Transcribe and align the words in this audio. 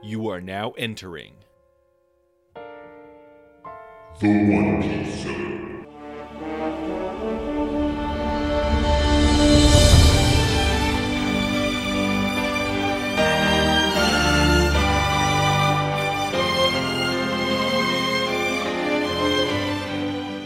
You 0.00 0.28
are 0.28 0.40
now 0.40 0.70
entering 0.78 1.34
The 4.20 4.28
One 4.28 4.80
Piece 4.80 5.24
Zone. 5.24 5.86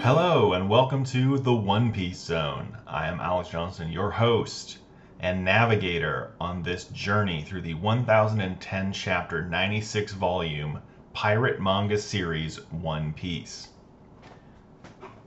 Hello, 0.02 0.54
and 0.54 0.70
welcome 0.70 1.04
to 1.04 1.36
the 1.38 1.52
One 1.52 1.92
Piece 1.92 2.18
Zone. 2.18 2.74
I 2.86 3.06
am 3.06 3.20
Alex 3.20 3.50
Johnson, 3.50 3.92
your 3.92 4.10
host 4.10 4.78
and 5.23 5.45
navigator 5.45 6.32
on 6.41 6.64
this 6.64 6.84
journey 6.86 7.43
through 7.43 7.62
the 7.62 7.75
1010 7.75 8.93
chapter 8.93 9.46
96 9.46 10.13
volume 10.14 10.80
pirate 11.13 11.61
manga 11.61 11.96
series 11.96 12.57
One 12.72 13.13
Piece. 13.13 13.68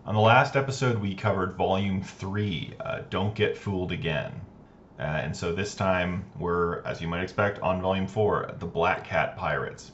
On 0.06 0.14
the 0.14 0.22
last 0.22 0.58
episode, 0.58 1.00
we 1.00 1.16
covered 1.16 1.54
volume 1.54 2.02
3, 2.02 2.74
uh, 2.80 3.00
Don't 3.10 3.34
Get 3.34 3.58
Fooled 3.58 3.94
Again. 3.94 4.34
Uh, 5.00 5.04
and 5.04 5.36
so 5.36 5.54
this 5.54 5.76
time, 5.76 6.26
we're, 6.38 6.82
as 6.82 7.02
you 7.02 7.08
might 7.08 7.24
expect, 7.24 7.60
on 7.60 7.82
volume 7.82 8.06
4, 8.06 8.56
The 8.60 8.66
Black 8.66 9.06
Cat 9.06 9.38
Pirates. 9.38 9.94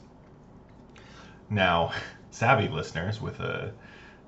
Now, 1.48 1.92
savvy 2.32 2.68
listeners 2.68 3.20
with 3.20 3.38
a 3.38 3.72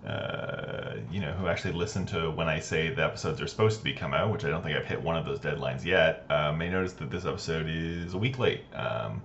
uh, 0.07 0.97
you 1.11 1.21
know, 1.21 1.33
who 1.33 1.47
actually 1.49 1.73
listen 1.73 2.05
to 2.07 2.31
when 2.31 2.49
I 2.49 2.61
say 2.61 2.91
the 2.91 3.05
episodes 3.05 3.41
are 3.41 3.47
supposed 3.47 3.79
to 3.79 3.85
be 3.85 3.93
come 3.93 4.13
out, 4.13 4.31
which 4.31 4.45
I 4.45 4.51
don't 4.51 4.63
think 4.63 4.77
I've 4.77 4.85
hit 4.85 5.01
one 5.01 5.17
of 5.17 5.25
those 5.25 5.41
deadlines 5.41 5.85
yet, 5.85 6.27
uh, 6.29 6.53
may 6.53 6.69
notice 6.69 6.93
that 6.95 7.11
this 7.11 7.25
episode 7.25 7.67
is 7.69 8.13
a 8.15 8.19
week 8.19 8.39
late, 8.39 8.63
um, 8.75 9.23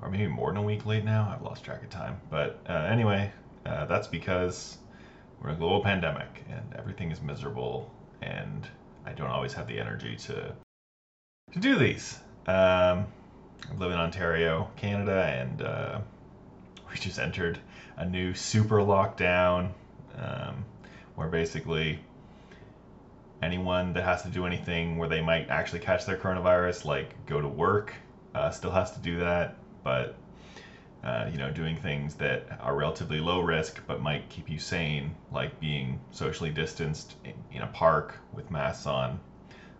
or 0.00 0.10
maybe 0.10 0.26
more 0.26 0.50
than 0.50 0.56
a 0.58 0.62
week 0.62 0.86
late 0.86 1.04
now. 1.04 1.30
I've 1.32 1.42
lost 1.42 1.64
track 1.64 1.82
of 1.82 1.90
time. 1.90 2.18
But 2.30 2.60
uh, 2.68 2.72
anyway, 2.72 3.30
uh, 3.66 3.84
that's 3.86 4.06
because 4.06 4.78
we're 5.40 5.50
in 5.50 5.56
a 5.56 5.58
global 5.58 5.82
pandemic 5.82 6.44
and 6.50 6.74
everything 6.76 7.10
is 7.10 7.20
miserable, 7.20 7.92
and 8.22 8.66
I 9.04 9.12
don't 9.12 9.30
always 9.30 9.52
have 9.52 9.66
the 9.66 9.78
energy 9.78 10.16
to 10.16 10.54
to 11.52 11.58
do 11.60 11.76
these. 11.76 12.18
Um, 12.46 13.06
I 13.70 13.74
live 13.76 13.92
in 13.92 13.98
Ontario, 13.98 14.70
Canada, 14.76 15.24
and 15.24 15.62
uh, 15.62 16.00
we 16.94 17.00
just 17.00 17.18
entered 17.18 17.58
a 17.96 18.04
new 18.04 18.34
super 18.34 18.78
lockdown 18.78 19.70
um, 20.16 20.64
where 21.16 21.28
basically 21.28 21.98
anyone 23.42 23.92
that 23.92 24.04
has 24.04 24.22
to 24.22 24.28
do 24.28 24.46
anything 24.46 24.96
where 24.96 25.08
they 25.08 25.20
might 25.20 25.50
actually 25.50 25.80
catch 25.80 26.06
their 26.06 26.16
coronavirus, 26.16 26.84
like 26.84 27.26
go 27.26 27.40
to 27.40 27.48
work, 27.48 27.94
uh, 28.34 28.50
still 28.50 28.70
has 28.70 28.92
to 28.92 29.00
do 29.00 29.18
that. 29.18 29.56
But 29.82 30.14
uh, 31.02 31.28
you 31.30 31.36
know, 31.36 31.50
doing 31.50 31.76
things 31.76 32.14
that 32.14 32.46
are 32.60 32.74
relatively 32.74 33.20
low 33.20 33.40
risk 33.40 33.82
but 33.86 34.00
might 34.00 34.26
keep 34.30 34.48
you 34.48 34.58
sane, 34.58 35.14
like 35.32 35.60
being 35.60 36.00
socially 36.12 36.48
distanced 36.48 37.16
in, 37.24 37.34
in 37.52 37.62
a 37.62 37.66
park 37.66 38.18
with 38.32 38.50
masks 38.50 38.86
on, 38.86 39.18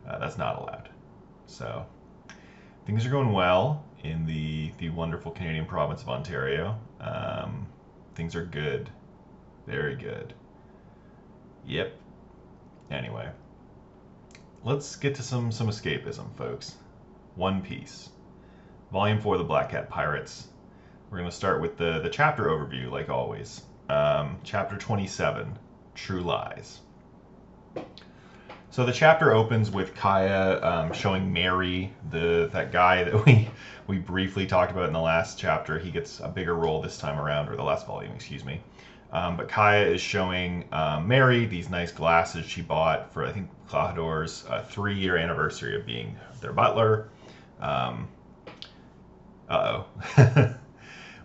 uh, 0.06 0.18
that's 0.18 0.36
not 0.36 0.60
allowed. 0.60 0.90
So 1.46 1.86
things 2.86 3.06
are 3.06 3.10
going 3.10 3.32
well 3.32 3.84
in 4.02 4.26
the 4.26 4.72
the 4.78 4.90
wonderful 4.90 5.32
Canadian 5.32 5.64
province 5.64 6.02
of 6.02 6.08
Ontario. 6.10 6.78
Um, 7.00 7.66
things 8.14 8.34
are 8.34 8.44
good, 8.44 8.90
very 9.66 9.96
good. 9.96 10.34
Yep. 11.66 11.94
Anyway, 12.90 13.28
let's 14.62 14.96
get 14.96 15.14
to 15.16 15.22
some 15.22 15.50
some 15.50 15.68
escapism, 15.68 16.34
folks. 16.36 16.76
One 17.34 17.62
Piece, 17.62 18.10
Volume 18.92 19.20
Four, 19.20 19.38
The 19.38 19.44
Black 19.44 19.70
Cat 19.70 19.88
Pirates. 19.88 20.46
We're 21.10 21.18
gonna 21.18 21.30
start 21.30 21.60
with 21.60 21.76
the 21.76 22.00
the 22.00 22.10
chapter 22.10 22.44
overview, 22.44 22.90
like 22.90 23.08
always. 23.08 23.62
Um, 23.88 24.38
chapter 24.44 24.76
twenty 24.76 25.06
seven, 25.06 25.58
True 25.94 26.22
Lies. 26.22 26.80
So 28.74 28.84
the 28.84 28.90
chapter 28.90 29.32
opens 29.32 29.70
with 29.70 29.94
Kaya 29.94 30.60
um, 30.60 30.92
showing 30.92 31.32
Merry 31.32 31.92
the 32.10 32.50
that 32.52 32.72
guy 32.72 33.04
that 33.04 33.24
we 33.26 33.48
we 33.86 33.98
briefly 33.98 34.46
talked 34.46 34.72
about 34.72 34.88
in 34.88 34.92
the 34.92 35.00
last 35.00 35.38
chapter. 35.38 35.78
He 35.78 35.92
gets 35.92 36.18
a 36.18 36.26
bigger 36.26 36.56
role 36.56 36.82
this 36.82 36.98
time 36.98 37.20
around, 37.20 37.48
or 37.48 37.54
the 37.54 37.62
last 37.62 37.86
volume, 37.86 38.10
excuse 38.16 38.44
me. 38.44 38.60
Um, 39.12 39.36
but 39.36 39.48
Kaya 39.48 39.86
is 39.86 40.00
showing 40.00 40.64
um, 40.72 41.06
Merry 41.06 41.46
these 41.46 41.70
nice 41.70 41.92
glasses 41.92 42.46
she 42.46 42.62
bought 42.62 43.12
for 43.12 43.24
I 43.24 43.30
think 43.30 43.48
Klahadore's 43.68 44.44
uh, 44.48 44.64
three-year 44.64 45.18
anniversary 45.18 45.76
of 45.76 45.86
being 45.86 46.16
their 46.40 46.52
butler. 46.52 47.10
Uh 49.48 49.84
oh. 50.18 50.54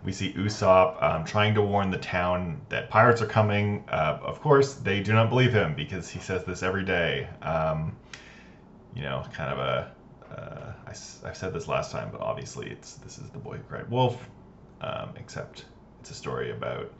we 0.04 0.12
see 0.12 0.32
Usopp 0.32 1.02
um, 1.02 1.24
trying 1.24 1.54
to 1.54 1.62
warn 1.62 1.90
the 1.90 1.98
town 1.98 2.60
that 2.70 2.88
pirates 2.88 3.20
are 3.20 3.26
coming. 3.26 3.84
Uh, 3.88 4.18
of 4.22 4.40
course, 4.40 4.74
they 4.74 5.00
do 5.00 5.12
not 5.12 5.28
believe 5.28 5.52
him 5.52 5.74
because 5.74 6.08
he 6.08 6.20
says 6.20 6.44
this 6.44 6.62
every 6.62 6.84
day. 6.84 7.28
Um, 7.42 7.96
you 8.94 9.02
know, 9.02 9.24
kind 9.32 9.52
of 9.52 9.58
a. 9.58 9.92
Uh, 10.34 10.72
I, 10.86 10.90
I 10.90 11.32
said 11.32 11.52
this 11.52 11.68
last 11.68 11.92
time, 11.92 12.08
but 12.10 12.20
obviously 12.20 12.70
it's 12.70 12.94
this 12.94 13.18
is 13.18 13.28
the 13.30 13.38
boy 13.38 13.56
who 13.56 13.62
cried 13.64 13.90
wolf. 13.90 14.28
Um, 14.80 15.10
except 15.16 15.66
it's 16.00 16.10
a 16.10 16.14
story 16.14 16.50
about 16.52 16.90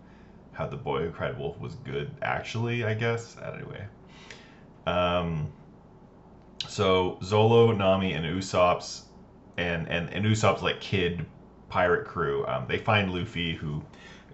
how 0.53 0.67
the 0.67 0.77
boy 0.77 1.05
who 1.05 1.11
cried 1.11 1.39
wolf 1.39 1.59
was 1.59 1.77
good, 1.77 2.11
actually. 2.23 2.85
I 2.85 2.95
guess. 2.95 3.37
Anyway. 3.43 3.85
Um, 4.87 5.51
so 6.69 7.19
Zolo, 7.23 7.77
Nami, 7.77 8.13
and 8.13 8.27
Usopp's 8.27 9.05
and 9.57 9.89
and 9.89 10.11
and 10.11 10.27
Usopp's 10.27 10.63
like 10.63 10.81
kid 10.81 11.25
pirate 11.71 12.07
crew. 12.07 12.45
Um, 12.47 12.67
they 12.69 12.79
find 12.79 13.13
Luffy, 13.13 13.55
who 13.55 13.83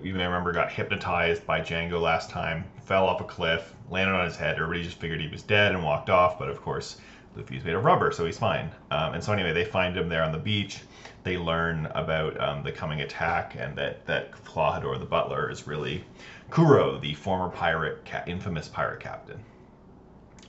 you 0.03 0.15
may 0.15 0.25
remember 0.25 0.53
got 0.53 0.73
hypnotized 0.73 1.47
by 1.47 1.61
Django 1.61 2.01
last 2.01 2.29
time, 2.31 2.65
fell 2.85 3.07
off 3.07 3.21
a 3.21 3.25
cliff, 3.25 3.75
landed 3.91 4.15
on 4.15 4.25
his 4.25 4.37
head. 4.37 4.57
Everybody 4.57 4.83
just 4.83 4.99
figured 4.99 5.21
he 5.21 5.29
was 5.29 5.43
dead 5.43 5.73
and 5.73 5.83
walked 5.83 6.11
off, 6.11 6.39
but 6.39 6.49
of 6.49 6.61
course, 6.61 6.97
Luffy's 7.37 7.65
made 7.65 7.75
of 7.75 7.85
rubber, 7.85 8.11
so 8.13 8.25
he's 8.25 8.39
fine. 8.39 8.71
Um, 8.91 9.15
and 9.15 9.23
so 9.23 9.33
anyway, 9.33 9.53
they 9.53 9.65
find 9.65 9.97
him 9.97 10.09
there 10.09 10.23
on 10.23 10.33
the 10.33 10.39
beach. 10.39 10.81
They 11.23 11.37
learn 11.37 11.87
about 11.95 12.41
um, 12.41 12.63
the 12.63 12.73
coming 12.73 13.01
attack 13.01 13.57
and 13.59 13.77
that 13.77 14.07
that 14.07 14.33
Klahadore, 14.33 14.99
the 14.99 15.07
butler, 15.07 15.51
is 15.51 15.67
really 15.67 16.05
Kuro, 16.51 16.99
the 16.99 17.15
former 17.15 17.49
pirate, 17.49 18.05
ca- 18.05 18.23
infamous 18.27 18.69
pirate 18.69 19.01
captain. 19.01 19.41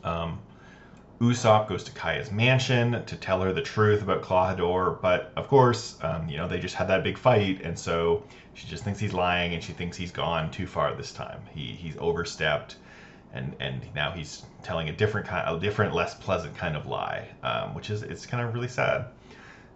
Um, 0.03 0.39
Usopp 1.19 1.67
goes 1.67 1.83
to 1.83 1.91
Kaya's 1.91 2.31
mansion 2.31 3.03
to 3.05 3.15
tell 3.15 3.41
her 3.41 3.51
the 3.51 3.61
truth 3.61 4.03
about 4.03 4.21
Klahadore, 4.21 5.01
but 5.01 5.31
of 5.35 5.47
course, 5.47 5.97
um, 6.01 6.29
you 6.29 6.37
know, 6.37 6.47
they 6.47 6.59
just 6.59 6.75
had 6.75 6.87
that 6.89 7.03
big 7.03 7.17
fight, 7.17 7.61
and 7.63 7.77
so 7.77 8.23
she 8.53 8.67
just 8.67 8.83
thinks 8.83 8.99
he's 8.99 9.13
lying, 9.13 9.53
and 9.53 9.63
she 9.63 9.73
thinks 9.73 9.97
he's 9.97 10.11
gone 10.11 10.51
too 10.51 10.67
far 10.67 10.93
this 10.93 11.11
time. 11.11 11.41
He 11.51 11.67
he's 11.73 11.97
overstepped, 11.97 12.75
and 13.33 13.55
and 13.59 13.81
now 13.95 14.11
he's 14.11 14.43
telling 14.61 14.89
a 14.89 14.93
different 14.93 15.25
kind, 15.27 15.43
a 15.47 15.59
different, 15.59 15.95
less 15.95 16.13
pleasant 16.13 16.55
kind 16.55 16.75
of 16.75 16.85
lie, 16.85 17.29
um, 17.41 17.73
which 17.73 17.89
is 17.89 18.03
it's 18.03 18.27
kind 18.27 18.47
of 18.47 18.53
really 18.53 18.67
sad. 18.67 19.05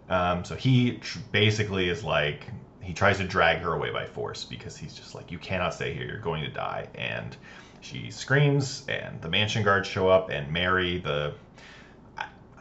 Um, 0.08 0.44
so 0.44 0.54
he 0.54 0.98
tr- 0.98 1.18
basically 1.32 1.88
is 1.88 2.04
like 2.04 2.46
he 2.80 2.92
tries 2.92 3.18
to 3.18 3.24
drag 3.24 3.58
her 3.58 3.74
away 3.74 3.90
by 3.90 4.06
force 4.06 4.44
because 4.44 4.76
he's 4.76 4.94
just 4.94 5.14
like, 5.14 5.30
you 5.30 5.38
cannot 5.38 5.74
stay 5.74 5.92
here, 5.94 6.04
you're 6.04 6.18
going 6.18 6.42
to 6.44 6.50
die, 6.50 6.86
and 6.94 7.36
she 7.82 8.10
screams, 8.10 8.84
and 8.88 9.20
the 9.20 9.28
mansion 9.28 9.62
guards 9.62 9.88
show 9.88 10.08
up, 10.08 10.30
and 10.30 10.50
Merry, 10.50 10.98
the 10.98 11.34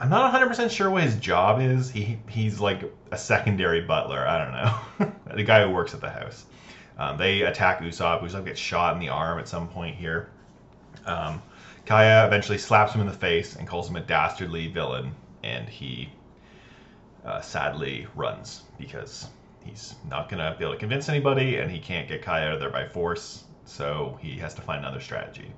I'm 0.02 0.10
not 0.10 0.34
100% 0.34 0.72
sure 0.72 0.90
what 0.90 1.04
his 1.04 1.16
job 1.18 1.62
is. 1.62 1.92
He 1.92 2.18
he's 2.28 2.60
like 2.60 2.92
a 3.12 3.18
secondary 3.18 3.82
butler. 3.82 4.28
I 4.28 4.38
don't 4.44 4.52
know, 4.52 5.12
the 5.36 5.44
guy 5.44 5.64
who 5.64 5.70
works 5.70 5.94
at 5.94 6.02
the 6.02 6.10
house. 6.10 6.46
Um, 6.98 7.18
they 7.18 7.44
attack 7.44 7.82
Usopp. 7.82 8.22
Usopp 8.22 8.46
gets 8.46 8.60
shot 8.60 8.96
in 8.96 9.00
the 9.00 9.10
arm 9.10 9.40
at 9.40 9.48
some 9.48 9.68
point 9.68 9.96
here. 9.96 10.30
Um, 11.06 11.42
Kaya 11.86 12.26
eventually 12.26 12.58
slaps 12.58 12.94
him 12.94 13.02
in 13.02 13.08
the 13.08 13.14
face 13.14 13.56
and 13.56 13.68
calls 13.68 13.88
him 13.90 13.96
a 13.96 14.02
dastardly 14.02 14.68
villain, 14.68 15.14
and 15.44 15.70
he 15.70 16.10
uh, 17.24 17.42
sadly 17.42 18.08
runs 18.16 18.64
because 18.80 19.28
he's 19.64 19.96
not 20.10 20.30
gonna 20.30 20.56
be 20.58 20.66
able 20.66 20.74
to 20.74 20.80
convince 20.80 21.10
anybody, 21.10 21.58
and 21.58 21.70
he 21.70 21.80
can't 21.80 22.08
get 22.08 22.24
Kaya 22.24 22.48
out 22.48 22.54
of 22.56 22.60
there 22.60 22.72
by 22.72 22.88
force. 22.88 23.44
So 23.66 24.18
he 24.22 24.38
has 24.38 24.54
to 24.56 24.62
find 24.62 24.80
another 24.80 25.00
strategy. 25.00 25.52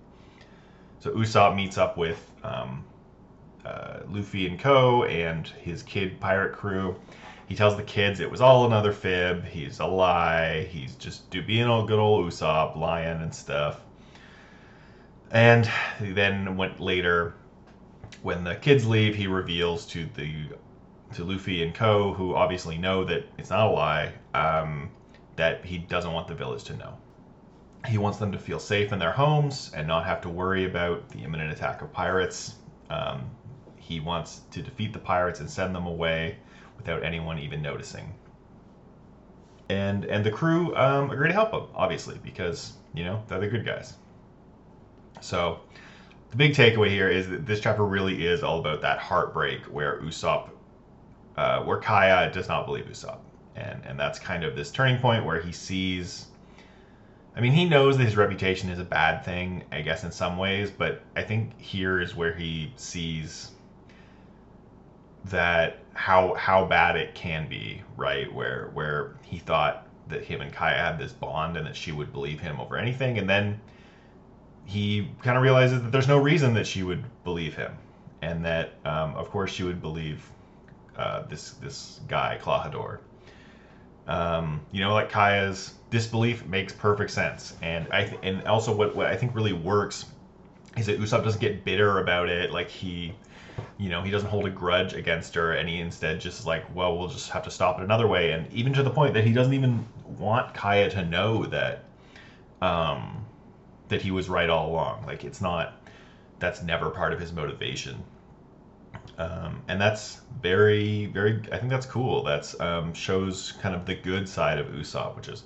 So 0.99 1.11
Usopp 1.11 1.55
meets 1.55 1.77
up 1.77 1.97
with 1.97 2.31
um, 2.43 2.83
uh, 3.65 3.99
Luffy 4.07 4.47
and 4.47 4.59
Co. 4.59 5.03
and 5.03 5.47
his 5.47 5.83
kid 5.83 6.19
pirate 6.19 6.53
crew. 6.53 6.95
He 7.47 7.55
tells 7.55 7.75
the 7.75 7.83
kids 7.83 8.19
it 8.19 8.31
was 8.31 8.41
all 8.41 8.65
another 8.65 8.91
fib. 8.91 9.45
He's 9.45 9.79
a 9.79 9.85
lie. 9.85 10.63
He's 10.71 10.95
just 10.95 11.29
being 11.29 11.67
a 11.67 11.85
good 11.85 11.99
old 11.99 12.25
Usopp, 12.25 12.77
lying 12.77 13.21
and 13.21 13.33
stuff. 13.33 13.81
And 15.31 15.69
then 15.99 16.55
went 16.57 16.79
later, 16.79 17.33
when 18.21 18.43
the 18.43 18.55
kids 18.55 18.85
leave, 18.85 19.15
he 19.15 19.27
reveals 19.27 19.85
to 19.87 20.05
the 20.15 20.47
to 21.15 21.23
Luffy 21.23 21.61
and 21.63 21.73
Co, 21.75 22.13
who 22.13 22.35
obviously 22.35 22.77
know 22.77 23.03
that 23.03 23.25
it's 23.37 23.49
not 23.49 23.67
a 23.67 23.69
lie, 23.69 24.13
um, 24.33 24.89
that 25.35 25.63
he 25.63 25.77
doesn't 25.77 26.11
want 26.11 26.27
the 26.27 26.33
village 26.33 26.63
to 26.65 26.77
know. 26.77 26.97
He 27.87 27.97
wants 27.97 28.17
them 28.17 28.31
to 28.33 28.39
feel 28.39 28.59
safe 28.59 28.91
in 28.91 28.99
their 28.99 29.11
homes 29.11 29.69
and 29.73 29.87
not 29.87 30.05
have 30.05 30.21
to 30.21 30.29
worry 30.29 30.65
about 30.65 31.09
the 31.09 31.23
imminent 31.23 31.51
attack 31.51 31.81
of 31.81 31.91
pirates. 31.91 32.55
Um, 32.89 33.31
he 33.77 33.99
wants 33.99 34.41
to 34.51 34.61
defeat 34.61 34.93
the 34.93 34.99
pirates 34.99 35.39
and 35.39 35.49
send 35.49 35.75
them 35.75 35.85
away 35.87 36.37
without 36.77 37.03
anyone 37.03 37.39
even 37.39 37.61
noticing. 37.61 38.15
and 39.69 40.05
and 40.05 40.23
the 40.25 40.31
crew 40.31 40.73
um, 40.75 41.09
agree 41.11 41.27
to 41.27 41.33
help 41.33 41.51
him, 41.53 41.63
obviously, 41.75 42.17
because 42.19 42.73
you 42.93 43.03
know 43.03 43.23
they're 43.27 43.39
the 43.39 43.47
good 43.47 43.65
guys. 43.65 43.93
So 45.21 45.59
the 46.31 46.37
big 46.37 46.53
takeaway 46.53 46.89
here 46.89 47.09
is 47.09 47.27
that 47.29 47.45
this 47.45 47.59
chapter 47.59 47.85
really 47.85 48.25
is 48.25 48.43
all 48.43 48.59
about 48.59 48.81
that 48.81 48.99
heartbreak 48.99 49.65
where 49.65 49.97
Usopp, 49.99 50.49
uh, 51.37 51.61
where 51.61 51.77
Kaya 51.77 52.27
does 52.31 52.47
not 52.47 52.65
believe 52.65 52.85
Usopp, 52.85 53.19
and 53.55 53.83
and 53.85 53.99
that's 53.99 54.19
kind 54.19 54.43
of 54.43 54.55
this 54.55 54.71
turning 54.71 54.97
point 54.97 55.23
where 55.25 55.39
he 55.39 55.51
sees. 55.51 56.27
I 57.35 57.41
mean, 57.41 57.53
he 57.53 57.65
knows 57.65 57.97
that 57.97 58.03
his 58.03 58.15
reputation 58.15 58.69
is 58.69 58.79
a 58.79 58.83
bad 58.83 59.25
thing, 59.25 59.63
I 59.71 59.81
guess, 59.81 60.03
in 60.03 60.11
some 60.11 60.37
ways, 60.37 60.69
but 60.69 61.01
I 61.15 61.23
think 61.23 61.59
here 61.59 61.99
is 61.99 62.15
where 62.15 62.33
he 62.33 62.71
sees 62.75 63.51
that 65.25 65.79
how 65.93 66.33
how 66.35 66.65
bad 66.65 66.95
it 66.95 67.15
can 67.15 67.47
be, 67.47 67.81
right? 67.97 68.31
Where 68.31 68.69
where 68.73 69.15
he 69.23 69.39
thought 69.39 69.87
that 70.09 70.23
him 70.23 70.41
and 70.41 70.51
Kaya 70.53 70.77
had 70.77 70.99
this 70.99 71.13
bond 71.13 71.57
and 71.57 71.65
that 71.65 71.75
she 71.75 71.91
would 71.91 72.11
believe 72.11 72.39
him 72.39 72.59
over 72.59 72.77
anything, 72.77 73.17
and 73.17 73.27
then 73.27 73.59
he 74.65 75.09
kind 75.21 75.37
of 75.37 75.43
realizes 75.43 75.81
that 75.81 75.91
there's 75.91 76.07
no 76.07 76.17
reason 76.17 76.53
that 76.53 76.67
she 76.67 76.83
would 76.83 77.03
believe 77.23 77.55
him, 77.55 77.73
and 78.21 78.45
that 78.45 78.73
um, 78.85 79.15
of 79.15 79.29
course 79.29 79.51
she 79.51 79.63
would 79.63 79.81
believe 79.81 80.29
uh, 80.97 81.23
this 81.23 81.51
this 81.53 81.99
guy 82.07 82.37
Klahadore. 82.41 82.99
Um, 84.07 84.61
you 84.71 84.81
know, 84.81 84.93
like 84.93 85.09
Kaya's 85.09 85.73
disbelief 85.89 86.45
makes 86.45 86.73
perfect 86.73 87.11
sense, 87.11 87.55
and 87.61 87.87
I 87.91 88.05
th- 88.05 88.19
and 88.23 88.45
also 88.47 88.75
what 88.75 88.95
what 88.95 89.07
I 89.07 89.15
think 89.15 89.35
really 89.35 89.53
works 89.53 90.05
is 90.75 90.87
that 90.87 90.99
Usopp 90.99 91.23
doesn't 91.23 91.39
get 91.39 91.63
bitter 91.63 91.99
about 91.99 92.29
it, 92.29 92.51
like 92.51 92.69
he 92.69 93.13
you 93.77 93.89
know, 93.89 94.01
he 94.01 94.11
doesn't 94.11 94.29
hold 94.29 94.45
a 94.45 94.49
grudge 94.49 94.93
against 94.93 95.35
her, 95.35 95.53
and 95.53 95.67
he 95.67 95.79
instead 95.79 96.19
just 96.19 96.45
like, 96.45 96.63
well, 96.75 96.97
we'll 96.97 97.07
just 97.07 97.29
have 97.29 97.43
to 97.43 97.51
stop 97.51 97.79
it 97.79 97.83
another 97.83 98.07
way, 98.07 98.31
and 98.31 98.51
even 98.51 98.73
to 98.73 98.83
the 98.83 98.89
point 98.89 99.13
that 99.13 99.23
he 99.23 99.33
doesn't 99.33 99.53
even 99.53 99.85
want 100.17 100.53
Kaya 100.53 100.89
to 100.91 101.05
know 101.05 101.45
that, 101.45 101.83
um, 102.61 103.25
that 103.89 104.01
he 104.01 104.11
was 104.11 104.29
right 104.29 104.49
all 104.49 104.69
along. 104.69 105.05
Like 105.05 105.23
it's 105.23 105.41
not, 105.41 105.73
that's 106.39 106.61
never 106.63 106.89
part 106.89 107.13
of 107.13 107.19
his 107.19 107.31
motivation, 107.31 108.03
um, 109.17 109.61
and 109.67 109.79
that's 109.79 110.21
very, 110.41 111.05
very. 111.07 111.41
I 111.51 111.57
think 111.57 111.69
that's 111.69 111.85
cool. 111.85 112.23
That's 112.23 112.59
um, 112.59 112.93
shows 112.93 113.53
kind 113.61 113.75
of 113.75 113.85
the 113.85 113.95
good 113.95 114.27
side 114.27 114.57
of 114.57 114.67
Usopp, 114.67 115.15
which 115.15 115.27
is, 115.27 115.43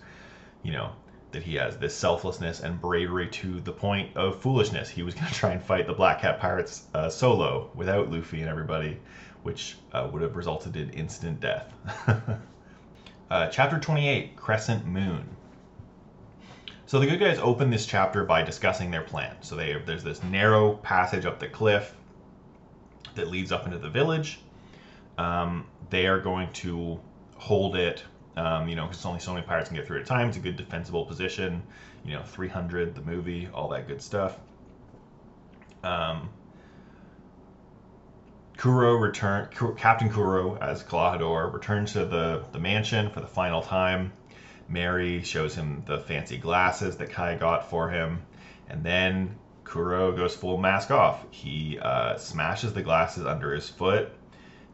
you 0.63 0.71
know, 0.71 0.91
that 1.31 1.43
he 1.43 1.55
has 1.55 1.77
this 1.77 1.95
selflessness 1.95 2.61
and 2.61 2.79
bravery 2.79 3.27
to 3.27 3.59
the 3.59 3.71
point 3.71 4.15
of 4.15 4.41
foolishness. 4.41 4.89
He 4.89 5.03
was 5.03 5.13
going 5.15 5.27
to 5.27 5.33
try 5.33 5.51
and 5.51 5.61
fight 5.61 5.87
the 5.87 5.93
Black 5.93 6.21
Cat 6.21 6.39
Pirates 6.39 6.83
uh, 6.93 7.09
solo 7.09 7.69
without 7.75 8.09
Luffy 8.09 8.39
and 8.39 8.49
everybody, 8.49 8.97
which 9.43 9.77
uh, 9.91 10.07
would 10.11 10.21
have 10.21 10.35
resulted 10.35 10.77
in 10.77 10.89
instant 10.91 11.39
death. 11.41 11.71
uh, 13.29 13.47
chapter 13.47 13.79
28 13.79 14.37
Crescent 14.37 14.85
Moon. 14.85 15.27
So 16.85 16.99
the 17.01 17.05
good 17.05 17.19
guys 17.19 17.37
open 17.39 17.69
this 17.69 17.85
chapter 17.85 18.23
by 18.23 18.43
discussing 18.43 18.91
their 18.91 19.01
plan. 19.01 19.35
So 19.41 19.57
they, 19.57 19.73
there's 19.85 20.05
this 20.05 20.23
narrow 20.23 20.75
passage 20.75 21.25
up 21.25 21.37
the 21.37 21.49
cliff 21.49 21.93
that 23.15 23.29
leads 23.29 23.51
up 23.51 23.65
into 23.65 23.77
the 23.77 23.89
village. 23.89 24.39
Um, 25.17 25.65
they 25.89 26.07
are 26.07 26.19
going 26.19 26.51
to 26.53 26.99
hold 27.35 27.75
it 27.75 28.03
um, 28.37 28.69
you 28.69 28.75
know, 28.75 28.85
because 28.85 29.03
only 29.03 29.19
so 29.19 29.33
many 29.33 29.45
pirates 29.45 29.69
can 29.69 29.77
get 29.77 29.87
through 29.87 29.97
at 29.97 30.03
a 30.03 30.05
time. 30.05 30.27
It's 30.27 30.37
a 30.37 30.39
good 30.39 30.57
defensible 30.57 31.05
position. 31.05 31.63
You 32.05 32.13
know, 32.13 32.21
300, 32.21 32.93
the 32.93 33.01
movie, 33.01 33.49
all 33.51 33.69
that 33.69 33.87
good 33.87 34.01
stuff. 34.01 34.37
Um, 35.83 36.29
Kuro 38.57 38.95
return 38.95 39.49
Captain 39.77 40.09
Kuro 40.09 40.55
as 40.57 40.83
Klahadore 40.83 41.51
returns 41.51 41.93
to 41.93 42.05
the, 42.05 42.43
the 42.51 42.59
mansion 42.59 43.09
for 43.09 43.21
the 43.21 43.27
final 43.27 43.61
time. 43.61 44.13
Merry 44.69 45.23
shows 45.23 45.55
him 45.55 45.83
the 45.85 45.99
fancy 45.99 46.37
glasses 46.37 46.97
that 46.97 47.11
Kai 47.11 47.35
got 47.35 47.69
for 47.69 47.89
him, 47.89 48.21
and 48.69 48.83
then 48.83 49.35
Kuro 49.67 50.13
goes 50.13 50.33
full 50.33 50.57
mask 50.57 50.91
off. 50.91 51.25
He 51.29 51.77
uh, 51.79 52.15
smashes 52.17 52.71
the 52.73 52.81
glasses 52.81 53.25
under 53.25 53.53
his 53.53 53.67
foot 53.67 54.09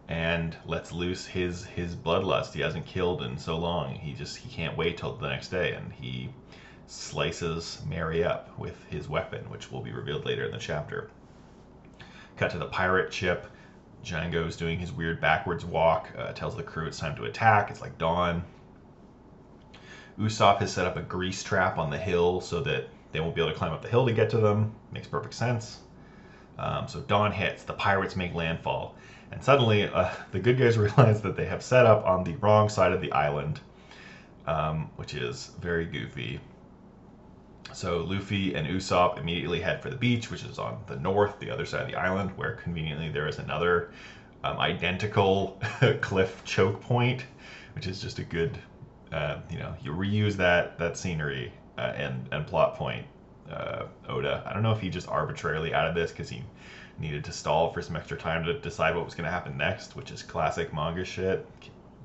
and 0.08 0.56
lets 0.66 0.92
loose 0.92 1.26
his 1.26 1.66
his 1.66 1.96
bloodlust. 1.96 2.54
He 2.54 2.62
hasn't 2.62 2.86
killed 2.86 3.24
in 3.24 3.38
so 3.38 3.58
long. 3.58 3.96
He 3.96 4.14
just 4.14 4.38
he 4.38 4.50
can't 4.50 4.78
wait 4.78 4.98
till 4.98 5.16
the 5.16 5.30
next 5.30 5.48
day, 5.48 5.74
and 5.74 5.92
he 5.94 6.30
slices 6.86 7.82
Merry 7.88 8.24
up 8.24 8.58
with 8.60 8.86
his 8.86 9.10
weapon, 9.10 9.50
which 9.50 9.72
will 9.72 9.82
be 9.82 9.92
revealed 9.92 10.26
later 10.26 10.46
in 10.46 10.52
the 10.52 10.60
chapter. 10.60 11.10
Cut 12.38 12.52
to 12.52 12.60
the 12.60 12.66
pirate 12.68 13.12
ship. 13.12 13.48
Django's 14.04 14.58
doing 14.58 14.78
his 14.78 14.92
weird 14.92 15.20
backwards 15.20 15.66
walk. 15.66 16.10
Uh, 16.16 16.34
tells 16.34 16.56
the 16.56 16.64
crew 16.64 16.86
it's 16.86 17.00
time 17.00 17.16
to 17.16 17.24
attack. 17.24 17.72
It's 17.72 17.82
like 17.82 17.98
dawn. 17.98 18.44
Usopp 20.20 20.60
has 20.60 20.72
set 20.72 20.86
up 20.86 20.98
a 20.98 21.02
grease 21.02 21.42
trap 21.42 21.80
on 21.80 21.90
the 21.90 21.98
hill 21.98 22.42
so 22.42 22.62
that 22.62 22.90
they 23.14 23.20
won't 23.20 23.36
be 23.36 23.42
able 23.42 23.54
to 23.54 23.58
climb 23.58 23.72
up 23.72 23.82
the 23.82 23.88
hill 23.88 24.06
to 24.06 24.12
get 24.12 24.30
to 24.32 24.40
them. 24.40 24.74
Makes 24.92 25.08
perfect 25.08 25.36
sense. 25.36 25.80
Um, 26.58 26.88
so 26.88 27.00
dawn 27.02 27.32
hits. 27.32 27.64
The 27.64 27.74
pirates 27.74 28.16
make 28.16 28.34
landfall. 28.34 28.96
And 29.32 29.42
suddenly, 29.42 29.88
uh, 29.88 30.12
the 30.32 30.40
good 30.40 30.58
guys 30.58 30.78
realize 30.78 31.22
that 31.22 31.38
they 31.38 31.46
have 31.46 31.64
set 31.64 31.86
up 31.86 32.06
on 32.06 32.24
the 32.24 32.36
wrong 32.38 32.68
side 32.68 32.92
of 32.92 33.02
the 33.02 33.12
island, 33.14 33.62
um, 34.48 34.90
which 34.98 35.14
is 35.14 35.52
very 35.62 35.86
goofy. 35.86 36.40
So 37.72 38.00
Luffy 38.02 38.54
and 38.56 38.68
Usopp 38.68 39.20
immediately 39.20 39.62
head 39.62 39.82
for 39.82 39.90
the 39.90 39.96
beach, 39.96 40.30
which 40.30 40.44
is 40.44 40.60
on 40.60 40.80
the 40.88 40.96
north, 40.98 41.40
the 41.40 41.50
other 41.50 41.66
side 41.66 41.82
of 41.82 41.88
the 41.88 41.96
island, 41.96 42.32
where 42.36 42.54
conveniently 42.54 43.10
there 43.10 43.28
is 43.28 43.40
another 43.40 43.92
um, 44.44 44.60
identical 44.60 45.60
cliff 46.02 46.44
choke 46.46 46.82
point, 46.82 47.26
which 47.74 47.88
is 47.88 48.02
just 48.02 48.20
a 48.20 48.24
good, 48.24 48.60
uh, 49.12 49.38
you 49.50 49.58
know, 49.58 49.74
you 49.82 49.92
reuse 49.92 50.34
that 50.34 50.78
that 50.78 50.98
scenery 50.98 51.52
uh, 51.78 51.94
and 51.96 52.28
and 52.32 52.46
plot 52.48 52.76
point. 52.76 53.06
Uh, 53.50 53.86
Oda, 54.08 54.44
I 54.46 54.54
don't 54.54 54.64
know 54.64 54.72
if 54.72 54.80
he 54.80 54.90
just 54.90 55.08
arbitrarily 55.08 55.74
added 55.74 55.96
this 55.96 56.12
because 56.12 56.30
he 56.30 56.44
needed 56.98 57.24
to 57.26 57.32
stall 57.32 57.74
for 57.74 57.82
some 57.82 57.96
extra 57.96 58.18
time 58.18 58.44
to 58.46 58.58
decide 58.60 58.96
what 58.96 59.06
was 59.06 59.16
going 59.16 59.26
to 59.26 59.32
happen 59.32 59.58
next, 59.58 59.96
which 59.96 60.12
is 60.12 60.24
classic 60.24 60.74
manga 60.74 61.04
shit. 61.04 61.46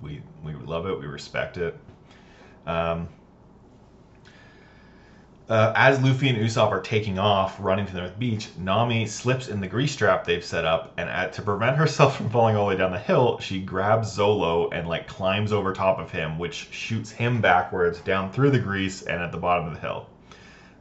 We 0.03 0.23
we 0.43 0.55
love 0.55 0.87
it. 0.87 0.99
We 0.99 1.07
respect 1.07 1.57
it. 1.57 1.77
Um, 2.67 3.09
uh, 5.49 5.73
as 5.75 5.99
Luffy 6.03 6.29
and 6.29 6.37
Usopp 6.37 6.71
are 6.71 6.81
taking 6.81 7.19
off, 7.19 7.57
running 7.59 7.87
to 7.87 7.93
the 7.93 8.01
North 8.01 8.19
Beach, 8.19 8.49
Nami 8.59 9.07
slips 9.07 9.49
in 9.49 9.61
the 9.61 9.67
grease 9.67 9.97
trap 9.97 10.25
they've 10.25 10.45
set 10.45 10.67
up, 10.67 10.93
and 10.99 11.09
at, 11.09 11.33
to 11.35 11.43
prevent 11.43 11.77
herself 11.79 12.19
from 12.19 12.29
falling 12.29 12.55
all 12.55 12.67
the 12.67 12.75
way 12.75 12.77
down 12.77 12.93
the 12.93 12.99
hill, 12.99 13.39
she 13.39 13.61
grabs 13.61 14.15
Zolo 14.15 14.69
and 14.73 14.87
like 14.87 15.09
climbs 15.09 15.53
over 15.53 15.73
top 15.73 15.99
of 15.99 16.11
him, 16.11 16.39
which 16.39 16.69
shoots 16.71 17.11
him 17.11 17.41
backwards 17.41 18.01
down 18.01 18.31
through 18.31 18.51
the 18.51 18.59
grease 18.59 19.03
and 19.03 19.23
at 19.23 19.33
the 19.33 19.39
bottom 19.39 19.67
of 19.67 19.75
the 19.75 19.81
hill. 19.81 20.07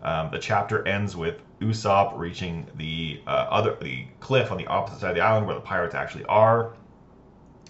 Um, 0.03 0.29
the 0.31 0.39
chapter 0.39 0.85
ends 0.85 1.15
with 1.15 1.41
Usopp 1.61 2.17
reaching 2.17 2.67
the 2.75 3.21
uh, 3.25 3.47
other 3.49 3.77
the 3.81 4.05
cliff 4.19 4.51
on 4.51 4.57
the 4.57 4.67
opposite 4.67 4.99
side 4.99 5.09
of 5.11 5.15
the 5.15 5.21
island 5.21 5.47
where 5.47 5.55
the 5.55 5.61
pirates 5.61 5.95
actually 5.95 6.25
are. 6.25 6.73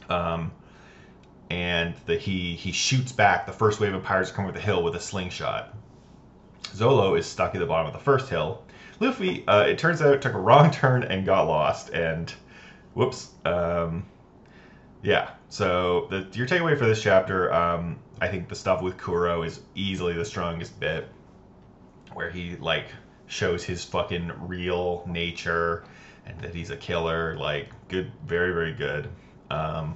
Um, 0.10 0.52
and 1.50 1.96
the, 2.06 2.18
he 2.18 2.56
he 2.56 2.72
shoots 2.72 3.12
back 3.12 3.46
the 3.46 3.54
first 3.54 3.80
wave 3.80 3.94
of 3.94 4.04
pirates 4.04 4.32
coming 4.32 4.48
with 4.48 4.56
the 4.56 4.62
hill 4.62 4.84
with 4.84 4.96
a 4.96 5.00
slingshot. 5.00 5.74
Zolo 6.78 7.18
is 7.18 7.26
stuck 7.26 7.56
at 7.56 7.60
the 7.60 7.66
bottom 7.66 7.88
of 7.88 7.94
the 7.94 8.00
first 8.00 8.30
hill. 8.30 8.64
Luffy, 9.00 9.48
uh, 9.48 9.64
it 9.64 9.78
turns 9.78 10.02
out, 10.02 10.22
took 10.22 10.34
a 10.34 10.40
wrong 10.40 10.72
turn 10.72 11.04
and 11.04 11.26
got 11.26 11.48
lost. 11.48 11.90
And 11.90 12.34
whoops. 12.94 13.30
Um, 13.46 14.06
yeah. 15.02 15.32
So 15.50 16.08
the, 16.10 16.28
your 16.34 16.48
takeaway 16.48 16.78
for 16.78 16.86
this 16.86 17.02
chapter, 17.02 17.54
um, 17.54 18.00
I 18.20 18.28
think 18.28 18.50
the 18.50 18.56
stuff 18.56 18.82
with 18.82 18.98
Kuro 18.98 19.44
is 19.44 19.62
easily 19.76 20.14
the 20.14 20.26
strongest 20.26 20.80
bit, 20.80 21.08
where 22.14 22.30
he 22.30 22.56
like 22.58 22.88
shows 23.28 23.64
his 23.64 23.84
fucking 23.84 24.32
real 24.48 25.04
nature 25.08 25.84
and 26.26 26.40
that 26.42 26.54
he's 26.54 26.72
a 26.72 26.78
killer. 26.78 27.38
Like 27.38 27.70
good, 27.88 28.12
very 28.26 28.54
very 28.54 28.74
good. 28.74 29.10
Um, 29.50 29.96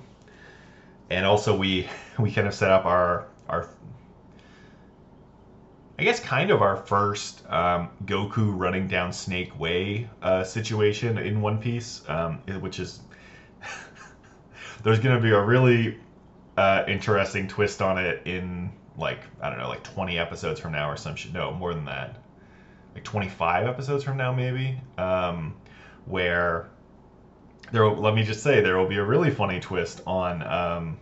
and 1.09 1.25
also 1.25 1.55
we 1.55 1.89
we 2.19 2.31
kind 2.31 2.47
of 2.47 2.53
set 2.53 2.71
up 2.71 2.85
our 2.85 3.27
our 3.49 3.69
I 6.01 6.03
guess 6.03 6.19
kind 6.19 6.49
of 6.49 6.63
our 6.63 6.77
first 6.77 7.43
um, 7.47 7.87
Goku 8.05 8.57
running 8.57 8.87
down 8.87 9.13
Snake 9.13 9.59
Way 9.59 10.09
uh, 10.23 10.43
situation 10.43 11.19
in 11.19 11.41
One 11.41 11.59
Piece, 11.59 12.01
um, 12.07 12.39
which 12.59 12.79
is 12.79 13.01
there's 14.83 14.97
going 14.97 15.15
to 15.15 15.21
be 15.21 15.29
a 15.29 15.39
really 15.39 15.99
uh, 16.57 16.85
interesting 16.87 17.47
twist 17.47 17.83
on 17.83 17.99
it 17.99 18.23
in 18.25 18.71
like 18.97 19.19
I 19.43 19.51
don't 19.51 19.59
know, 19.59 19.69
like 19.69 19.83
20 19.83 20.17
episodes 20.17 20.59
from 20.59 20.71
now 20.71 20.89
or 20.89 20.97
some 20.97 21.15
shit. 21.15 21.33
No, 21.33 21.53
more 21.53 21.71
than 21.71 21.85
that 21.85 22.17
like 22.95 23.03
25 23.03 23.67
episodes 23.67 24.03
from 24.03 24.17
now, 24.17 24.33
maybe, 24.33 24.81
um, 24.97 25.53
where 26.05 26.71
there. 27.71 27.87
Will, 27.87 28.01
let 28.01 28.15
me 28.15 28.23
just 28.23 28.41
say 28.41 28.59
there 28.59 28.79
will 28.79 28.89
be 28.89 28.97
a 28.97 29.05
really 29.05 29.29
funny 29.29 29.59
twist 29.59 30.01
on 30.07 30.41
um, 30.47 30.97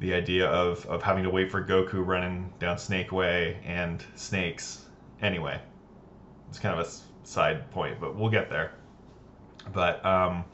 the 0.00 0.14
idea 0.14 0.46
of 0.46 0.86
of 0.86 1.02
having 1.02 1.24
to 1.24 1.30
wait 1.30 1.50
for 1.50 1.62
Goku 1.64 2.06
running 2.06 2.52
down 2.58 2.78
Snake 2.78 3.12
Way 3.12 3.58
and 3.64 4.04
snakes. 4.14 4.84
Anyway, 5.20 5.60
it's 6.48 6.58
kind 6.58 6.78
of 6.78 6.86
a 6.86 6.90
side 7.26 7.70
point, 7.70 8.00
but 8.00 8.14
we'll 8.16 8.30
get 8.30 8.48
there. 8.50 8.72
But 9.72 10.04
um, 10.04 10.44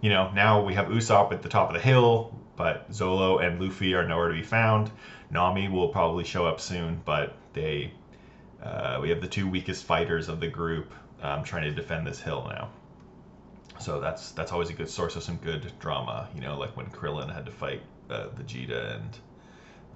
you 0.00 0.10
know, 0.10 0.30
now 0.32 0.62
we 0.64 0.74
have 0.74 0.86
Usopp 0.86 1.32
at 1.32 1.42
the 1.42 1.48
top 1.48 1.68
of 1.68 1.74
the 1.74 1.80
hill. 1.80 2.34
but 2.56 2.90
Zolo 2.90 3.42
and 3.42 3.58
Luffy 3.58 3.94
are 3.94 4.06
nowhere 4.06 4.28
to 4.28 4.34
be 4.34 4.42
found. 4.42 4.90
Nami 5.30 5.68
will 5.68 5.88
probably 5.88 6.24
show 6.24 6.46
up 6.46 6.60
soon, 6.60 7.00
but 7.06 7.34
they 7.54 7.90
uh, 8.62 8.98
we 9.00 9.08
have 9.08 9.22
the 9.22 9.28
two 9.28 9.48
weakest 9.48 9.84
fighters 9.84 10.28
of 10.28 10.40
the 10.40 10.48
group 10.48 10.92
um, 11.22 11.42
trying 11.42 11.64
to 11.64 11.70
defend 11.70 12.06
this 12.06 12.20
hill 12.20 12.46
now. 12.50 12.68
So 13.78 13.98
that's 13.98 14.32
that's 14.32 14.52
always 14.52 14.68
a 14.68 14.74
good 14.74 14.90
source 14.90 15.16
of 15.16 15.22
some 15.22 15.36
good 15.36 15.72
drama, 15.80 16.28
you 16.34 16.42
know, 16.42 16.58
like 16.58 16.76
when 16.76 16.86
Krillin 16.90 17.32
had 17.32 17.46
to 17.46 17.52
fight 17.52 17.80
Vegeta 18.36 18.96
and 18.96 19.18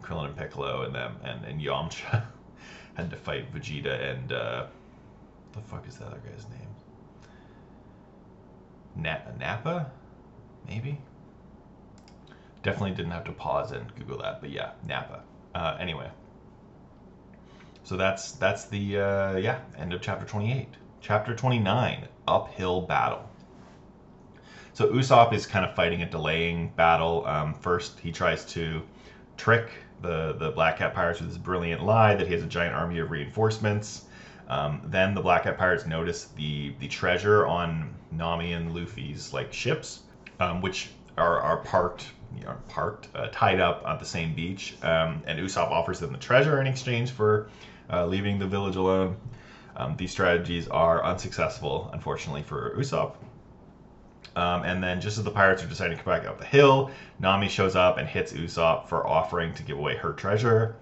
Krillin 0.02 0.26
and 0.26 0.37
Piccolo 0.37 0.83
and 0.83 0.94
them 0.94 1.16
and, 1.23 1.44
and 1.44 1.61
Yamcha 1.61 2.25
had 2.94 3.11
to 3.11 3.16
fight 3.16 3.52
Vegeta 3.52 4.11
and 4.11 4.33
uh, 4.33 4.66
the 5.52 5.61
fuck 5.61 5.87
is 5.88 5.97
the 5.97 6.06
other 6.06 6.18
guy's 6.18 6.47
name? 6.49 6.68
Na- 8.97 9.33
Nappa, 9.38 9.90
maybe. 10.68 10.99
Definitely 12.62 12.92
didn't 12.92 13.12
have 13.12 13.25
to 13.25 13.33
pause 13.33 13.73
and 13.73 13.94
Google 13.97 14.18
that, 14.18 14.40
but 14.40 14.50
yeah, 14.50 14.73
Nappa. 14.87 15.23
Uh, 15.54 15.76
anyway, 15.78 16.11
so 17.85 17.97
that's 17.97 18.33
that's 18.33 18.64
the 18.64 18.99
uh, 18.99 19.37
yeah 19.37 19.61
end 19.76 19.92
of 19.92 20.00
chapter 20.00 20.25
28. 20.26 20.68
Chapter 21.00 21.37
29, 21.37 22.09
uphill 22.26 22.80
battle. 22.80 23.28
So 24.74 24.88
Usopp 24.88 25.32
is 25.32 25.46
kind 25.46 25.64
of 25.64 25.74
fighting 25.76 26.02
a 26.02 26.10
delaying 26.10 26.70
battle. 26.70 27.24
Um, 27.26 27.54
first, 27.54 28.00
he 28.00 28.10
tries 28.10 28.44
to 28.46 28.82
trick 29.36 29.70
the 30.02 30.34
the 30.38 30.50
Black 30.50 30.78
Cat 30.78 30.94
pirates 30.94 31.20
with 31.20 31.28
his 31.28 31.38
brilliant 31.38 31.84
lie 31.84 32.16
that 32.16 32.26
he 32.26 32.32
has 32.32 32.42
a 32.42 32.46
giant 32.46 32.74
army 32.74 32.98
of 32.98 33.10
reinforcements. 33.10 34.04
Um, 34.48 34.82
then 34.84 35.14
the 35.14 35.20
Black 35.20 35.44
Cat 35.44 35.56
pirates 35.56 35.86
notice 35.86 36.26
the 36.36 36.74
the 36.80 36.88
treasure 36.88 37.46
on 37.46 37.94
Nami 38.10 38.52
and 38.52 38.74
Luffy's 38.74 39.32
like 39.32 39.52
ships, 39.52 40.00
um, 40.40 40.60
which 40.60 40.90
are 41.16 41.40
are 41.40 41.58
parked 41.58 42.06
parked 42.68 43.08
uh, 43.14 43.28
tied 43.30 43.60
up 43.60 43.84
at 43.86 44.00
the 44.00 44.04
same 44.04 44.34
beach. 44.34 44.74
Um, 44.82 45.22
and 45.28 45.38
Usopp 45.38 45.70
offers 45.70 46.00
them 46.00 46.10
the 46.10 46.18
treasure 46.18 46.60
in 46.60 46.66
exchange 46.66 47.12
for 47.12 47.48
uh, 47.92 48.06
leaving 48.06 48.40
the 48.40 48.46
village 48.48 48.74
alone. 48.74 49.16
Um, 49.76 49.96
these 49.96 50.10
strategies 50.10 50.66
are 50.66 51.04
unsuccessful, 51.04 51.90
unfortunately 51.92 52.42
for 52.42 52.74
Usopp. 52.76 53.14
Um, 54.36 54.64
and 54.64 54.82
then, 54.82 55.00
just 55.00 55.18
as 55.18 55.24
the 55.24 55.30
pirates 55.30 55.62
are 55.62 55.68
deciding 55.68 55.96
to 55.96 56.02
come 56.02 56.12
back 56.12 56.26
up 56.26 56.38
the 56.38 56.44
hill, 56.44 56.90
Nami 57.20 57.48
shows 57.48 57.76
up 57.76 57.98
and 57.98 58.08
hits 58.08 58.32
Usopp 58.32 58.88
for 58.88 59.06
offering 59.06 59.54
to 59.54 59.62
give 59.62 59.78
away 59.78 59.96
her 59.96 60.12
treasure. 60.12 60.74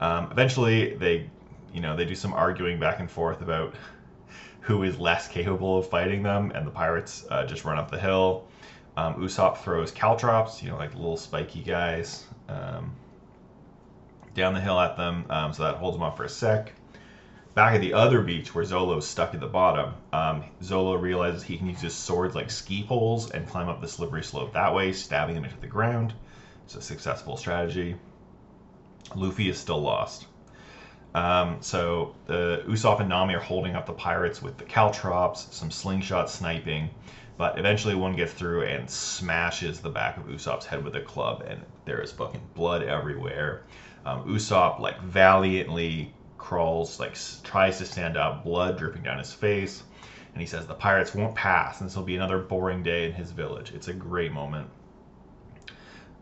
Um, 0.00 0.28
eventually, 0.30 0.94
they, 0.94 1.30
you 1.72 1.80
know, 1.80 1.96
they 1.96 2.04
do 2.04 2.14
some 2.14 2.32
arguing 2.32 2.80
back 2.80 2.98
and 3.00 3.10
forth 3.10 3.42
about 3.42 3.74
who 4.60 4.82
is 4.82 4.98
less 4.98 5.28
capable 5.28 5.78
of 5.78 5.88
fighting 5.88 6.22
them, 6.24 6.50
and 6.54 6.66
the 6.66 6.70
pirates 6.70 7.24
uh, 7.30 7.46
just 7.46 7.64
run 7.64 7.78
up 7.78 7.90
the 7.90 7.98
hill. 7.98 8.44
Um, 8.96 9.14
Usopp 9.16 9.58
throws 9.58 9.92
caltrops, 9.92 10.62
you 10.62 10.70
know, 10.70 10.76
like 10.76 10.94
little 10.94 11.16
spiky 11.16 11.60
guys, 11.60 12.24
um, 12.48 12.92
down 14.34 14.54
the 14.54 14.60
hill 14.60 14.80
at 14.80 14.96
them, 14.96 15.24
um, 15.30 15.52
so 15.52 15.62
that 15.62 15.76
holds 15.76 15.96
them 15.96 16.02
off 16.02 16.16
for 16.16 16.24
a 16.24 16.28
sec. 16.28 16.72
Back 17.56 17.76
at 17.76 17.80
the 17.80 17.94
other 17.94 18.20
beach 18.20 18.54
where 18.54 18.66
Zolo's 18.66 19.06
stuck 19.06 19.32
at 19.32 19.40
the 19.40 19.46
bottom, 19.46 19.94
um, 20.12 20.44
Zolo 20.62 21.00
realizes 21.00 21.42
he 21.42 21.56
can 21.56 21.68
use 21.68 21.80
his 21.80 21.94
swords 21.94 22.34
like 22.34 22.50
ski 22.50 22.84
poles 22.86 23.30
and 23.30 23.48
climb 23.48 23.70
up 23.70 23.80
the 23.80 23.88
slippery 23.88 24.22
slope 24.22 24.52
that 24.52 24.74
way, 24.74 24.92
stabbing 24.92 25.36
him 25.36 25.44
into 25.46 25.58
the 25.62 25.66
ground. 25.66 26.12
It's 26.66 26.74
a 26.74 26.82
successful 26.82 27.38
strategy. 27.38 27.96
Luffy 29.14 29.48
is 29.48 29.56
still 29.56 29.80
lost. 29.80 30.26
Um, 31.14 31.56
so 31.60 32.14
the 32.26 32.62
Usopp 32.68 33.00
and 33.00 33.08
Nami 33.08 33.34
are 33.34 33.40
holding 33.40 33.74
up 33.74 33.86
the 33.86 33.94
pirates 33.94 34.42
with 34.42 34.58
the 34.58 34.64
caltrops, 34.64 35.48
some 35.50 35.70
slingshot 35.70 36.28
sniping, 36.28 36.90
but 37.38 37.58
eventually 37.58 37.94
one 37.94 38.14
gets 38.14 38.34
through 38.34 38.64
and 38.64 38.90
smashes 38.90 39.80
the 39.80 39.88
back 39.88 40.18
of 40.18 40.24
Usopp's 40.24 40.66
head 40.66 40.84
with 40.84 40.94
a 40.94 41.00
club, 41.00 41.42
and 41.48 41.62
there 41.86 42.02
is 42.02 42.12
fucking 42.12 42.42
blood 42.54 42.82
everywhere. 42.82 43.62
Um, 44.04 44.24
Usopp 44.24 44.78
like 44.78 45.00
valiantly 45.00 46.12
crawls, 46.38 47.00
like 47.00 47.16
tries 47.42 47.78
to 47.78 47.84
stand 47.84 48.16
up, 48.16 48.44
blood 48.44 48.78
dripping 48.78 49.02
down 49.02 49.18
his 49.18 49.32
face, 49.32 49.82
and 50.32 50.40
he 50.40 50.46
says 50.46 50.66
the 50.66 50.74
pirates 50.74 51.14
won't 51.14 51.34
pass, 51.34 51.80
and 51.80 51.88
this 51.88 51.96
will 51.96 52.04
be 52.04 52.16
another 52.16 52.38
boring 52.38 52.82
day 52.82 53.06
in 53.06 53.12
his 53.12 53.30
village. 53.32 53.72
It's 53.72 53.88
a 53.88 53.92
great 53.92 54.32
moment. 54.32 54.68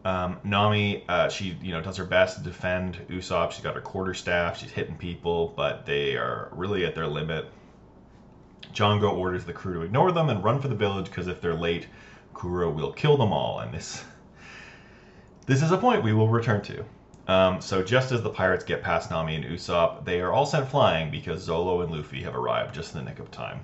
Um, 0.04 0.38
Nami, 0.44 1.04
uh, 1.08 1.28
she 1.30 1.56
you 1.62 1.72
know 1.72 1.80
does 1.80 1.96
her 1.96 2.04
best 2.04 2.38
to 2.38 2.44
defend 2.44 3.00
Usopp. 3.08 3.52
She's 3.52 3.64
got 3.64 3.74
her 3.74 3.80
quarterstaff. 3.80 4.58
She's 4.58 4.70
hitting 4.70 4.96
people, 4.96 5.54
but 5.56 5.86
they 5.86 6.16
are 6.16 6.50
really 6.52 6.84
at 6.84 6.94
their 6.94 7.06
limit. 7.06 7.46
Django 8.74 9.12
orders 9.12 9.44
the 9.44 9.52
crew 9.52 9.74
to 9.74 9.80
ignore 9.82 10.12
them 10.12 10.28
and 10.28 10.44
run 10.44 10.60
for 10.60 10.68
the 10.68 10.74
village 10.74 11.06
because 11.06 11.26
if 11.26 11.40
they're 11.40 11.54
late, 11.54 11.86
Kuro 12.34 12.70
will 12.70 12.92
kill 12.92 13.16
them 13.16 13.32
all. 13.32 13.60
And 13.60 13.72
this 13.72 14.04
this 15.46 15.62
is 15.62 15.70
a 15.70 15.78
point 15.78 16.02
we 16.02 16.12
will 16.12 16.28
return 16.28 16.60
to. 16.62 16.84
Um, 17.26 17.60
so 17.60 17.82
just 17.82 18.12
as 18.12 18.22
the 18.22 18.30
pirates 18.30 18.64
get 18.64 18.82
past 18.82 19.10
Nami 19.10 19.36
and 19.36 19.44
Usopp, 19.44 20.04
they 20.04 20.20
are 20.20 20.32
all 20.32 20.44
sent 20.44 20.68
flying 20.68 21.10
because 21.10 21.46
Zolo 21.48 21.82
and 21.82 21.90
Luffy 21.90 22.22
have 22.22 22.34
arrived 22.34 22.74
just 22.74 22.94
in 22.94 23.02
the 23.02 23.10
nick 23.10 23.18
of 23.18 23.30
time. 23.30 23.60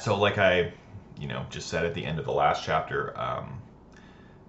So 0.00 0.16
like 0.18 0.38
I, 0.38 0.72
you 1.18 1.26
know, 1.26 1.44
just 1.50 1.68
said 1.68 1.84
at 1.84 1.94
the 1.94 2.04
end 2.04 2.18
of 2.18 2.24
the 2.24 2.32
last 2.32 2.64
chapter, 2.64 3.18
um, 3.18 3.60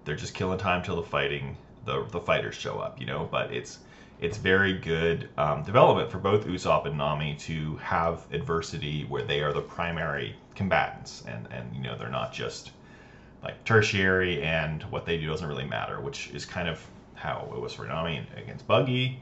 they're 0.04 0.16
just 0.16 0.34
killing 0.34 0.58
time 0.58 0.82
till 0.82 0.96
the 0.96 1.02
fighting 1.02 1.56
the 1.84 2.04
the 2.10 2.20
fighters 2.20 2.54
show 2.54 2.78
up, 2.78 3.00
you 3.00 3.06
know. 3.06 3.28
But 3.30 3.52
it's 3.52 3.78
it's 4.20 4.36
very 4.36 4.74
good 4.74 5.28
um, 5.36 5.62
development 5.62 6.10
for 6.10 6.18
both 6.18 6.46
Usopp 6.46 6.86
and 6.86 6.96
Nami 6.96 7.34
to 7.40 7.76
have 7.76 8.26
adversity 8.32 9.04
where 9.04 9.22
they 9.22 9.40
are 9.42 9.52
the 9.52 9.62
primary 9.62 10.36
combatants, 10.54 11.24
and 11.26 11.48
and 11.50 11.74
you 11.74 11.82
know 11.82 11.96
they're 11.96 12.10
not 12.10 12.32
just 12.32 12.70
like 13.42 13.64
tertiary, 13.64 14.42
and 14.42 14.82
what 14.84 15.04
they 15.04 15.18
do 15.18 15.26
doesn't 15.26 15.48
really 15.48 15.66
matter, 15.66 16.00
which 16.00 16.30
is 16.30 16.44
kind 16.44 16.68
of 16.68 16.84
how 17.18 17.50
it 17.54 17.60
was 17.60 17.72
for 17.72 17.86
Nami 17.86 18.26
against 18.36 18.66
Buggy. 18.66 19.20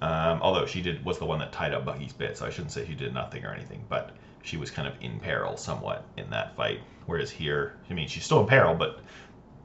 Um, 0.00 0.40
although 0.42 0.66
she 0.66 0.82
did 0.82 1.04
was 1.04 1.18
the 1.18 1.24
one 1.24 1.38
that 1.38 1.52
tied 1.52 1.72
up 1.72 1.84
Buggy's 1.84 2.12
bit, 2.12 2.36
so 2.36 2.46
I 2.46 2.50
shouldn't 2.50 2.72
say 2.72 2.86
she 2.86 2.94
did 2.94 3.14
nothing 3.14 3.44
or 3.44 3.54
anything, 3.54 3.84
but 3.88 4.16
she 4.42 4.56
was 4.56 4.70
kind 4.70 4.86
of 4.86 4.94
in 5.00 5.18
peril 5.20 5.56
somewhat 5.56 6.04
in 6.16 6.28
that 6.30 6.56
fight. 6.56 6.80
Whereas 7.06 7.30
here, 7.30 7.76
I 7.90 7.94
mean, 7.94 8.08
she's 8.08 8.24
still 8.24 8.40
in 8.40 8.46
peril, 8.46 8.74
but 8.74 9.00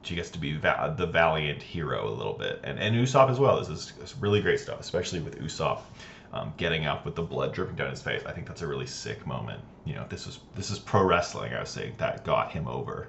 she 0.02 0.14
gets 0.14 0.30
to 0.30 0.38
be 0.38 0.56
va- 0.56 0.94
the 0.96 1.06
valiant 1.06 1.60
hero 1.62 2.08
a 2.08 2.14
little 2.14 2.32
bit, 2.32 2.60
and 2.64 2.78
and 2.78 2.94
Usopp 2.96 3.30
as 3.30 3.38
well. 3.38 3.58
This 3.58 3.68
is, 3.68 3.92
this 3.98 4.12
is 4.12 4.16
really 4.16 4.40
great 4.40 4.60
stuff, 4.60 4.80
especially 4.80 5.20
with 5.20 5.38
Usopp 5.40 5.80
um, 6.32 6.52
getting 6.56 6.86
up 6.86 7.04
with 7.04 7.14
the 7.14 7.22
blood 7.22 7.52
dripping 7.52 7.76
down 7.76 7.90
his 7.90 8.02
face. 8.02 8.22
I 8.24 8.32
think 8.32 8.46
that's 8.46 8.62
a 8.62 8.66
really 8.66 8.86
sick 8.86 9.26
moment. 9.26 9.60
You 9.84 9.94
know, 9.94 10.06
this 10.08 10.26
is 10.26 10.40
this 10.54 10.70
is 10.70 10.78
pro 10.78 11.02
wrestling. 11.02 11.52
I 11.54 11.60
was 11.60 11.70
saying 11.70 11.94
that 11.98 12.24
got 12.24 12.52
him 12.52 12.68
over. 12.68 13.08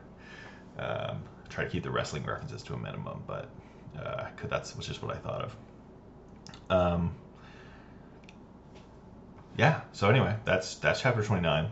Um, 0.79 1.23
try 1.49 1.65
to 1.65 1.69
keep 1.69 1.83
the 1.83 1.91
wrestling 1.91 2.23
references 2.23 2.63
to 2.63 2.73
a 2.73 2.77
minimum, 2.77 3.23
but 3.27 3.49
uh, 3.99 4.25
that's 4.47 4.73
just 4.73 5.01
what 5.01 5.15
I 5.15 5.19
thought 5.19 5.41
of. 5.41 5.55
Um, 6.69 7.15
yeah. 9.57 9.81
So 9.91 10.09
anyway, 10.09 10.35
that's 10.45 10.75
that's 10.75 11.01
chapter 11.01 11.23
twenty 11.23 11.41
nine. 11.41 11.69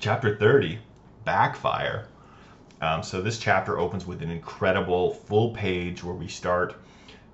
Chapter 0.00 0.36
thirty, 0.36 0.80
backfire. 1.24 2.08
Um, 2.80 3.02
so 3.02 3.22
this 3.22 3.38
chapter 3.38 3.78
opens 3.78 4.06
with 4.06 4.20
an 4.22 4.30
incredible 4.30 5.14
full 5.14 5.50
page 5.52 6.02
where 6.04 6.14
we 6.14 6.28
start, 6.28 6.74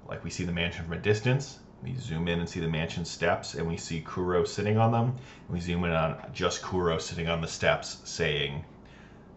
like 0.06 0.22
we 0.22 0.30
see 0.30 0.44
the 0.44 0.52
mansion 0.52 0.84
from 0.84 0.92
a 0.92 0.98
distance. 0.98 1.58
We 1.82 1.96
zoom 1.96 2.28
in 2.28 2.40
and 2.40 2.48
see 2.48 2.60
the 2.60 2.68
mansion 2.68 3.06
steps, 3.06 3.54
and 3.54 3.66
we 3.66 3.78
see 3.78 4.02
Kuro 4.02 4.44
sitting 4.44 4.76
on 4.76 4.92
them. 4.92 5.06
And 5.06 5.48
we 5.48 5.60
zoom 5.60 5.84
in 5.84 5.92
on 5.92 6.18
just 6.34 6.62
Kuro 6.62 6.98
sitting 6.98 7.28
on 7.28 7.40
the 7.40 7.48
steps, 7.48 7.96
saying, 8.04 8.64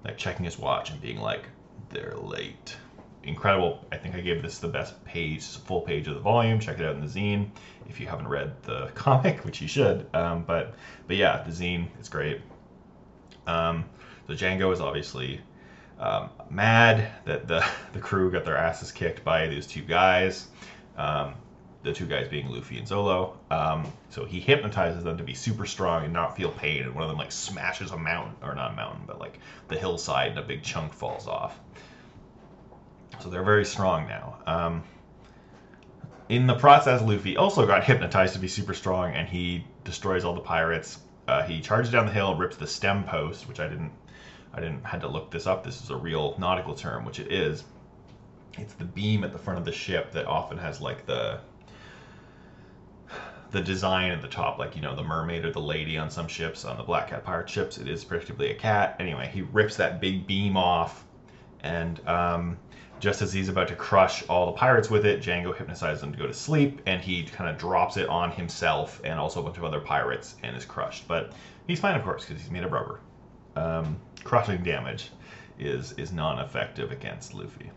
like 0.03 0.17
checking 0.17 0.43
his 0.43 0.59
watch 0.59 0.91
and 0.91 1.01
being 1.01 1.21
like, 1.21 1.47
"They're 1.89 2.15
late." 2.17 2.75
Incredible. 3.23 3.85
I 3.91 3.97
think 3.97 4.15
I 4.15 4.19
gave 4.19 4.41
this 4.41 4.59
the 4.59 4.67
best 4.67 5.03
page, 5.05 5.45
full 5.45 5.81
page 5.81 6.07
of 6.07 6.15
the 6.15 6.19
volume. 6.19 6.59
Check 6.59 6.79
it 6.79 6.85
out 6.85 6.95
in 6.95 7.01
the 7.01 7.07
zine 7.07 7.49
if 7.87 7.99
you 7.99 8.07
haven't 8.07 8.27
read 8.27 8.61
the 8.63 8.91
comic, 8.95 9.45
which 9.45 9.61
you 9.61 9.67
should. 9.67 10.05
Um, 10.13 10.43
but 10.43 10.75
but 11.07 11.15
yeah, 11.15 11.41
the 11.43 11.51
zine 11.51 11.87
is 12.01 12.09
great. 12.09 12.41
Um, 13.47 13.85
so 14.27 14.33
Django 14.33 14.71
is 14.73 14.81
obviously 14.81 15.41
um, 15.99 16.29
mad 16.49 17.11
that 17.25 17.47
the 17.47 17.65
the 17.93 17.99
crew 17.99 18.31
got 18.31 18.45
their 18.45 18.57
asses 18.57 18.91
kicked 18.91 19.23
by 19.23 19.47
these 19.47 19.67
two 19.67 19.83
guys. 19.83 20.47
Um, 20.97 21.35
the 21.83 21.93
two 21.93 22.05
guys 22.05 22.29
being 22.29 22.47
Luffy 22.47 22.77
and 22.77 22.87
Zolo. 22.87 23.35
Um, 23.51 23.91
so 24.09 24.23
he 24.25 24.39
hypnotizes 24.39 25.03
them 25.03 25.17
to 25.17 25.23
be 25.23 25.33
super 25.33 25.65
strong 25.65 26.05
and 26.05 26.13
not 26.13 26.35
feel 26.35 26.49
pain. 26.49 26.83
And 26.83 26.95
one 26.95 27.03
of 27.03 27.09
them 27.09 27.17
like 27.17 27.31
smashes 27.31 27.91
a 27.91 27.97
mountain, 27.97 28.35
or 28.41 28.55
not 28.55 28.71
a 28.71 28.75
mountain, 28.75 29.03
but 29.05 29.19
like 29.19 29.39
the 29.67 29.77
hillside, 29.77 30.29
and 30.29 30.39
a 30.39 30.43
big 30.43 30.63
chunk 30.63 30.93
falls 30.93 31.27
off. 31.27 31.59
So 33.19 33.29
they're 33.29 33.43
very 33.43 33.65
strong 33.65 34.07
now. 34.07 34.39
Um, 34.45 34.83
in 36.29 36.47
the 36.47 36.55
process, 36.55 37.01
Luffy 37.01 37.37
also 37.37 37.65
got 37.67 37.83
hypnotized 37.83 38.33
to 38.33 38.39
be 38.39 38.47
super 38.47 38.73
strong, 38.73 39.13
and 39.13 39.27
he 39.27 39.65
destroys 39.83 40.23
all 40.23 40.33
the 40.33 40.41
pirates. 40.41 40.99
Uh, 41.27 41.43
he 41.43 41.61
charges 41.61 41.91
down 41.91 42.05
the 42.05 42.11
hill, 42.11 42.35
rips 42.35 42.57
the 42.57 42.67
stem 42.67 43.03
post, 43.03 43.47
which 43.47 43.59
I 43.59 43.67
didn't, 43.67 43.91
I 44.53 44.59
didn't 44.59 44.83
had 44.83 45.01
to 45.01 45.07
look 45.07 45.31
this 45.31 45.47
up. 45.47 45.63
This 45.63 45.81
is 45.81 45.89
a 45.89 45.95
real 45.95 46.35
nautical 46.37 46.75
term, 46.75 47.05
which 47.05 47.19
it 47.19 47.31
is. 47.31 47.63
It's 48.57 48.73
the 48.73 48.85
beam 48.85 49.23
at 49.23 49.31
the 49.31 49.39
front 49.39 49.59
of 49.59 49.65
the 49.65 49.71
ship 49.71 50.11
that 50.11 50.25
often 50.25 50.57
has 50.57 50.79
like 50.81 51.05
the 51.05 51.39
the 53.51 53.61
design 53.61 54.11
at 54.11 54.21
the 54.21 54.27
top, 54.27 54.57
like 54.57 54.75
you 54.75 54.81
know 54.81 54.95
the 54.95 55.03
mermaid 55.03 55.45
or 55.45 55.51
the 55.51 55.61
lady 55.61 55.97
on 55.97 56.09
some 56.09 56.27
ships. 56.27 56.65
On 56.65 56.75
the 56.75 56.83
Black 56.83 57.09
Cat 57.09 57.23
pirate 57.23 57.49
ships, 57.49 57.77
it 57.77 57.87
is 57.87 58.03
predictably 58.03 58.51
a 58.51 58.55
cat. 58.55 58.95
Anyway, 58.99 59.29
he 59.31 59.43
rips 59.43 59.77
that 59.77 60.01
big 60.01 60.27
beam 60.27 60.57
off, 60.57 61.05
and 61.61 62.05
um, 62.07 62.57
Just 63.03 63.21
as 63.21 63.33
he's 63.33 63.49
about 63.49 63.67
to 63.67 63.75
crush 63.75 64.25
all 64.29 64.45
the 64.45 64.53
pirates 64.53 64.89
with 64.89 65.05
it, 65.05 65.21
Django 65.21 65.53
hypnotizes 65.53 66.01
him 66.01 66.13
to 66.13 66.17
go 66.17 66.25
to 66.25 66.33
sleep, 66.33 66.79
and 66.85 67.01
he 67.01 67.23
kind 67.23 67.49
of 67.49 67.57
drops 67.57 67.97
it 67.97 68.07
on 68.07 68.31
himself 68.31 69.01
and 69.03 69.19
also 69.19 69.41
a 69.41 69.43
bunch 69.43 69.57
of 69.57 69.65
other 69.65 69.81
pirates 69.81 70.35
and 70.41 70.55
is 70.55 70.63
crushed. 70.63 71.05
But 71.05 71.33
he's 71.67 71.81
fine, 71.81 71.97
of 71.97 72.03
course, 72.05 72.23
because 72.23 72.41
he's 72.41 72.49
made 72.49 72.63
of 72.63 72.71
rubber. 72.71 73.01
Um, 73.57 73.97
crushing 74.23 74.63
damage 74.63 75.09
is 75.59 75.91
is 75.97 76.13
non-effective 76.13 76.93
against 76.93 77.33
Luffy. 77.33 77.71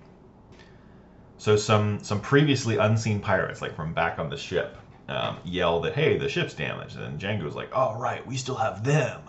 So 1.39 1.57
some 1.57 2.05
some 2.05 2.21
previously 2.21 2.77
unseen 2.77 3.19
pirates, 3.19 3.61
like 3.61 3.75
from 3.75 3.93
back 3.93 4.21
on 4.21 4.31
the 4.31 4.37
ship, 4.37 4.77
um, 5.09 5.39
yell 5.45 5.81
that 5.81 5.95
hey, 5.97 6.19
the 6.19 6.29
ship's 6.29 6.55
damaged, 6.55 6.99
and 6.99 7.19
Django's 7.19 7.57
like, 7.57 7.71
oh 7.73 7.99
right, 7.99 8.25
we 8.25 8.37
still 8.37 8.55
have 8.55 8.85
them. 8.85 9.23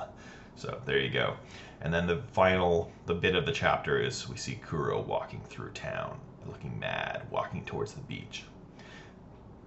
So 0.58 0.80
there 0.86 1.00
you 1.00 1.10
go. 1.10 1.38
And 1.82 1.94
then 1.94 2.08
the 2.08 2.22
final, 2.32 2.92
the 3.06 3.14
bit 3.14 3.36
of 3.36 3.46
the 3.46 3.52
chapter 3.52 4.00
is 4.00 4.28
we 4.28 4.38
see 4.38 4.56
Kuro 4.56 5.02
walking 5.02 5.42
through 5.48 5.72
town, 5.72 6.20
looking 6.46 6.78
mad, 6.80 7.24
walking 7.30 7.64
towards 7.66 7.94
the 7.94 8.02
beach. 8.02 8.46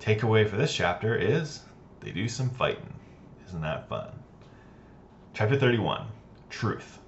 Takeaway 0.00 0.48
for 0.48 0.56
this 0.56 0.74
chapter 0.74 1.14
is 1.14 1.60
they 2.00 2.10
do 2.10 2.28
some 2.28 2.50
fighting. 2.50 2.94
Isn't 3.46 3.60
that 3.62 3.88
fun? 3.88 4.08
Chapter 5.34 5.56
31 5.56 6.06
Truth. 6.48 6.98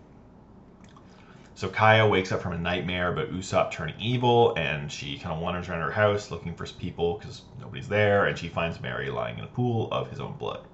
So 1.55 1.69
Kaya 1.69 2.07
wakes 2.07 2.33
up 2.33 2.43
from 2.43 2.53
a 2.53 2.59
nightmare 2.59 3.13
about 3.13 3.31
Usopp 3.31 3.71
turning 3.71 3.99
evil, 4.01 4.55
and 4.57 4.91
she 4.91 5.19
kind 5.19 5.35
of 5.35 5.41
wanders 5.41 5.69
around 5.69 5.83
her 5.83 5.93
house 5.93 6.31
looking 6.31 6.55
for 6.55 6.67
people 6.67 7.19
because 7.19 7.43
nobody's 7.61 7.89
there, 7.89 8.27
and 8.27 8.39
she 8.39 8.49
finds 8.49 8.81
Merry 8.81 9.11
lying 9.11 9.39
in 9.39 9.45
a 9.45 9.49
pool 9.49 9.89
of 9.93 10.11
his 10.11 10.19
own 10.19 10.37
blood. 10.39 10.67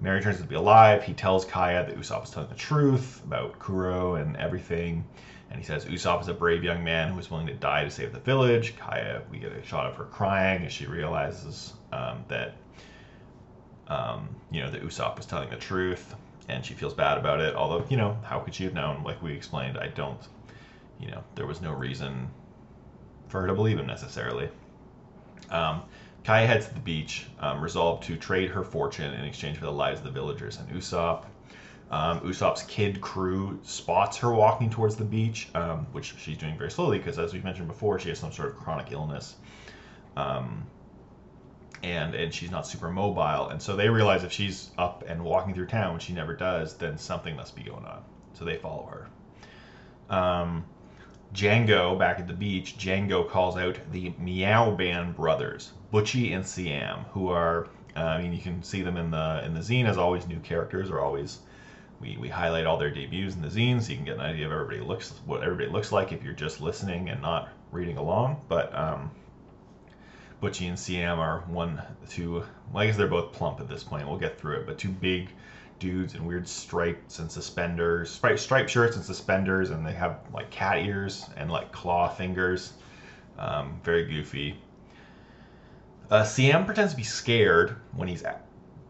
Merry 0.00 0.22
turns 0.22 0.36
out 0.36 0.42
to 0.42 0.48
be 0.48 0.54
alive. 0.54 1.02
He 1.02 1.12
tells 1.12 1.44
Kaya 1.44 1.84
that 1.84 1.96
Usopp 1.96 2.24
is 2.24 2.30
telling 2.30 2.48
the 2.48 2.54
truth 2.54 3.22
about 3.24 3.58
Kuro 3.58 4.14
and 4.14 4.36
everything, 4.36 5.04
and 5.50 5.58
he 5.58 5.64
says 5.64 5.84
Usopp 5.84 6.20
is 6.20 6.28
a 6.28 6.34
brave 6.34 6.62
young 6.62 6.84
man 6.84 7.12
who 7.12 7.18
is 7.18 7.30
willing 7.30 7.46
to 7.48 7.54
die 7.54 7.84
to 7.84 7.90
save 7.90 8.12
the 8.12 8.20
village. 8.20 8.76
Kaya, 8.76 9.22
we 9.30 9.38
get 9.38 9.52
a 9.52 9.64
shot 9.64 9.86
of 9.86 9.96
her 9.96 10.04
crying 10.04 10.64
as 10.64 10.72
she 10.72 10.86
realizes 10.86 11.72
um, 11.92 12.24
that 12.28 12.54
um, 13.88 14.28
you 14.50 14.62
know 14.62 14.70
that 14.70 14.82
Usopp 14.82 15.16
was 15.16 15.26
telling 15.26 15.50
the 15.50 15.56
truth 15.56 16.14
and 16.48 16.64
she 16.64 16.74
feels 16.74 16.94
bad 16.94 17.18
about 17.18 17.40
it. 17.40 17.54
Although, 17.54 17.84
you 17.88 17.96
know, 17.96 18.16
how 18.24 18.40
could 18.40 18.54
she 18.54 18.64
have 18.64 18.74
known? 18.74 19.02
Like 19.04 19.22
we 19.22 19.32
explained, 19.32 19.78
I 19.78 19.88
don't, 19.88 20.20
you 20.98 21.10
know, 21.10 21.22
there 21.34 21.46
was 21.46 21.60
no 21.60 21.72
reason 21.72 22.28
for 23.28 23.42
her 23.42 23.46
to 23.46 23.54
believe 23.54 23.78
him 23.78 23.86
necessarily. 23.86 24.48
Um, 25.50 25.82
Kaya 26.28 26.46
heads 26.46 26.66
to 26.66 26.74
the 26.74 26.80
beach, 26.80 27.24
um, 27.40 27.58
resolved 27.58 28.02
to 28.02 28.14
trade 28.14 28.50
her 28.50 28.62
fortune 28.62 29.14
in 29.14 29.24
exchange 29.24 29.56
for 29.56 29.64
the 29.64 29.72
lives 29.72 30.00
of 30.00 30.04
the 30.04 30.10
villagers 30.10 30.58
and 30.58 30.68
Usopp. 30.68 31.24
Um, 31.90 32.20
Usopp's 32.20 32.64
kid 32.64 33.00
crew 33.00 33.58
spots 33.62 34.18
her 34.18 34.30
walking 34.34 34.68
towards 34.68 34.94
the 34.94 35.06
beach, 35.06 35.48
um, 35.54 35.86
which 35.92 36.14
she's 36.18 36.36
doing 36.36 36.58
very 36.58 36.70
slowly 36.70 36.98
because, 36.98 37.18
as 37.18 37.32
we've 37.32 37.44
mentioned 37.44 37.66
before, 37.66 37.98
she 37.98 38.10
has 38.10 38.18
some 38.18 38.30
sort 38.30 38.50
of 38.50 38.58
chronic 38.58 38.92
illness. 38.92 39.36
Um, 40.18 40.66
and 41.82 42.14
and 42.14 42.34
she's 42.34 42.50
not 42.50 42.66
super 42.66 42.90
mobile 42.90 43.48
and 43.48 43.62
so 43.62 43.74
they 43.74 43.88
realize 43.88 44.22
if 44.22 44.32
she's 44.32 44.70
up 44.76 45.04
and 45.06 45.24
walking 45.24 45.54
through 45.54 45.64
town 45.64 45.94
which 45.94 46.02
she 46.02 46.12
never 46.12 46.34
does 46.34 46.76
then 46.76 46.98
something 46.98 47.36
must 47.36 47.54
be 47.54 47.62
going 47.62 47.84
on 47.84 48.02
so 48.34 48.44
they 48.44 48.56
follow 48.56 48.84
her 48.90 50.14
um, 50.14 50.64
Django 51.32 51.96
back 51.96 52.18
at 52.18 52.26
the 52.26 52.34
beach 52.34 52.76
Django 52.76 53.30
calls 53.30 53.56
out 53.56 53.78
the 53.92 54.12
Meow 54.18 54.72
Band 54.72 55.14
brothers 55.14 55.70
Butchie 55.92 56.34
and 56.34 56.46
Siam 56.46 57.00
who 57.12 57.28
are 57.28 57.68
uh, 57.96 58.00
I 58.00 58.22
mean 58.22 58.32
you 58.32 58.40
can 58.40 58.62
see 58.62 58.82
them 58.82 58.96
in 58.96 59.10
the 59.10 59.42
in 59.44 59.54
the 59.54 59.60
zine 59.60 59.86
as 59.86 59.98
always 59.98 60.26
new 60.26 60.40
characters 60.40 60.90
are 60.90 61.00
always 61.00 61.40
we, 62.00 62.16
we 62.16 62.28
highlight 62.28 62.66
all 62.66 62.78
their 62.78 62.90
debuts 62.90 63.34
in 63.34 63.42
the 63.42 63.48
zine 63.48 63.82
so 63.82 63.90
you 63.90 63.96
can 63.96 64.04
get 64.04 64.14
an 64.14 64.20
idea 64.20 64.46
of 64.46 64.52
everybody 64.52 64.80
looks 64.80 65.12
what 65.26 65.42
everybody 65.42 65.68
looks 65.68 65.90
like 65.90 66.12
if 66.12 66.22
you're 66.22 66.32
just 66.32 66.60
listening 66.60 67.08
and 67.08 67.20
not 67.22 67.48
reading 67.72 67.96
along 67.96 68.40
but 68.48 68.74
um, 68.76 69.10
Butchie 70.40 70.68
and 70.68 70.78
Siam 70.78 71.18
are 71.18 71.40
one, 71.48 71.82
two. 72.08 72.44
Well, 72.72 72.82
I 72.82 72.86
guess 72.86 72.96
they're 72.96 73.08
both 73.08 73.32
plump 73.32 73.58
at 73.58 73.68
this 73.68 73.82
point. 73.82 74.06
We'll 74.06 74.18
get 74.18 74.38
through 74.38 74.58
it, 74.58 74.66
but 74.66 74.78
two 74.78 74.90
big 74.90 75.30
dudes 75.80 76.14
in 76.14 76.24
weird 76.24 76.46
stripes 76.46 77.18
and 77.18 77.30
suspenders, 77.30 78.10
striped 78.36 78.70
shirts 78.70 78.96
and 78.96 79.04
suspenders, 79.04 79.70
and 79.70 79.84
they 79.84 79.92
have 79.92 80.18
like 80.32 80.50
cat 80.50 80.78
ears 80.78 81.28
and 81.36 81.50
like 81.50 81.72
claw 81.72 82.08
fingers. 82.08 82.72
Um, 83.36 83.80
very 83.82 84.04
goofy. 84.06 84.56
Uh, 86.10 86.24
pretends 86.64 86.92
to 86.92 86.96
be 86.96 87.02
scared 87.02 87.76
when 87.94 88.08
he's 88.08 88.22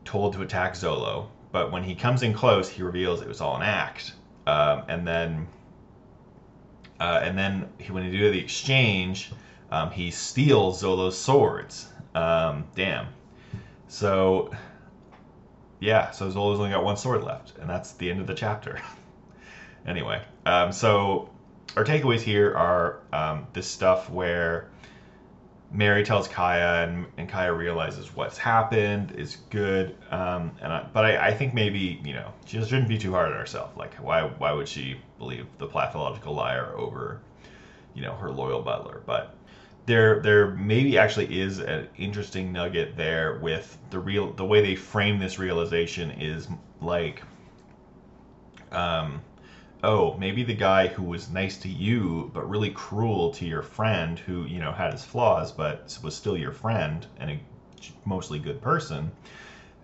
told 0.05 0.33
to 0.35 0.43
attack 0.43 0.75
Zolo, 0.75 1.29
but 1.51 1.73
when 1.73 1.83
he 1.83 1.95
comes 1.95 2.23
in 2.23 2.33
close, 2.33 2.69
he 2.69 2.83
reveals 2.83 3.21
it 3.21 3.29
was 3.29 3.41
all 3.41 3.57
an 3.57 3.63
act. 3.63 4.13
Um, 4.47 4.85
and 4.89 5.07
then, 5.07 5.49
uh, 7.01 7.21
and 7.23 7.37
then 7.37 7.69
when 7.91 8.05
he 8.05 8.11
do 8.11 8.31
the 8.31 8.39
exchange, 8.39 9.33
um, 9.71 9.91
he 9.91 10.11
steals 10.11 10.83
Zolo's 10.83 11.19
swords. 11.19 11.89
Um, 12.15 12.67
damn. 12.75 13.09
So, 13.89 14.53
yeah, 15.81 16.13
so 16.13 16.31
Zolo's 16.31 16.59
only 16.59 16.71
got 16.71 16.85
one 16.85 16.97
sword 16.97 17.25
left, 17.25 17.59
and 17.59 17.69
that's 17.69 17.93
the 17.93 18.11
end 18.11 18.21
of 18.21 18.27
the 18.27 18.35
chapter. 18.35 18.81
anyway, 19.87 20.23
um, 20.47 20.71
so 20.71 21.31
our 21.77 21.85
takeaways 21.85 22.21
here 22.21 22.55
are 22.55 23.01
um, 23.13 23.47
this 23.53 23.67
stuff 23.67 24.09
where 24.09 24.69
Merry 25.71 26.03
tells 26.03 26.29
Kaya, 26.29 26.89
and, 26.89 27.07
and 27.19 27.29
Kaya 27.29 27.53
realizes 27.53 28.15
what's 28.17 28.39
happened 28.39 29.13
is 29.13 29.37
good. 29.51 29.97
Um, 30.11 30.53
and 30.63 30.73
I, 30.73 30.87
but 30.93 31.05
I, 31.05 31.29
I, 31.29 31.35
think 31.35 31.53
maybe 31.53 32.01
you 32.03 32.15
know 32.15 32.33
she 32.47 32.63
shouldn't 32.63 32.89
be 32.89 32.97
too 32.97 33.13
hard 33.13 33.31
on 33.33 33.39
herself. 33.39 33.77
Like 33.77 33.95
why 33.97 34.23
why 34.23 34.53
would 34.53 34.69
she 34.69 34.97
believe 35.19 35.47
the 35.59 35.67
pathological 35.67 36.35
liar 36.35 36.73
over 36.77 37.21
you 37.95 38.03
know 38.03 38.15
her 38.15 38.31
loyal 38.31 38.63
butler? 38.63 39.03
But 39.05 39.37
there 39.85 40.21
there 40.21 40.53
maybe 40.53 40.97
actually 40.97 41.39
is 41.41 41.59
an 41.59 41.89
interesting 41.99 42.53
nugget 42.53 42.97
there 42.97 43.39
with 43.43 43.77
the 43.91 43.99
real 43.99 44.33
the 44.33 44.45
way 44.45 44.63
they 44.63 44.75
frame 44.75 45.19
this 45.19 45.39
realization 45.39 46.11
is 46.13 46.49
like 46.81 47.23
um 48.73 49.21
oh 49.85 50.17
maybe 50.19 50.43
the 50.43 50.55
guy 50.55 50.87
who 50.87 51.03
was 51.03 51.31
nice 51.31 51.57
to 51.57 51.69
you 51.69 52.31
but 52.35 52.49
really 52.49 52.71
cruel 52.71 53.31
to 53.31 53.45
your 53.45 53.63
friend 53.63 54.19
who 54.19 54.45
you 54.45 54.59
know 54.59 54.73
had 54.73 54.93
his 54.93 55.05
flaws 55.05 55.53
but 55.53 55.99
was 56.03 56.15
still 56.15 56.37
your 56.37 56.53
friend 56.53 57.07
and 57.19 57.31
a 57.31 57.41
mostly 58.05 58.39
good 58.39 58.61
person 58.61 59.11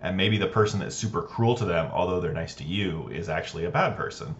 and 0.01 0.17
maybe 0.17 0.37
the 0.37 0.47
person 0.47 0.79
that's 0.79 0.95
super 0.95 1.21
cruel 1.21 1.55
to 1.55 1.65
them 1.65 1.89
although 1.93 2.19
they're 2.19 2.33
nice 2.33 2.55
to 2.55 2.63
you 2.63 3.07
is 3.09 3.29
actually 3.29 3.65
a 3.65 3.69
bad 3.69 3.95
person 3.95 4.35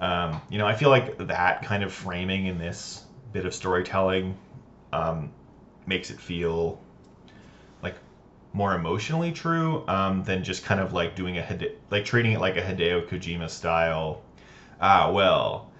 um, 0.00 0.40
you 0.48 0.58
know 0.58 0.66
i 0.66 0.74
feel 0.74 0.90
like 0.90 1.16
that 1.18 1.62
kind 1.62 1.82
of 1.82 1.92
framing 1.92 2.46
in 2.46 2.58
this 2.58 3.02
bit 3.32 3.44
of 3.44 3.52
storytelling 3.52 4.36
um, 4.92 5.30
makes 5.86 6.10
it 6.10 6.20
feel 6.20 6.80
like 7.82 7.96
more 8.52 8.74
emotionally 8.74 9.32
true 9.32 9.86
um, 9.88 10.22
than 10.22 10.44
just 10.44 10.64
kind 10.64 10.80
of 10.80 10.92
like 10.92 11.14
doing 11.16 11.36
a 11.36 11.70
like 11.90 12.04
treating 12.04 12.32
it 12.32 12.40
like 12.40 12.56
a 12.56 12.62
Hideo 12.62 13.06
Kojima 13.06 13.50
style. 13.50 14.22
Ah, 14.80 15.10
well, 15.10 15.70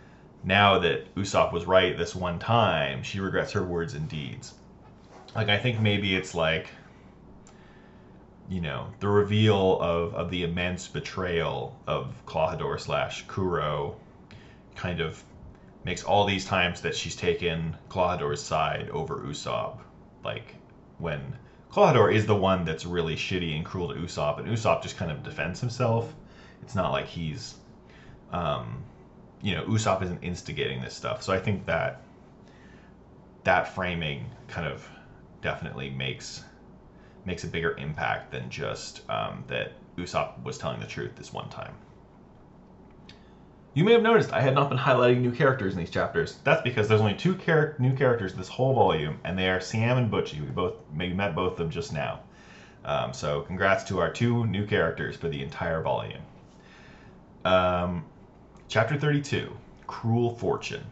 now 0.43 0.79
that 0.79 1.15
Usopp 1.15 1.53
was 1.53 1.67
right 1.67 1.97
this 1.97 2.15
one 2.15 2.39
time, 2.39 3.03
she 3.03 3.21
regrets 3.21 3.53
her 3.53 3.63
words 3.63 3.95
and 3.95 4.09
deeds. 4.09 4.55
Like 5.35 5.49
I 5.49 5.59
think 5.59 5.81
maybe 5.81 6.15
it's 6.15 6.35
like 6.35 6.69
you 8.49 8.61
know 8.61 8.89
the 9.01 9.09
reveal 9.09 9.81
of, 9.81 10.15
of 10.15 10.31
the 10.31 10.45
immense 10.45 10.87
betrayal 10.87 11.79
of 11.87 12.15
Klahadore 12.27 12.79
slash 12.79 13.25
Kuro 13.27 13.97
kind 14.77 15.01
of 15.01 15.23
makes 15.85 16.03
all 16.03 16.25
these 16.25 16.45
times 16.45 16.81
that 16.83 16.95
she's 16.95 17.17
taken 17.17 17.77
Klahadore's 17.89 18.43
side 18.43 18.89
over 18.91 19.17
Usopp. 19.17 19.79
Like 20.25 20.55
when 20.99 21.37
Klahadore 21.71 22.15
is 22.15 22.27
the 22.27 22.37
one 22.37 22.65
that's 22.65 22.87
really 22.87 23.17
shitty 23.17 23.57
and 23.57 23.65
cruel 23.65 23.89
to 23.89 23.95
Usopp, 23.95 24.39
and 24.39 24.49
Usopp 24.49 24.83
just 24.83 24.97
kind 24.97 25.11
of 25.11 25.23
defends 25.23 25.61
himself. 25.61 26.15
It's 26.63 26.75
not 26.75 26.93
like 26.93 27.07
he's, 27.07 27.57
um, 28.33 28.83
you 29.43 29.55
know, 29.55 29.65
Usopp 29.65 30.03
isn't 30.03 30.23
instigating 30.23 30.81
this 30.81 30.95
stuff. 30.95 31.23
So 31.23 31.33
I 31.33 31.39
think 31.39 31.67
that 31.67 32.01
that 33.45 33.75
framing 33.75 34.31
kind 34.49 34.67
of 34.67 34.89
definitely 35.43 35.91
makes 35.91 36.43
makes 37.27 37.45
a 37.45 37.47
bigger 37.47 37.77
impact 37.77 38.31
than 38.33 38.51
just 38.51 39.01
um, 39.11 39.45
that 39.49 39.73
Usopp 39.97 40.43
was 40.43 40.59
telling 40.59 40.81
the 40.81 40.87
truth 40.87 41.15
this 41.17 41.33
one 41.33 41.49
time. 41.49 41.75
You 43.75 43.83
may 43.83 43.93
have 43.93 44.03
noticed 44.03 44.33
I 44.33 44.41
had 44.41 44.55
not 44.55 44.69
been 44.69 44.79
highlighting 44.79 45.21
new 45.21 45.33
characters 45.33 45.73
in 45.73 45.81
these 45.81 45.91
chapters. 45.91 46.39
That's 46.45 46.63
because 46.63 46.87
there's 46.87 47.01
only 47.01 47.15
two 47.15 47.35
char- 47.37 47.75
new 47.79 47.97
characters 47.97 48.33
this 48.35 48.49
whole 48.49 48.73
volume, 48.73 49.19
and 49.25 49.39
they 49.39 49.49
are 49.51 49.61
Siam 49.61 49.99
and 49.99 50.11
Butchie. 50.13 50.41
We 50.41 50.47
both 50.47 50.75
maybe 50.93 51.15
met 51.15 51.35
both 51.35 51.53
of 51.53 51.59
them 51.59 51.71
just 51.71 51.93
now. 51.93 52.21
Um, 52.85 53.13
so 53.13 53.41
congrats 53.41 53.85
to 53.85 53.99
our 53.99 54.13
two 54.13 54.47
new 54.47 54.67
characters 54.67 55.17
for 55.17 55.29
the 55.29 55.43
entire 55.43 55.83
volume. 55.83 56.21
Um, 57.45 58.05
chapter 58.69 58.97
32, 58.97 59.57
Cruel 59.87 60.35
Fortune. 60.37 60.85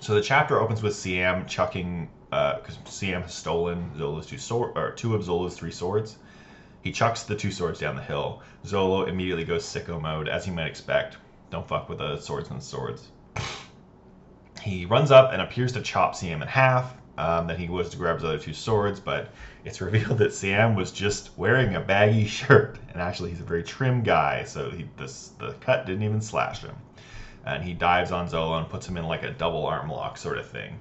So 0.00 0.14
the 0.14 0.22
chapter 0.22 0.60
opens 0.60 0.82
with 0.82 0.94
Siam 0.94 1.46
chucking, 1.46 2.08
because 2.30 2.78
uh, 2.78 2.88
Siam 2.88 3.22
has 3.22 3.34
stolen 3.34 3.90
Zolo's 3.96 4.26
two 4.26 4.38
sword, 4.38 4.76
or 4.76 4.92
two 4.92 5.14
of 5.14 5.22
Zolo's 5.22 5.56
three 5.56 5.70
swords. 5.70 6.18
He 6.82 6.92
chucks 6.92 7.22
the 7.24 7.34
two 7.34 7.50
swords 7.50 7.80
down 7.80 7.96
the 7.96 8.02
hill. 8.02 8.42
Zolo 8.64 9.08
immediately 9.08 9.44
goes 9.44 9.64
sicko 9.64 10.00
mode, 10.00 10.28
as 10.28 10.46
you 10.46 10.52
might 10.52 10.66
expect 10.66 11.16
don't 11.50 11.66
fuck 11.66 11.88
with 11.88 11.98
the 11.98 12.18
swords 12.18 12.50
and 12.50 12.62
swords. 12.62 13.08
He 14.62 14.84
runs 14.84 15.10
up 15.10 15.32
and 15.32 15.40
appears 15.40 15.72
to 15.72 15.80
chop 15.80 16.14
Siam 16.14 16.42
in 16.42 16.48
half. 16.48 16.94
Um, 17.18 17.46
then 17.46 17.58
he 17.58 17.66
goes 17.66 17.88
to 17.90 17.96
grab 17.96 18.16
his 18.16 18.24
other 18.24 18.38
two 18.38 18.52
swords, 18.52 19.00
but 19.00 19.30
it's 19.64 19.80
revealed 19.80 20.18
that 20.18 20.34
Sam 20.34 20.74
was 20.74 20.92
just 20.92 21.30
wearing 21.36 21.74
a 21.74 21.80
baggy 21.80 22.26
shirt, 22.26 22.78
and 22.92 23.00
actually 23.00 23.30
he's 23.30 23.40
a 23.40 23.44
very 23.44 23.62
trim 23.62 24.02
guy, 24.02 24.44
so 24.44 24.70
he, 24.70 24.88
this, 24.96 25.32
the 25.38 25.52
cut 25.60 25.86
didn't 25.86 26.02
even 26.02 26.20
slash 26.20 26.60
him. 26.60 26.76
And 27.44 27.62
he 27.62 27.74
dives 27.74 28.10
on 28.10 28.28
Zolo 28.28 28.58
and 28.58 28.68
puts 28.68 28.88
him 28.88 28.96
in 28.96 29.04
like 29.04 29.22
a 29.22 29.30
double 29.30 29.66
arm 29.66 29.88
lock 29.88 30.18
sort 30.18 30.38
of 30.38 30.48
thing. 30.48 30.78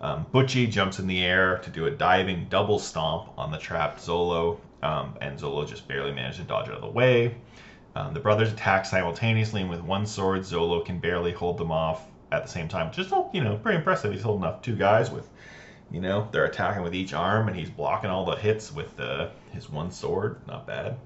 Um, 0.00 0.24
Butchie 0.32 0.70
jumps 0.70 0.98
in 0.98 1.06
the 1.06 1.22
air 1.22 1.58
to 1.58 1.70
do 1.70 1.86
a 1.86 1.90
diving 1.90 2.46
double 2.48 2.78
stomp 2.78 3.30
on 3.36 3.50
the 3.50 3.58
trapped 3.58 4.00
Zolo, 4.00 4.58
um, 4.82 5.14
and 5.20 5.38
Zolo 5.38 5.68
just 5.68 5.86
barely 5.86 6.12
managed 6.12 6.38
to 6.38 6.44
dodge 6.44 6.68
out 6.68 6.76
of 6.76 6.80
the 6.80 6.88
way. 6.88 7.34
Um, 7.94 8.14
the 8.14 8.20
brothers 8.20 8.52
attack 8.52 8.86
simultaneously, 8.86 9.60
and 9.60 9.70
with 9.70 9.80
one 9.80 10.06
sword, 10.06 10.40
Zolo 10.40 10.84
can 10.84 10.98
barely 10.98 11.32
hold 11.32 11.58
them 11.58 11.70
off 11.70 12.06
at 12.32 12.42
the 12.42 12.48
same 12.48 12.68
time. 12.68 12.92
Just 12.92 13.12
you 13.32 13.42
know, 13.42 13.56
pretty 13.56 13.78
impressive. 13.78 14.12
He's 14.12 14.22
holding 14.22 14.44
off 14.44 14.62
two 14.62 14.76
guys 14.76 15.10
with, 15.10 15.28
you 15.90 16.00
know, 16.00 16.28
they're 16.30 16.44
attacking 16.44 16.82
with 16.82 16.94
each 16.94 17.12
arm, 17.12 17.48
and 17.48 17.56
he's 17.56 17.70
blocking 17.70 18.10
all 18.10 18.24
the 18.24 18.36
hits 18.36 18.72
with 18.72 18.98
uh, 19.00 19.28
his 19.52 19.68
one 19.68 19.90
sword. 19.90 20.40
Not 20.46 20.66
bad. 20.66 20.96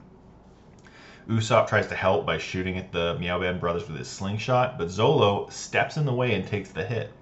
Usopp 1.28 1.66
tries 1.68 1.86
to 1.86 1.94
help 1.94 2.26
by 2.26 2.36
shooting 2.36 2.76
at 2.76 2.92
the 2.92 3.16
Meow 3.18 3.40
Band 3.40 3.58
brothers 3.58 3.88
with 3.88 3.96
his 3.96 4.08
slingshot, 4.08 4.76
but 4.76 4.88
Zolo 4.88 5.50
steps 5.50 5.96
in 5.96 6.04
the 6.04 6.12
way 6.12 6.34
and 6.34 6.46
takes 6.46 6.70
the 6.70 6.84
hit. 6.84 7.12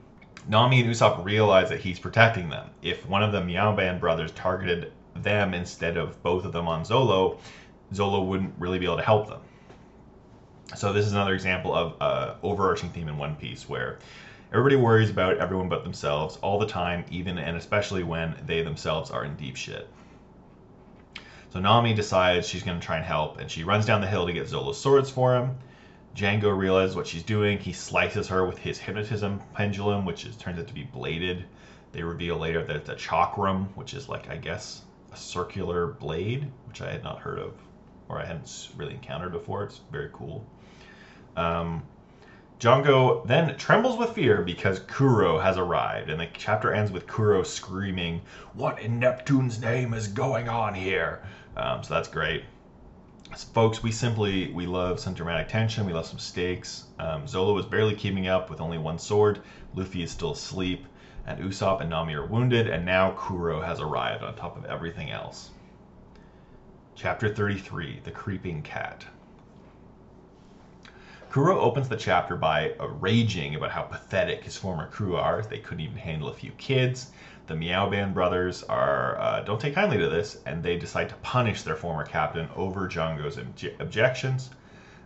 Nami 0.48 0.81
and 0.81 0.90
Usopp 0.90 1.25
realize 1.25 1.68
that 1.68 1.81
he's 1.81 2.01
protecting 2.01 2.48
them. 2.48 2.68
If 2.83 3.09
one 3.09 3.22
of 3.22 3.31
the 3.31 3.44
Meow 3.44 3.77
Band 3.77 4.01
brothers 4.01 4.33
targeted 4.33 4.92
them 5.14 5.55
instead 5.55 5.96
of 5.96 6.20
both 6.25 6.44
of 6.44 6.53
them 6.53 6.66
on 6.66 6.85
Zolo, 6.85 7.38
Zolo 7.94 8.27
wouldn't 8.27 8.55
really 8.59 8.81
be 8.81 8.87
able 8.87 8.96
to 8.96 9.05
help 9.05 9.29
them. 9.29 9.40
So 10.75 10.92
this 10.92 11.07
is 11.07 11.12
another 11.12 11.35
example 11.35 11.72
of 11.72 11.94
uh, 12.01 12.35
overarching 12.42 12.90
theme 12.90 13.09
in 13.09 13.18
One 13.18 13.37
Piece 13.37 13.68
where 13.68 13.98
everybody 14.52 14.76
worries 14.76 15.10
about 15.10 15.38
everyone 15.38 15.68
but 15.68 15.82
themselves 15.82 16.36
all 16.42 16.58
the 16.58 16.66
time, 16.66 17.04
even 17.10 17.38
and 17.38 17.56
especially 17.56 18.02
when 18.02 18.36
they 18.46 18.62
themselves 18.62 19.10
are 19.10 19.24
in 19.24 19.34
deep 19.36 19.56
shit. 19.56 19.88
So 21.50 21.60
Nami 21.60 21.94
decides 21.94 22.46
she's 22.46 22.62
going 22.62 22.78
to 22.78 22.86
try 22.86 22.96
and 22.96 23.04
help, 23.04 23.38
and 23.38 23.50
she 23.50 23.64
runs 23.64 23.86
down 23.86 24.00
the 24.00 24.06
hill 24.06 24.26
to 24.26 24.32
get 24.32 24.48
Zolo's 24.48 24.80
swords 24.80 25.10
for 25.10 25.34
him. 25.34 25.56
Django 26.14 26.56
realizes 26.56 26.94
what 26.94 27.06
she's 27.06 27.22
doing. 27.22 27.58
He 27.58 27.72
slices 27.72 28.28
her 28.28 28.46
with 28.46 28.58
his 28.58 28.78
hypnotism 28.78 29.40
pendulum, 29.54 30.04
which 30.04 30.24
is 30.26 30.36
turns 30.36 30.58
out 30.58 30.66
to 30.66 30.74
be 30.74 30.84
bladed. 30.84 31.44
They 31.92 32.02
reveal 32.02 32.36
later 32.36 32.62
that 32.64 32.76
it's 32.76 32.88
a 32.88 32.94
chakram, 32.94 33.68
which 33.74 33.94
is 33.94 34.08
like 34.08 34.30
I 34.30 34.36
guess 34.36 34.82
a 35.12 35.16
circular 35.16 35.86
blade, 35.86 36.50
which 36.68 36.80
I 36.80 36.90
had 36.90 37.02
not 37.02 37.18
heard 37.18 37.38
of 37.38 37.54
or 38.12 38.20
I 38.20 38.26
hadn't 38.26 38.68
really 38.76 38.94
encountered 38.94 39.32
before. 39.32 39.64
It's 39.64 39.80
very 39.90 40.10
cool. 40.12 40.44
Um, 41.36 41.82
Django 42.62 43.27
then 43.27 43.57
trembles 43.57 43.98
with 43.98 44.11
fear 44.11 44.40
because 44.40 44.79
Kuro 44.87 45.40
has 45.40 45.59
arrived, 45.59 46.09
and 46.09 46.20
the 46.20 46.29
chapter 46.33 46.72
ends 46.72 46.92
with 46.92 47.09
Kuro 47.09 47.42
screaming, 47.42 48.20
"What 48.53 48.79
in 48.79 49.01
Neptune's 49.01 49.61
name 49.61 49.92
is 49.92 50.07
going 50.07 50.48
on 50.48 50.72
here?" 50.75 51.25
Um, 51.57 51.83
so 51.83 51.94
that's 51.94 52.07
great. 52.07 52.44
Folks, 53.53 53.83
we 53.83 53.90
simply 53.90 54.53
we 54.53 54.66
love 54.66 55.01
some 55.01 55.12
dramatic 55.12 55.48
tension. 55.48 55.87
We 55.87 55.92
love 55.92 56.07
some 56.07 56.20
stakes. 56.20 56.85
Um, 57.01 57.25
Zolo 57.25 57.59
is 57.59 57.66
barely 57.66 57.96
keeping 57.96 58.29
up 58.29 58.48
with 58.48 58.61
only 58.61 58.79
one 58.79 59.01
sword. 59.01 59.40
Luffy 59.75 60.05
is 60.05 60.12
still 60.12 60.31
asleep, 60.31 60.87
and 61.27 61.40
Usopp 61.40 61.81
and 61.81 61.90
Nami 61.90 62.14
are 62.14 62.25
wounded. 62.25 62.68
And 62.68 62.87
now 62.87 63.11
Kuro 63.11 63.61
has 63.61 63.81
arrived 63.81 64.22
on 64.22 64.37
top 64.37 64.57
of 64.57 64.66
everything 64.66 65.11
else. 65.11 65.51
Chapter 66.94 67.29
33: 67.35 68.03
The 68.05 68.12
Creeping 68.12 68.62
Cat. 68.62 69.07
Kuro 71.33 71.59
opens 71.59 71.88
the 71.88 71.97
chapter 71.97 72.37
by 72.37 72.75
raging 72.79 73.55
about 73.55 73.71
how 73.71 73.81
pathetic 73.81 74.45
his 74.45 74.59
former 74.59 74.87
crew 74.88 75.16
are. 75.16 75.40
They 75.40 75.61
couldn't 75.61 75.81
even 75.83 75.97
handle 75.97 76.29
a 76.29 76.35
few 76.35 76.51
kids. 76.59 77.11
The 77.47 77.57
Meow 77.57 77.88
Band 77.88 78.12
brothers 78.12 78.62
are 78.64 79.18
uh, 79.18 79.40
don't 79.40 79.59
take 79.59 79.75
kindly 79.75 79.97
to 79.97 80.11
this, 80.11 80.42
and 80.45 80.62
they 80.62 80.77
decide 80.77 81.09
to 81.09 81.14
punish 81.23 81.62
their 81.62 81.75
former 81.75 82.05
captain 82.05 82.51
over 82.55 82.87
Django's 82.87 83.38
obje- 83.38 83.81
objections. 83.81 84.51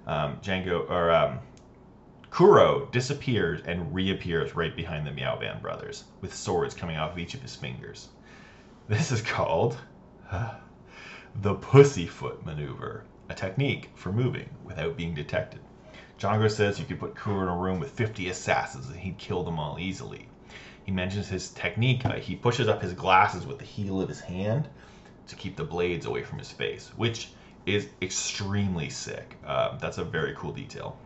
Um, 0.08 0.38
Django 0.42 0.90
or 0.90 1.12
um, 1.12 1.38
Kuro 2.30 2.86
disappears 2.86 3.60
and 3.64 3.94
reappears 3.94 4.56
right 4.56 4.74
behind 4.74 5.06
the 5.06 5.12
Meow 5.12 5.36
Band 5.36 5.62
brothers, 5.62 6.06
with 6.22 6.34
swords 6.34 6.74
coming 6.74 6.96
off 6.96 7.12
of 7.12 7.20
each 7.20 7.34
of 7.34 7.42
his 7.42 7.54
fingers. 7.54 8.08
This 8.88 9.12
is 9.12 9.22
called 9.22 9.76
uh, 10.32 10.54
the 11.36 11.54
Pussyfoot 11.54 12.44
Maneuver, 12.44 13.04
a 13.28 13.34
technique 13.34 13.90
for 13.94 14.10
moving 14.10 14.50
without 14.64 14.96
being 14.96 15.14
detected. 15.14 15.60
Django 16.18 16.50
says 16.50 16.78
you 16.78 16.86
could 16.86 17.00
put 17.00 17.14
Kuro 17.14 17.42
in 17.42 17.48
a 17.48 17.56
room 17.56 17.78
with 17.78 17.90
50 17.90 18.28
assassins 18.28 18.88
and 18.88 18.98
he'd 18.98 19.18
kill 19.18 19.42
them 19.42 19.58
all 19.58 19.78
easily. 19.78 20.28
He 20.84 20.92
mentions 20.92 21.28
his 21.28 21.50
technique. 21.50 22.06
Uh, 22.06 22.14
he 22.14 22.36
pushes 22.36 22.68
up 22.68 22.80
his 22.80 22.94
glasses 22.94 23.44
with 23.44 23.58
the 23.58 23.64
heel 23.64 24.00
of 24.00 24.08
his 24.08 24.20
hand 24.20 24.68
to 25.28 25.36
keep 25.36 25.56
the 25.56 25.64
blades 25.64 26.06
away 26.06 26.22
from 26.22 26.38
his 26.38 26.50
face, 26.50 26.90
which 26.96 27.30
is 27.66 27.88
extremely 28.00 28.88
sick. 28.88 29.36
Uh, 29.44 29.76
that's 29.78 29.98
a 29.98 30.04
very 30.04 30.34
cool 30.36 30.52
detail. 30.52 30.96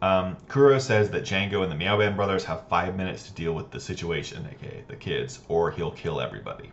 Um, 0.00 0.36
Kuro 0.48 0.78
says 0.78 1.10
that 1.10 1.24
Django 1.24 1.62
and 1.62 1.70
the 1.70 1.76
Meow 1.76 1.98
Band 1.98 2.16
brothers 2.16 2.44
have 2.44 2.68
five 2.68 2.96
minutes 2.96 3.24
to 3.24 3.32
deal 3.32 3.52
with 3.52 3.70
the 3.70 3.80
situation, 3.80 4.48
aka 4.50 4.84
the 4.86 4.96
kids, 4.96 5.40
or 5.48 5.70
he'll 5.70 5.90
kill 5.90 6.20
everybody. 6.20 6.70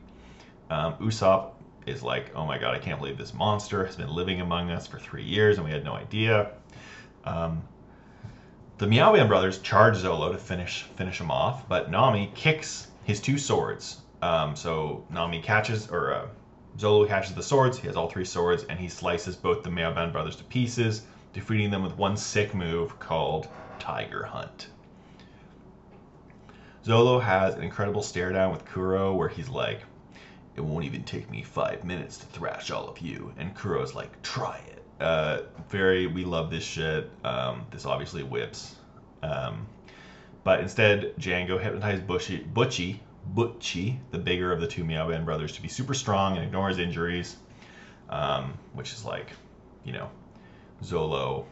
Um, 0.69 0.93
Usopp 0.95 1.54
is 1.85 2.03
like, 2.03 2.31
oh 2.35 2.45
my 2.45 2.57
god, 2.57 2.73
I 2.73 2.79
can't 2.79 2.99
believe 2.99 3.17
this 3.17 3.33
monster 3.33 3.85
has 3.85 3.95
been 3.95 4.09
living 4.09 4.41
among 4.41 4.71
us 4.71 4.87
for 4.87 4.99
three 4.99 5.23
years 5.23 5.57
and 5.57 5.65
we 5.65 5.71
had 5.71 5.83
no 5.83 5.93
idea. 5.93 6.51
Um, 7.23 7.63
the 8.77 8.87
Meow 8.87 9.25
brothers 9.27 9.59
charge 9.59 9.95
Zolo 9.97 10.31
to 10.31 10.37
finish 10.37 10.83
finish 10.97 11.19
him 11.19 11.31
off, 11.31 11.67
but 11.69 11.89
Nami 11.89 12.31
kicks 12.35 12.87
his 13.05 13.21
two 13.21 13.37
swords. 13.37 14.01
Um, 14.21 14.55
so 14.55 15.05
Nami 15.09 15.41
catches, 15.41 15.89
or 15.89 16.13
uh, 16.13 16.27
Zolo 16.77 17.07
catches 17.07 17.35
the 17.35 17.43
swords. 17.43 17.77
He 17.77 17.87
has 17.87 17.95
all 17.95 18.09
three 18.09 18.25
swords, 18.25 18.63
and 18.65 18.77
he 18.77 18.89
slices 18.89 19.35
both 19.35 19.63
the 19.63 19.71
Meow 19.71 19.91
brothers 20.11 20.35
to 20.37 20.43
pieces, 20.45 21.03
defeating 21.33 21.71
them 21.71 21.83
with 21.83 21.95
one 21.97 22.17
sick 22.17 22.53
move 22.53 22.99
called 22.99 23.47
Tiger 23.79 24.23
Hunt. 24.23 24.67
Zolo 26.83 27.21
has 27.21 27.55
an 27.55 27.63
incredible 27.63 28.03
stare 28.03 28.31
down 28.31 28.51
with 28.51 28.65
Kuro, 28.65 29.15
where 29.15 29.29
he's 29.29 29.49
like, 29.49 29.81
it 30.55 30.61
won't 30.61 30.85
even 30.85 31.03
take 31.03 31.29
me 31.29 31.41
five 31.41 31.83
minutes 31.83 32.17
to 32.17 32.25
thrash 32.27 32.71
all 32.71 32.87
of 32.87 32.99
you. 32.99 33.33
And 33.37 33.55
Kuro's 33.55 33.93
like, 33.93 34.21
try 34.21 34.57
it. 34.67 34.83
Uh, 34.99 35.41
very, 35.69 36.07
we 36.07 36.23
love 36.23 36.49
this 36.49 36.63
shit. 36.63 37.09
Um, 37.23 37.65
this 37.71 37.85
obviously 37.85 38.23
whips. 38.23 38.75
Um, 39.21 39.67
but 40.43 40.59
instead, 40.59 41.15
Django 41.17 41.61
hypnotized 41.61 42.07
Bushy, 42.07 42.45
Butchie, 42.53 42.99
Butchie, 43.33 43.97
the 44.11 44.19
bigger 44.19 44.51
of 44.51 44.61
the 44.61 44.67
two 44.67 44.83
Meow 44.83 45.09
brothers, 45.23 45.53
to 45.53 45.61
be 45.61 45.67
super 45.67 45.93
strong 45.93 46.37
and 46.37 46.45
ignore 46.45 46.69
his 46.69 46.79
injuries. 46.79 47.37
Um, 48.09 48.53
which 48.73 48.93
is 48.93 49.03
like, 49.03 49.31
you 49.83 49.91
know, 49.91 50.09
Zolo. 50.83 51.45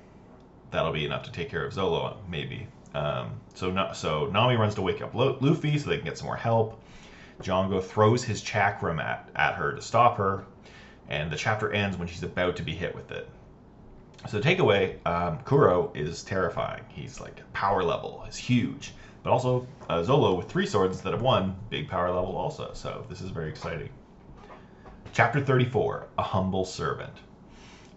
That'll 0.69 0.93
be 0.93 1.05
enough 1.05 1.23
to 1.23 1.31
take 1.31 1.49
care 1.49 1.65
of 1.65 1.73
Zolo, 1.73 2.17
maybe. 2.29 2.67
Um, 2.93 3.31
so, 3.55 3.91
so 3.93 4.27
Nami 4.27 4.55
runs 4.55 4.75
to 4.75 4.81
wake 4.81 5.01
up 5.01 5.15
Luffy 5.15 5.77
so 5.77 5.89
they 5.89 5.97
can 5.97 6.05
get 6.05 6.17
some 6.17 6.27
more 6.27 6.35
help. 6.35 6.82
Django 7.41 7.83
throws 7.83 8.23
his 8.23 8.43
chakram 8.43 9.01
at, 9.01 9.29
at 9.35 9.55
her 9.55 9.73
to 9.73 9.81
stop 9.81 10.17
her, 10.17 10.45
and 11.09 11.31
the 11.31 11.35
chapter 11.35 11.71
ends 11.71 11.97
when 11.97 12.07
she's 12.07 12.23
about 12.23 12.55
to 12.57 12.63
be 12.63 12.73
hit 12.73 12.95
with 12.95 13.11
it. 13.11 13.29
So 14.29 14.39
the 14.39 14.47
takeaway, 14.47 15.05
um, 15.05 15.39
Kuro 15.39 15.91
is 15.93 16.23
terrifying. 16.23 16.83
He's 16.87 17.19
like 17.19 17.41
power 17.53 17.83
level 17.83 18.25
is 18.27 18.37
huge, 18.37 18.93
but 19.21 19.31
also 19.31 19.67
uh, 19.89 20.01
Zolo 20.01 20.37
with 20.37 20.49
three 20.49 20.65
swords 20.65 20.95
instead 20.95 21.13
of 21.13 21.21
one, 21.21 21.55
big 21.69 21.89
power 21.89 22.09
level 22.09 22.35
also. 22.35 22.71
So 22.73 23.05
this 23.09 23.21
is 23.21 23.31
very 23.31 23.49
exciting. 23.49 23.89
Chapter 25.11 25.41
34, 25.41 26.07
A 26.17 26.23
Humble 26.23 26.65
Servant. 26.65 27.13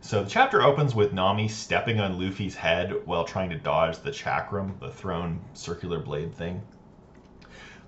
So 0.01 0.23
the 0.23 0.31
chapter 0.31 0.63
opens 0.63 0.95
with 0.95 1.13
Nami 1.13 1.49
stepping 1.49 1.99
on 1.99 2.19
Luffy's 2.19 2.55
head 2.55 2.93
while 3.07 3.25
trying 3.25 3.51
to 3.51 3.59
dodge 3.59 3.99
the 3.99 4.11
chakram, 4.11 4.79
the 4.81 4.91
thrown 4.91 5.41
circular 5.55 5.99
blade 5.99 6.35
thing. 6.35 6.63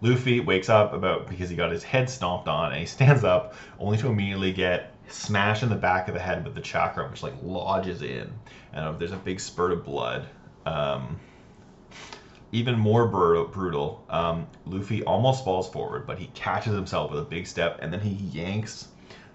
Luffy 0.01 0.41
wakes 0.41 0.69
up 0.69 0.93
about 0.93 1.29
because 1.29 1.51
he 1.51 1.57
got 1.57 1.71
his 1.71 1.83
head 1.83 2.09
stomped 2.09 2.49
on, 2.49 2.73
and 2.73 2.81
he 2.81 2.87
stands 2.97 3.25
up 3.25 3.55
only 3.79 3.99
to 3.99 4.09
immediately 4.09 4.53
get 4.53 4.93
smashed 5.09 5.63
in 5.63 5.69
the 5.69 5.77
back 5.77 6.09
of 6.09 6.15
the 6.15 6.21
head 6.21 6.45
with 6.45 6.55
the 6.55 6.61
chakram, 6.61 7.11
which 7.11 7.23
like 7.23 7.35
lodges 7.43 8.03
in, 8.03 8.31
and 8.73 8.99
there's 8.99 9.13
a 9.13 9.17
big 9.17 9.41
spurt 9.41 9.73
of 9.73 9.85
blood. 9.85 10.27
Um, 10.67 11.19
even 12.53 12.79
more 12.79 13.07
brutal, 13.07 14.05
um, 14.09 14.47
Luffy 14.65 15.03
almost 15.05 15.45
falls 15.45 15.69
forward, 15.69 16.07
but 16.07 16.19
he 16.19 16.29
catches 16.29 16.73
himself 16.75 17.11
with 17.11 17.21
a 17.21 17.25
big 17.25 17.47
step, 17.47 17.79
and 17.83 17.93
then 17.93 18.01
he 18.01 18.11
yanks 18.11 18.89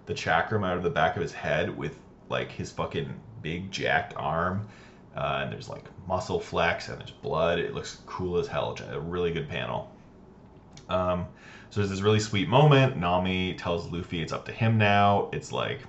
the 0.06 0.14
chakram 0.14 0.66
out 0.66 0.78
of 0.78 0.84
the 0.84 0.90
back 0.90 1.16
of 1.16 1.22
his 1.22 1.32
head 1.32 1.76
with 1.76 1.98
like 2.30 2.52
his 2.52 2.72
fucking 2.72 3.14
big 3.42 3.72
jacked 3.72 4.14
arm. 4.18 4.68
Uh, 5.16 5.42
and 5.44 5.52
there's 5.52 5.70
like 5.70 5.86
muscle 6.08 6.40
flex 6.40 6.90
and 6.90 7.00
there's 7.00 7.12
blood. 7.12 7.60
It 7.60 7.76
looks 7.76 8.02
cool 8.08 8.38
as 8.40 8.48
hell. 8.48 8.76
A 8.90 9.00
really 9.00 9.32
good 9.32 9.48
panel. 9.48 9.93
Um, 10.94 11.26
so 11.70 11.80
there's 11.80 11.90
this 11.90 12.02
really 12.02 12.20
sweet 12.20 12.48
moment. 12.48 12.98
Nami 12.98 13.56
tells 13.56 13.92
Luffy 13.92 14.22
it's 14.22 14.32
up 14.32 14.46
to 14.46 14.52
him 14.52 14.78
now. 14.78 15.30
It's 15.34 15.52
like 15.52 15.80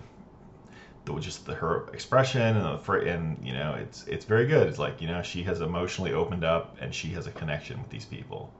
the, 1.05 1.19
just 1.19 1.45
the, 1.45 1.55
her 1.55 1.87
expression 1.93 2.41
and 2.41 2.65
the 2.65 2.93
and 2.93 3.39
you 3.47 3.53
know 3.53 3.75
it's 3.75 4.07
it's 4.07 4.25
very 4.25 4.47
good. 4.47 4.67
It's 4.67 4.79
like 4.79 5.03
you 5.03 5.09
know 5.09 5.23
she 5.23 5.43
has 5.43 5.61
emotionally 5.61 6.15
opened 6.15 6.43
up 6.43 6.79
and 6.81 6.95
she 6.95 7.09
has 7.09 7.27
a 7.27 7.31
connection 7.33 7.79
with 7.79 7.91
these 7.91 8.07
people. 8.07 8.51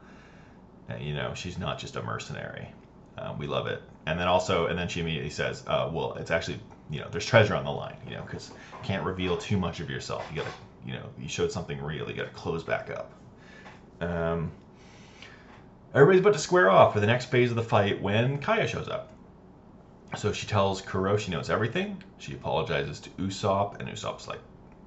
And, 0.91 1.03
you 1.03 1.15
know 1.15 1.33
she's 1.35 1.57
not 1.57 1.79
just 1.79 1.97
a 1.97 2.03
mercenary. 2.03 2.69
Um, 3.17 3.39
we 3.39 3.47
love 3.47 3.69
it. 3.69 3.81
And 4.05 4.21
then 4.21 4.29
also 4.29 4.67
and 4.67 4.79
then 4.79 4.89
she 4.89 5.01
immediately 5.01 5.31
says, 5.31 5.65
uh, 5.67 5.89
well, 5.91 6.15
it's 6.15 6.31
actually 6.31 6.61
you 6.91 7.01
know 7.01 7.09
there's 7.11 7.25
treasure 7.25 7.55
on 7.55 7.65
the 7.65 7.71
line. 7.71 7.97
You 8.07 8.17
know 8.17 8.23
because 8.23 8.51
can't 8.83 9.03
reveal 9.03 9.39
too 9.39 9.57
much 9.57 9.81
of 9.81 9.89
yourself. 9.89 10.27
You 10.31 10.43
gotta 10.43 10.55
you 10.85 10.93
know 10.93 11.09
you 11.19 11.29
showed 11.29 11.51
something 11.51 11.81
real. 11.81 12.07
You 12.07 12.15
gotta 12.15 12.29
close 12.31 12.63
back 12.63 12.91
up. 12.91 13.13
Um, 14.03 14.51
everybody's 15.95 16.21
about 16.21 16.33
to 16.33 16.41
square 16.41 16.71
off 16.71 16.93
for 16.93 17.01
the 17.01 17.07
next 17.07 17.27
phase 17.27 17.51
of 17.51 17.57
the 17.57 17.63
fight 17.63 18.03
when 18.03 18.39
Kaya 18.39 18.67
shows 18.67 18.89
up. 18.89 19.11
So 20.17 20.33
she 20.33 20.47
tells 20.47 20.81
Kuro 20.81 21.17
she 21.17 21.31
knows 21.31 21.51
everything. 21.51 22.03
She 22.19 22.35
apologizes 22.35 23.01
to 23.01 23.11
Usopp, 23.11 23.79
and 23.79 23.89
Usopp's 23.89 24.29
like, 24.29 24.41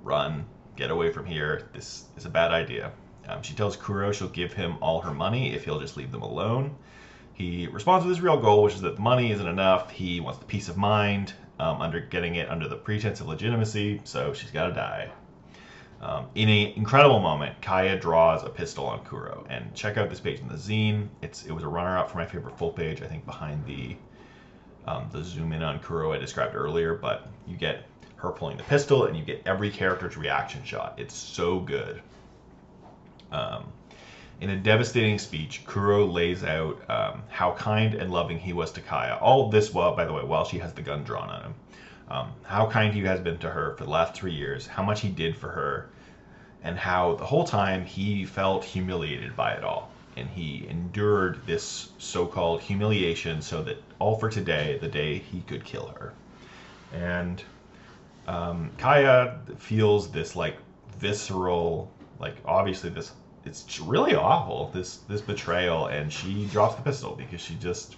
run, 0.03 0.45
get 0.75 0.91
away 0.91 1.11
from 1.11 1.25
here. 1.25 1.69
This 1.73 2.05
is 2.17 2.25
a 2.25 2.29
bad 2.29 2.51
idea. 2.51 2.91
Um, 3.27 3.41
she 3.41 3.53
tells 3.53 3.75
Kuro 3.75 4.11
she'll 4.11 4.29
give 4.29 4.53
him 4.53 4.77
all 4.81 5.01
her 5.01 5.13
money 5.13 5.53
if 5.53 5.65
he'll 5.65 5.79
just 5.79 5.97
leave 5.97 6.11
them 6.11 6.21
alone. 6.21 6.75
He 7.33 7.67
responds 7.67 8.05
with 8.05 8.15
his 8.15 8.23
real 8.23 8.39
goal, 8.39 8.63
which 8.63 8.75
is 8.75 8.81
that 8.81 8.95
the 8.95 9.01
money 9.01 9.31
isn't 9.31 9.47
enough. 9.47 9.91
He 9.91 10.19
wants 10.19 10.39
the 10.39 10.45
peace 10.45 10.69
of 10.69 10.77
mind 10.77 11.33
um, 11.59 11.81
under 11.81 11.99
getting 11.99 12.35
it 12.35 12.49
under 12.49 12.67
the 12.67 12.75
pretense 12.75 13.19
of 13.21 13.27
legitimacy, 13.27 14.01
so 14.03 14.33
she's 14.33 14.51
got 14.51 14.67
to 14.67 14.73
die. 14.73 15.09
Um, 15.99 16.27
in 16.35 16.47
an 16.47 16.73
incredible 16.75 17.19
moment, 17.19 17.59
Kaya 17.61 17.99
draws 17.99 18.43
a 18.43 18.49
pistol 18.49 18.85
on 18.85 19.03
Kuro, 19.03 19.45
and 19.49 19.73
check 19.73 19.97
out 19.97 20.09
this 20.09 20.19
page 20.19 20.39
in 20.39 20.47
the 20.47 20.55
zine. 20.55 21.07
It's 21.21 21.45
it 21.45 21.51
was 21.51 21.63
a 21.63 21.67
runner-up 21.67 22.11
for 22.11 22.17
my 22.17 22.25
favorite 22.25 22.57
full 22.57 22.71
page, 22.71 23.01
I 23.01 23.07
think, 23.07 23.25
behind 23.25 23.65
the 23.65 23.95
um, 24.85 25.09
the 25.11 25.23
zoom 25.23 25.51
in 25.53 25.63
on 25.63 25.79
Kuro 25.79 26.13
I 26.13 26.17
described 26.17 26.55
earlier, 26.55 26.93
but 26.93 27.27
you 27.47 27.57
get 27.57 27.85
her 28.17 28.31
pulling 28.31 28.57
the 28.57 28.63
pistol 28.63 29.05
and 29.05 29.17
you 29.17 29.23
get 29.23 29.41
every 29.45 29.69
character's 29.69 30.17
reaction 30.17 30.63
shot. 30.63 30.95
It's 30.97 31.15
so 31.15 31.59
good. 31.59 32.01
Um, 33.31 33.65
in 34.39 34.51
a 34.51 34.55
devastating 34.55 35.17
speech, 35.19 35.65
Kuro 35.65 36.05
lays 36.05 36.43
out 36.43 36.79
um, 36.89 37.23
how 37.27 37.53
kind 37.53 37.95
and 37.95 38.11
loving 38.11 38.37
he 38.37 38.53
was 38.53 38.71
to 38.73 38.81
Kaya. 38.81 39.15
All 39.15 39.49
this, 39.49 39.73
while, 39.73 39.95
by 39.95 40.05
the 40.05 40.13
way, 40.13 40.23
while 40.23 40.45
she 40.45 40.59
has 40.59 40.73
the 40.73 40.81
gun 40.81 41.03
drawn 41.03 41.29
on 41.29 41.41
him. 41.41 41.55
Um, 42.09 42.31
how 42.43 42.69
kind 42.69 42.93
he 42.93 43.01
has 43.01 43.19
been 43.19 43.37
to 43.39 43.49
her 43.49 43.75
for 43.77 43.83
the 43.83 43.89
last 43.89 44.13
three 44.13 44.33
years, 44.33 44.65
how 44.65 44.83
much 44.83 45.01
he 45.01 45.09
did 45.09 45.35
for 45.35 45.49
her, 45.49 45.89
and 46.63 46.77
how 46.77 47.15
the 47.15 47.25
whole 47.25 47.43
time 47.43 47.85
he 47.85 48.25
felt 48.25 48.63
humiliated 48.63 49.35
by 49.35 49.51
it 49.53 49.63
all 49.63 49.91
and 50.17 50.27
he 50.29 50.65
endured 50.67 51.39
this 51.45 51.89
so-called 51.99 52.59
humiliation 52.59 53.41
so 53.41 53.61
that 53.61 53.77
all 53.99 54.17
for 54.17 54.29
today, 54.29 54.77
the 54.81 54.87
day 54.87 55.19
he 55.19 55.41
could 55.41 55.63
kill 55.63 55.93
her. 55.99 56.11
And 56.91 57.43
um, 58.27 58.71
Kaya 58.79 59.39
feels 59.57 60.11
this 60.11 60.35
like 60.35 60.57
visceral, 60.97 61.91
like 62.19 62.35
obviously 62.45 62.89
this 62.89 63.11
it's 63.45 63.79
really 63.79 64.15
awful 64.15 64.71
this 64.73 64.97
this 65.07 65.21
betrayal, 65.21 65.85
and 65.85 66.11
she 66.11 66.45
drops 66.47 66.75
the 66.75 66.81
pistol 66.81 67.15
because 67.15 67.39
she 67.39 67.53
just 67.55 67.95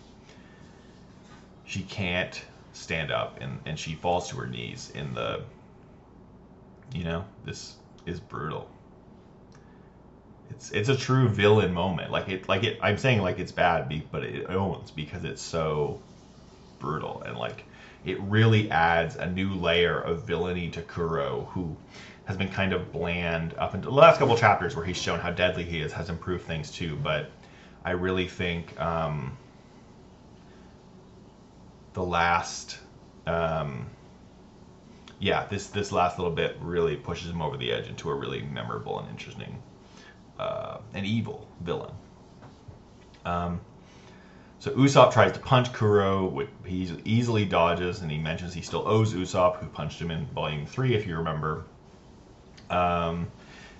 she 1.65 1.83
can't 1.83 2.43
stand 2.73 3.11
up 3.11 3.39
and 3.41 3.59
and 3.65 3.77
she 3.77 3.95
falls 3.95 4.29
to 4.29 4.35
her 4.37 4.47
knees 4.47 4.91
in 4.95 5.13
the 5.13 5.41
you 6.93 7.03
know 7.03 7.25
this 7.45 7.75
is 8.05 8.19
brutal 8.19 8.69
it's 10.49 10.71
it's 10.71 10.89
a 10.89 10.95
true 10.95 11.27
villain 11.27 11.73
moment. 11.73 12.11
Like 12.11 12.29
it 12.29 12.49
like 12.49 12.63
it 12.63 12.79
I'm 12.81 12.97
saying 12.97 13.21
like 13.21 13.39
it's 13.39 13.51
bad, 13.51 13.91
but 14.11 14.23
it 14.23 14.49
owns 14.49 14.91
because 14.91 15.23
it's 15.23 15.41
so 15.41 15.99
brutal 16.79 17.23
and 17.25 17.37
like 17.37 17.65
it 18.05 18.19
really 18.21 18.71
adds 18.71 19.15
a 19.15 19.25
new 19.25 19.53
layer 19.53 19.99
of 19.99 20.23
villainy 20.23 20.69
to 20.69 20.81
Kuro, 20.81 21.49
who 21.51 21.75
has 22.25 22.37
been 22.37 22.49
kind 22.49 22.73
of 22.73 22.91
bland 22.91 23.53
up 23.57 23.73
until 23.73 23.91
the 23.91 23.97
last 23.97 24.19
couple 24.19 24.37
chapters 24.37 24.75
where 24.75 24.85
he's 24.85 25.01
shown 25.01 25.19
how 25.19 25.31
deadly 25.31 25.63
he 25.63 25.81
is, 25.81 25.91
has 25.91 26.09
improved 26.09 26.45
things 26.45 26.71
too. 26.71 26.95
But 26.95 27.29
I 27.83 27.91
really 27.91 28.27
think 28.27 28.79
um, 28.79 29.37
the 31.99 32.05
last, 32.05 32.77
um, 33.27 33.85
yeah, 35.19 35.45
this 35.47 35.67
this 35.67 35.91
last 35.91 36.17
little 36.17 36.33
bit 36.33 36.55
really 36.61 36.95
pushes 36.95 37.29
him 37.29 37.41
over 37.41 37.57
the 37.57 37.73
edge 37.73 37.89
into 37.89 38.09
a 38.09 38.15
really 38.15 38.41
memorable 38.41 38.99
and 38.99 39.09
interesting 39.09 39.61
uh, 40.39 40.77
an 40.93 41.03
evil 41.03 41.45
villain. 41.59 41.91
Um, 43.25 43.59
so 44.59 44.71
Usopp 44.71 45.11
tries 45.11 45.33
to 45.33 45.39
punch 45.39 45.73
Kuro. 45.73 46.47
He 46.63 46.89
easily 47.03 47.43
dodges, 47.43 48.01
and 48.01 48.09
he 48.09 48.17
mentions 48.17 48.53
he 48.53 48.61
still 48.61 48.87
owes 48.87 49.13
Usopp, 49.13 49.57
who 49.57 49.67
punched 49.67 50.01
him 50.01 50.09
in 50.09 50.25
Volume 50.27 50.65
3, 50.65 50.95
if 50.95 51.05
you 51.05 51.17
remember. 51.17 51.65
Um, 52.69 53.27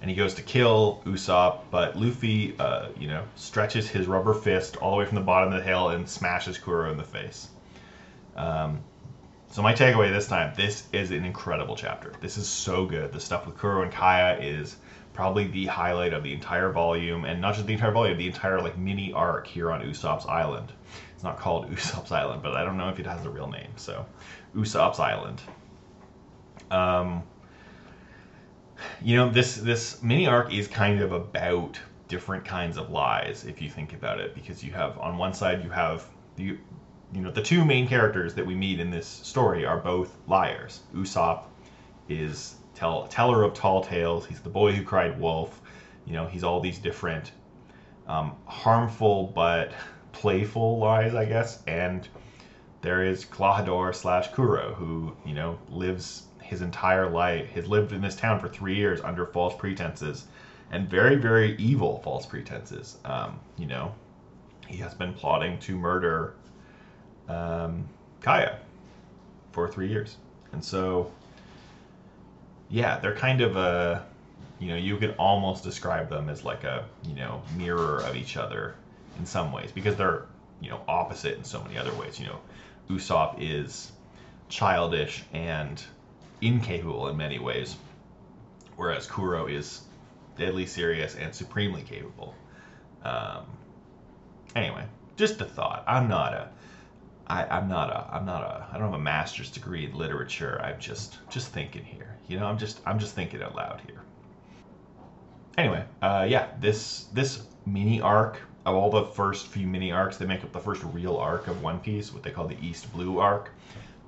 and 0.01 0.09
he 0.09 0.15
goes 0.15 0.33
to 0.33 0.41
kill 0.41 1.01
Usopp, 1.05 1.59
but 1.71 1.95
Luffy, 1.95 2.53
uh, 2.59 2.89
you 2.97 3.07
know, 3.07 3.23
stretches 3.37 3.87
his 3.87 4.07
rubber 4.07 4.33
fist 4.33 4.75
all 4.75 4.91
the 4.91 4.97
way 4.97 5.05
from 5.05 5.15
the 5.15 5.21
bottom 5.21 5.53
of 5.53 5.59
the 5.59 5.65
hill 5.65 5.89
and 5.89 6.07
smashes 6.09 6.57
Kuro 6.57 6.91
in 6.91 6.97
the 6.97 7.03
face. 7.05 7.47
Um, 8.39 8.79
so 9.51 9.61
my 9.61 9.73
takeaway 9.73 10.11
this 10.11 10.27
time, 10.27 10.53
this 10.55 10.87
is 10.93 11.11
an 11.11 11.25
incredible 11.25 11.75
chapter. 11.75 12.13
This 12.21 12.37
is 12.37 12.47
so 12.47 12.85
good. 12.85 13.11
The 13.11 13.19
stuff 13.19 13.45
with 13.45 13.57
Kuro 13.57 13.81
and 13.83 13.91
Kaya 13.91 14.39
is 14.39 14.77
probably 15.13 15.47
the 15.47 15.65
highlight 15.65 16.13
of 16.13 16.23
the 16.23 16.33
entire 16.33 16.71
volume, 16.71 17.25
and 17.25 17.41
not 17.41 17.55
just 17.55 17.67
the 17.67 17.73
entire 17.73 17.91
volume, 17.91 18.17
the 18.17 18.27
entire 18.27 18.61
like 18.61 18.77
mini 18.77 19.11
arc 19.11 19.45
here 19.45 19.71
on 19.71 19.81
Usopp's 19.81 20.25
Island. 20.25 20.71
It's 21.13 21.23
not 21.23 21.37
called 21.37 21.69
Usopp's 21.75 22.11
Island, 22.11 22.41
but 22.41 22.55
I 22.55 22.63
don't 22.63 22.77
know 22.77 22.89
if 22.89 22.99
it 22.99 23.05
has 23.05 23.25
a 23.25 23.29
real 23.29 23.49
name. 23.49 23.71
So, 23.75 24.05
Usopp's 24.55 24.99
Island. 24.99 25.41
Um, 26.71 27.23
you 29.01 29.17
know, 29.17 29.29
this 29.29 29.55
this 29.55 30.01
mini 30.01 30.27
arc 30.27 30.53
is 30.53 30.67
kind 30.67 31.01
of 31.01 31.11
about 31.11 31.77
different 32.07 32.45
kinds 32.45 32.77
of 32.77 32.89
lies, 32.89 33.45
if 33.45 33.61
you 33.61 33.69
think 33.69 33.93
about 33.93 34.19
it, 34.19 34.33
because 34.33 34.63
you 34.63 34.71
have 34.71 34.97
on 34.99 35.17
one 35.17 35.33
side 35.33 35.63
you 35.63 35.69
have 35.69 36.05
the 36.37 36.57
you 37.13 37.21
know 37.21 37.31
the 37.31 37.41
two 37.41 37.65
main 37.65 37.87
characters 37.87 38.33
that 38.35 38.45
we 38.45 38.55
meet 38.55 38.79
in 38.79 38.91
this 38.91 39.07
story 39.07 39.65
are 39.65 39.77
both 39.77 40.15
liars. 40.27 40.81
Usopp 40.93 41.43
is 42.07 42.55
tell, 42.75 43.07
teller 43.07 43.43
of 43.43 43.53
tall 43.53 43.83
tales. 43.83 44.25
He's 44.25 44.39
the 44.41 44.49
boy 44.49 44.73
who 44.73 44.83
cried 44.83 45.19
wolf. 45.19 45.61
You 46.05 46.13
know, 46.13 46.27
he's 46.27 46.43
all 46.43 46.59
these 46.59 46.79
different 46.79 47.31
um, 48.07 48.35
harmful 48.45 49.31
but 49.35 49.73
playful 50.11 50.79
lies, 50.79 51.13
I 51.13 51.25
guess. 51.25 51.61
And 51.67 52.07
there 52.81 53.03
is 53.03 53.25
Klahadore 53.25 53.93
slash 53.93 54.31
Kuro, 54.31 54.73
who 54.73 55.15
you 55.25 55.33
know 55.33 55.59
lives 55.69 56.23
his 56.41 56.61
entire 56.61 57.09
life, 57.09 57.49
has 57.51 57.67
lived 57.67 57.91
in 57.91 58.01
this 58.01 58.15
town 58.15 58.39
for 58.39 58.47
three 58.47 58.75
years 58.75 59.01
under 59.01 59.25
false 59.25 59.55
pretenses, 59.55 60.25
and 60.71 60.89
very 60.89 61.15
very 61.15 61.55
evil 61.57 62.01
false 62.03 62.25
pretenses. 62.25 62.97
Um, 63.05 63.39
you 63.57 63.67
know, 63.67 63.93
he 64.67 64.77
has 64.77 64.93
been 64.93 65.13
plotting 65.13 65.59
to 65.59 65.75
murder 65.75 66.33
um, 67.29 67.87
Kaya 68.21 68.59
for 69.51 69.67
three 69.67 69.87
years, 69.87 70.17
and 70.51 70.63
so 70.63 71.11
yeah, 72.69 72.99
they're 72.99 73.15
kind 73.15 73.41
of 73.41 73.55
a, 73.55 74.05
you 74.59 74.67
know, 74.67 74.75
you 74.75 74.97
could 74.97 75.15
almost 75.17 75.63
describe 75.63 76.09
them 76.09 76.29
as 76.29 76.43
like 76.43 76.63
a, 76.63 76.85
you 77.03 77.15
know, 77.15 77.41
mirror 77.57 78.01
of 78.03 78.15
each 78.15 78.37
other 78.37 78.75
in 79.17 79.25
some 79.25 79.51
ways 79.51 79.71
because 79.71 79.95
they're, 79.95 80.25
you 80.61 80.69
know, 80.69 80.81
opposite 80.87 81.37
in 81.37 81.43
so 81.43 81.63
many 81.63 81.77
other 81.77 81.93
ways. 81.95 82.19
You 82.19 82.27
know, 82.27 82.39
Usopp 82.89 83.35
is 83.39 83.91
childish 84.49 85.23
and 85.33 85.83
incapable 86.41 87.07
in 87.07 87.17
many 87.17 87.39
ways, 87.39 87.75
whereas 88.75 89.07
Kuro 89.07 89.47
is 89.47 89.81
deadly 90.37 90.65
serious 90.65 91.15
and 91.15 91.33
supremely 91.33 91.81
capable. 91.81 92.35
Um, 93.03 93.45
anyway, 94.55 94.85
just 95.17 95.41
a 95.41 95.45
thought. 95.45 95.83
I'm 95.87 96.07
not 96.07 96.33
a 96.33 96.49
I, 97.29 97.45
I'm 97.45 97.67
not 97.67 97.89
a 97.91 98.15
I'm 98.15 98.25
not 98.25 98.41
a 98.41 98.67
I 98.71 98.77
don't 98.77 98.91
have 98.91 98.99
a 98.99 99.03
master's 99.03 99.51
degree 99.51 99.85
in 99.85 99.95
literature. 99.95 100.59
I'm 100.63 100.79
just 100.79 101.19
just 101.29 101.49
thinking 101.49 101.83
here. 101.83 102.15
You 102.27 102.39
know, 102.39 102.47
I'm 102.47 102.57
just 102.57 102.81
I'm 102.85 102.99
just 102.99 103.13
thinking 103.13 103.41
out 103.41 103.55
loud 103.55 103.81
here. 103.85 104.01
Anyway, 105.57 105.83
uh, 106.01 106.25
yeah, 106.27 106.47
this 106.59 107.05
this 107.13 107.43
mini 107.65 108.01
arc 108.01 108.39
of 108.65 108.75
all 108.75 108.89
the 108.89 109.05
first 109.05 109.47
few 109.47 109.67
mini 109.67 109.91
arcs 109.91 110.17
that 110.17 110.27
make 110.27 110.43
up 110.43 110.51
the 110.51 110.59
first 110.59 110.83
real 110.85 111.17
arc 111.17 111.47
of 111.47 111.61
One 111.61 111.79
Piece, 111.79 112.13
what 112.13 112.23
they 112.23 112.31
call 112.31 112.47
the 112.47 112.57
East 112.61 112.91
Blue 112.93 113.19
arc. 113.19 113.51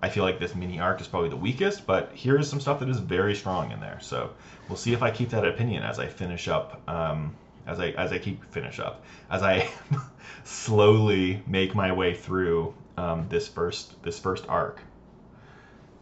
I 0.04 0.10
feel 0.10 0.24
like 0.24 0.40
this 0.40 0.56
mini 0.56 0.80
arc 0.80 1.00
is 1.00 1.08
probably 1.08 1.30
the 1.30 1.36
weakest, 1.36 1.86
but 1.86 2.12
here 2.14 2.40
is 2.40 2.50
some 2.50 2.60
stuff 2.60 2.80
that 2.80 2.90
is 2.90 2.98
very 2.98 3.36
strong 3.36 3.72
in 3.72 3.80
there. 3.80 4.00
So 4.02 4.32
we'll 4.68 4.78
see 4.78 4.94
if 4.94 5.04
I 5.04 5.12
keep 5.12 5.30
that 5.30 5.46
opinion 5.46 5.84
as 5.84 6.00
I 6.00 6.08
finish 6.08 6.48
up, 6.48 6.82
um, 6.90 7.36
as 7.68 7.80
I 7.80 7.90
as 7.90 8.12
I 8.12 8.18
keep 8.18 8.44
finish 8.52 8.80
up, 8.80 9.04
as 9.30 9.44
I 9.44 9.70
slowly 10.44 11.44
make 11.46 11.76
my 11.76 11.92
way 11.92 12.16
through 12.16 12.74
um, 13.02 13.26
this 13.30 13.48
first 13.48 14.02
this 14.04 14.20
first 14.20 14.46
arc. 14.48 14.82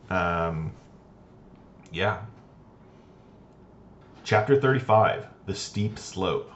Um, 0.10 0.72
yeah. 1.92 2.22
Chapter 4.24 4.60
35 4.60 5.28
The 5.46 5.56
Steep 5.56 5.98
Slope. 5.98 6.52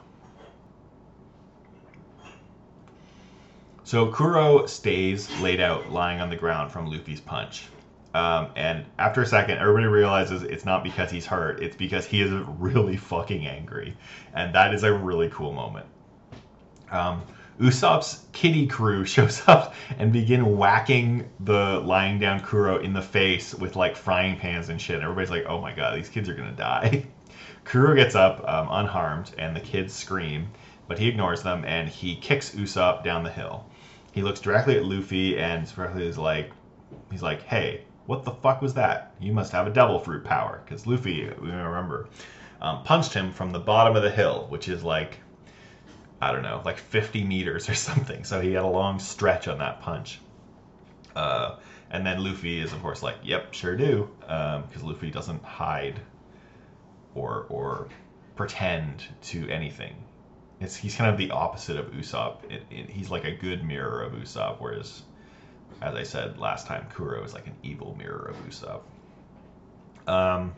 So 3.84 4.10
Kuro 4.10 4.66
stays 4.66 5.30
laid 5.40 5.60
out, 5.60 5.90
lying 5.90 6.20
on 6.20 6.30
the 6.30 6.36
ground 6.36 6.72
from 6.72 6.86
Luffy's 6.86 7.20
punch. 7.20 7.66
Um, 8.14 8.48
and 8.54 8.84
after 8.98 9.22
a 9.22 9.26
second, 9.26 9.58
everybody 9.58 9.86
realizes 9.86 10.42
it's 10.42 10.64
not 10.64 10.84
because 10.84 11.10
he's 11.10 11.26
hurt, 11.26 11.60
it's 11.62 11.76
because 11.76 12.06
he 12.06 12.22
is 12.22 12.30
really 12.58 12.96
fucking 12.96 13.46
angry. 13.46 13.96
And 14.34 14.54
that 14.54 14.72
is 14.72 14.84
a 14.84 14.92
really 14.92 15.28
cool 15.30 15.52
moment. 15.52 15.86
Um, 16.90 17.22
Usopp's 17.60 18.26
kitty 18.32 18.66
crew 18.66 19.04
shows 19.04 19.42
up 19.46 19.74
and 19.98 20.12
begin 20.12 20.56
whacking 20.56 21.30
the 21.40 21.80
lying 21.80 22.18
down 22.18 22.40
Kuro 22.40 22.78
in 22.78 22.92
the 22.92 23.02
face 23.02 23.54
with 23.54 23.76
like 23.76 23.96
frying 23.96 24.36
pans 24.36 24.68
and 24.68 24.80
shit. 24.80 25.00
Everybody's 25.00 25.30
like, 25.30 25.46
oh 25.46 25.60
my 25.60 25.72
god, 25.72 25.96
these 25.96 26.08
kids 26.08 26.28
are 26.28 26.34
gonna 26.34 26.52
die. 26.52 27.06
Kuro 27.64 27.94
gets 27.94 28.14
up 28.14 28.46
um, 28.48 28.68
unharmed 28.70 29.32
and 29.38 29.54
the 29.54 29.60
kids 29.60 29.94
scream, 29.94 30.48
but 30.88 30.98
he 30.98 31.08
ignores 31.08 31.42
them 31.42 31.64
and 31.64 31.88
he 31.88 32.16
kicks 32.16 32.50
Usopp 32.54 33.04
down 33.04 33.22
the 33.22 33.30
hill. 33.30 33.66
He 34.12 34.22
looks 34.22 34.40
directly 34.40 34.76
at 34.76 34.84
Luffy 34.84 35.38
and 35.38 35.72
directly 35.74 36.06
is 36.06 36.18
like, 36.18 36.52
he's 37.10 37.22
like, 37.22 37.42
hey, 37.42 37.84
what 38.06 38.24
the 38.24 38.30
fuck 38.30 38.60
was 38.60 38.74
that? 38.74 39.14
You 39.18 39.32
must 39.32 39.52
have 39.52 39.66
a 39.66 39.70
devil 39.70 39.98
fruit 39.98 40.24
power. 40.24 40.60
Because 40.64 40.86
Luffy, 40.86 41.28
we 41.40 41.50
remember, 41.50 42.08
um, 42.60 42.82
punched 42.82 43.14
him 43.14 43.32
from 43.32 43.50
the 43.50 43.58
bottom 43.58 43.96
of 43.96 44.02
the 44.02 44.10
hill, 44.10 44.46
which 44.50 44.68
is 44.68 44.84
like, 44.84 45.18
I 46.24 46.32
don't 46.32 46.42
know, 46.42 46.62
like 46.64 46.78
50 46.78 47.22
meters 47.24 47.68
or 47.68 47.74
something. 47.88 48.24
So 48.24 48.40
he 48.40 48.52
had 48.52 48.64
a 48.64 48.68
long 48.68 48.98
stretch 48.98 49.48
on 49.48 49.58
that 49.58 49.80
punch. 49.80 50.20
Uh, 51.14 51.56
and 51.90 52.04
then 52.04 52.24
Luffy 52.24 52.60
is, 52.60 52.72
of 52.72 52.80
course, 52.82 53.02
like, 53.02 53.16
yep, 53.22 53.52
sure 53.54 53.76
do. 53.76 54.08
Because 54.20 54.82
um, 54.82 54.88
Luffy 54.88 55.10
doesn't 55.10 55.44
hide 55.44 56.00
or, 57.14 57.46
or 57.48 57.88
pretend 58.36 59.04
to 59.22 59.48
anything. 59.48 59.94
It's, 60.60 60.74
he's 60.74 60.96
kind 60.96 61.10
of 61.10 61.18
the 61.18 61.30
opposite 61.30 61.76
of 61.76 61.92
Usopp. 61.92 62.50
It, 62.50 62.62
it, 62.70 62.90
he's 62.90 63.10
like 63.10 63.24
a 63.24 63.30
good 63.32 63.64
mirror 63.64 64.02
of 64.02 64.12
Usopp, 64.12 64.56
whereas 64.60 65.02
as 65.82 65.94
I 65.94 66.02
said 66.02 66.38
last 66.38 66.66
time, 66.66 66.86
Kuro 66.92 67.22
is 67.22 67.34
like 67.34 67.46
an 67.46 67.54
evil 67.62 67.94
mirror 67.98 68.30
of 68.30 68.36
Usopp. 68.48 68.80
Um, 70.10 70.54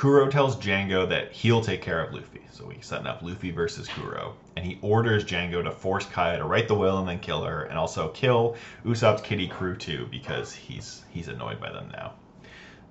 Kuro 0.00 0.30
tells 0.30 0.56
Django 0.56 1.06
that 1.10 1.30
he'll 1.30 1.60
take 1.60 1.82
care 1.82 2.02
of 2.02 2.14
Luffy. 2.14 2.40
So 2.50 2.64
we 2.64 2.78
setting 2.80 3.06
up 3.06 3.20
Luffy 3.20 3.50
versus 3.50 3.86
Kuro. 3.86 4.34
And 4.56 4.64
he 4.64 4.78
orders 4.80 5.26
Django 5.26 5.62
to 5.62 5.70
force 5.70 6.06
Kaya 6.06 6.38
to 6.38 6.46
write 6.46 6.68
the 6.68 6.74
will 6.74 7.00
and 7.00 7.06
then 7.06 7.18
kill 7.18 7.44
her, 7.44 7.64
and 7.64 7.76
also 7.76 8.08
kill 8.08 8.56
Usopp's 8.82 9.20
kitty 9.20 9.46
crew 9.46 9.76
too, 9.76 10.08
because 10.10 10.54
he's 10.54 11.02
he's 11.10 11.28
annoyed 11.28 11.60
by 11.60 11.70
them 11.70 11.92
now. 11.92 12.12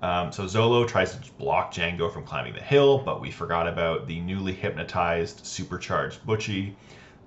Um, 0.08 0.30
so 0.30 0.44
Zolo 0.44 0.86
tries 0.86 1.16
to 1.16 1.32
block 1.32 1.74
Django 1.74 2.12
from 2.12 2.22
climbing 2.22 2.52
the 2.52 2.60
hill, 2.60 2.98
but 2.98 3.20
we 3.20 3.32
forgot 3.32 3.66
about 3.66 4.06
the 4.06 4.20
newly 4.20 4.52
hypnotized, 4.52 5.44
supercharged 5.44 6.24
Butchie, 6.24 6.74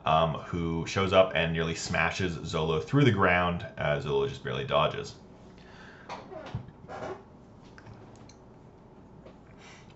um, 0.05 0.35
who 0.45 0.87
shows 0.87 1.11
up 1.11 1.33
and 1.35 1.51
nearly 1.51 1.75
smashes 1.75 2.37
Zolo 2.37 2.81
through 2.81 3.03
the 3.03 3.11
ground. 3.11 3.65
as 3.75 4.05
Zolo 4.05 4.29
just 4.29 4.45
barely 4.45 4.63
dodges. 4.63 5.15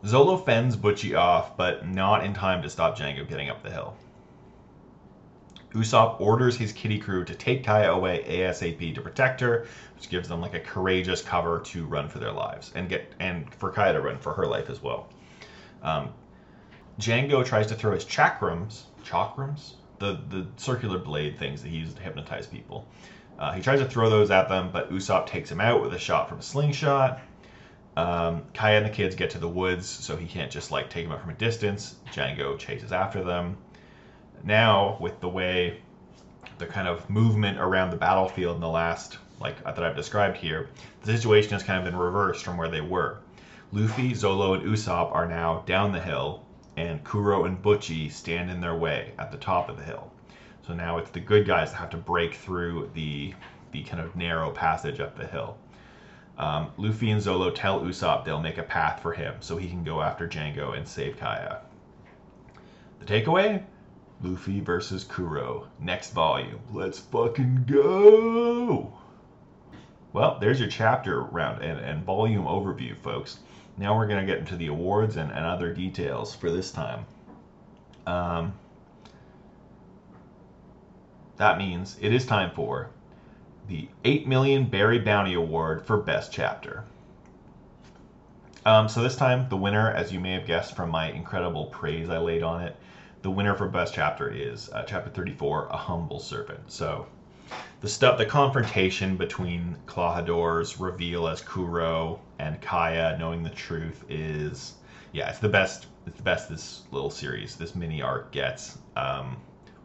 Zolo 0.03 0.43
fends 0.43 0.75
Butchie 0.75 1.17
off, 1.17 1.57
but 1.57 1.88
not 1.88 2.23
in 2.23 2.33
time 2.33 2.62
to 2.62 2.69
stop 2.69 2.97
Django 2.97 3.27
getting 3.27 3.49
up 3.49 3.63
the 3.63 3.71
hill. 3.71 3.95
Usopp 5.73 6.19
orders 6.21 6.55
his 6.55 6.71
kitty 6.71 6.97
crew 6.97 7.23
to 7.25 7.36
take 7.36 7.63
Kaya 7.63 7.91
away 7.91 8.23
ASAP 8.27 8.95
to 8.95 9.01
protect 9.01 9.41
her, 9.41 9.67
which 9.95 10.10
gives 10.10 10.29
them 10.29 10.39
like 10.39 10.53
a 10.53 10.60
courageous 10.60 11.21
cover 11.21 11.60
to 11.60 11.86
run 11.86 12.07
for 12.07 12.19
their 12.19 12.31
lives 12.31 12.71
and 12.73 12.89
get 12.89 13.13
and 13.19 13.53
for 13.55 13.71
Kaya 13.71 13.93
to 13.93 14.01
run 14.01 14.17
for 14.17 14.33
her 14.33 14.45
life 14.45 14.69
as 14.69 14.81
well. 14.81 15.10
Um, 15.83 16.13
Django 16.99 17.45
tries 17.45 17.67
to 17.67 17.75
throw 17.75 17.93
his 17.93 18.05
chakrams, 18.05 18.83
chakrams, 19.03 19.73
the 19.99 20.19
the 20.29 20.47
circular 20.57 20.97
blade 20.97 21.38
things 21.38 21.62
that 21.62 21.69
he 21.69 21.77
uses 21.77 21.95
to 21.95 22.01
hypnotize 22.01 22.47
people. 22.47 22.88
Uh, 23.38 23.51
he 23.51 23.62
tries 23.62 23.79
to 23.79 23.86
throw 23.86 24.10
those 24.10 24.31
at 24.31 24.49
them, 24.49 24.71
but 24.71 24.91
Usopp 24.91 25.27
takes 25.27 25.51
him 25.51 25.62
out 25.62 25.81
with 25.81 25.93
a 25.93 25.99
shot 25.99 26.27
from 26.27 26.39
a 26.39 26.41
slingshot. 26.41 27.19
Um, 27.97 28.43
Kaya 28.53 28.77
and 28.77 28.86
the 28.86 28.91
kids 28.91 29.15
get 29.15 29.31
to 29.31 29.39
the 29.39 29.49
woods, 29.49 29.89
so 29.89 30.15
he 30.15 30.27
can't 30.27 30.51
just 30.51 30.69
like 30.69 30.88
take 30.88 31.05
them 31.05 31.13
out 31.13 31.21
from 31.21 31.31
a 31.31 31.33
distance. 31.33 31.95
Django 32.12 32.55
chases 32.55 32.91
after 32.91 33.23
them. 33.23 33.57
Now, 34.43 34.97
with 34.99 35.19
the 35.19 35.27
way 35.27 35.81
the 36.60 36.67
kind 36.67 36.88
of 36.88 37.10
movement 37.10 37.57
around 37.57 37.89
the 37.89 37.97
battlefield 37.97 38.53
in 38.53 38.62
the 38.62 38.69
last, 38.69 39.17
like 39.39 39.63
that 39.63 39.83
I've 39.83 39.95
described 39.95 40.38
here, 40.38 40.69
the 41.01 41.17
situation 41.17 41.53
has 41.53 41.63
kind 41.63 41.79
of 41.79 41.86
been 41.86 41.99
reversed 41.99 42.45
from 42.45 42.55
where 42.55 42.69
they 42.69 42.81
were. 42.81 43.17
Luffy, 43.71 44.12
Zolo, 44.12 44.53
and 44.53 44.63
Usopp 44.63 45.12
are 45.12 45.27
now 45.27 45.63
down 45.65 45.91
the 45.91 45.99
hill, 45.99 46.45
and 46.75 47.03
Kuro 47.03 47.45
and 47.45 47.60
Butchie 47.60 48.12
stand 48.12 48.51
in 48.51 48.62
their 48.62 48.75
way 48.75 49.13
at 49.17 49.31
the 49.31 49.38
top 49.38 49.69
of 49.69 49.77
the 49.77 49.83
hill. 49.83 50.12
So 50.67 50.75
now 50.75 50.99
it's 50.99 51.10
the 51.10 51.19
good 51.19 51.47
guys 51.47 51.71
that 51.71 51.77
have 51.77 51.89
to 51.89 51.97
break 51.97 52.36
through 52.36 52.91
the 52.93 53.33
the 53.71 53.83
kind 53.86 54.03
of 54.03 54.15
narrow 54.15 54.51
passage 54.51 54.99
up 54.99 55.17
the 55.17 55.25
hill. 55.25 55.57
Um, 56.38 56.71
Luffy 56.78 57.10
and 57.10 57.21
Zolo 57.21 57.54
tell 57.54 57.82
Usopp 57.82 58.23
they'll 58.23 58.39
make 58.39 58.60
a 58.60 58.63
path 58.63 59.02
for 59.02 59.13
him 59.13 59.36
so 59.39 59.58
he 59.58 59.67
can 59.67 59.84
go 59.84 60.02
after 60.02 60.28
Django 60.28 60.78
and 60.78 60.88
save 60.88 61.17
Kaya. 61.17 61.62
The 63.00 63.06
takeaway? 63.06 63.63
Luffy 64.21 64.60
versus 64.60 65.04
Kuro. 65.04 65.67
Next 65.80 66.12
volume. 66.12 66.60
Let's 66.71 67.00
fucking 67.00 67.65
go! 67.67 68.93
Well, 70.13 70.38
there's 70.39 70.60
your 70.60 70.69
chapter 70.69 71.21
round 71.21 71.63
and, 71.63 71.80
and 71.80 72.04
volume 72.04 72.45
overview, 72.45 72.97
folks. 72.97 73.39
Now 73.78 73.95
we're 73.95 74.08
going 74.08 74.26
to 74.26 74.32
get 74.32 74.39
into 74.39 74.56
the 74.56 74.67
awards 74.67 75.17
and, 75.17 75.32
and 75.32 75.45
other 75.45 75.73
details 75.73 76.36
for 76.36 76.52
this 76.52 76.71
time. 76.71 77.06
Um, 78.08 78.54
that 81.38 81.58
means 81.58 81.97
it 82.02 82.13
is 82.13 82.26
time 82.26 82.52
for 82.52 82.89
the 83.67 83.88
8 84.06 84.27
million 84.27 84.65
Berry 84.65 84.99
Bounty 84.99 85.34
Award 85.34 85.86
for 85.86 85.97
Best 85.97 86.32
Chapter. 86.32 86.84
Um, 88.65 88.89
so 88.89 89.01
this 89.01 89.15
time, 89.15 89.47
the 89.49 89.58
winner, 89.58 89.91
as 89.91 90.12
you 90.12 90.19
may 90.19 90.32
have 90.32 90.45
guessed 90.45 90.75
from 90.75 90.89
my 90.89 91.12
incredible 91.12 91.65
praise 91.65 92.10
I 92.10 92.17
laid 92.17 92.43
on 92.43 92.63
it, 92.63 92.75
the 93.21 93.32
winner 93.32 93.56
for 93.56 93.67
Best 93.67 93.93
Chapter 93.93 94.30
is 94.30 94.69
uh, 94.71 94.84
Chapter 94.84 95.10
34, 95.10 95.67
A 95.67 95.77
Humble 95.77 96.19
Servant. 96.19 96.71
So 96.71 97.08
the 97.82 97.88
stuff, 97.88 98.17
the 98.17 98.25
confrontation 98.25 99.17
between 99.17 99.77
Klahadore's 99.86 100.80
reveal 100.80 101.27
as 101.27 101.41
Kuro 101.41 102.19
and 102.39 102.60
Kaya 102.62 103.17
knowing 103.19 103.43
the 103.43 103.49
truth 103.49 104.03
is, 104.10 104.73
yeah, 105.12 105.30
it's 105.30 105.39
the 105.39 105.49
best. 105.49 105.88
It's 106.06 106.17
the 106.17 106.23
best 106.23 106.49
this 106.49 106.84
little 106.91 107.10
series, 107.10 107.56
this 107.56 107.75
mini 107.75 108.01
arc 108.01 108.32
gets. 108.32 108.77
Um, 108.95 109.38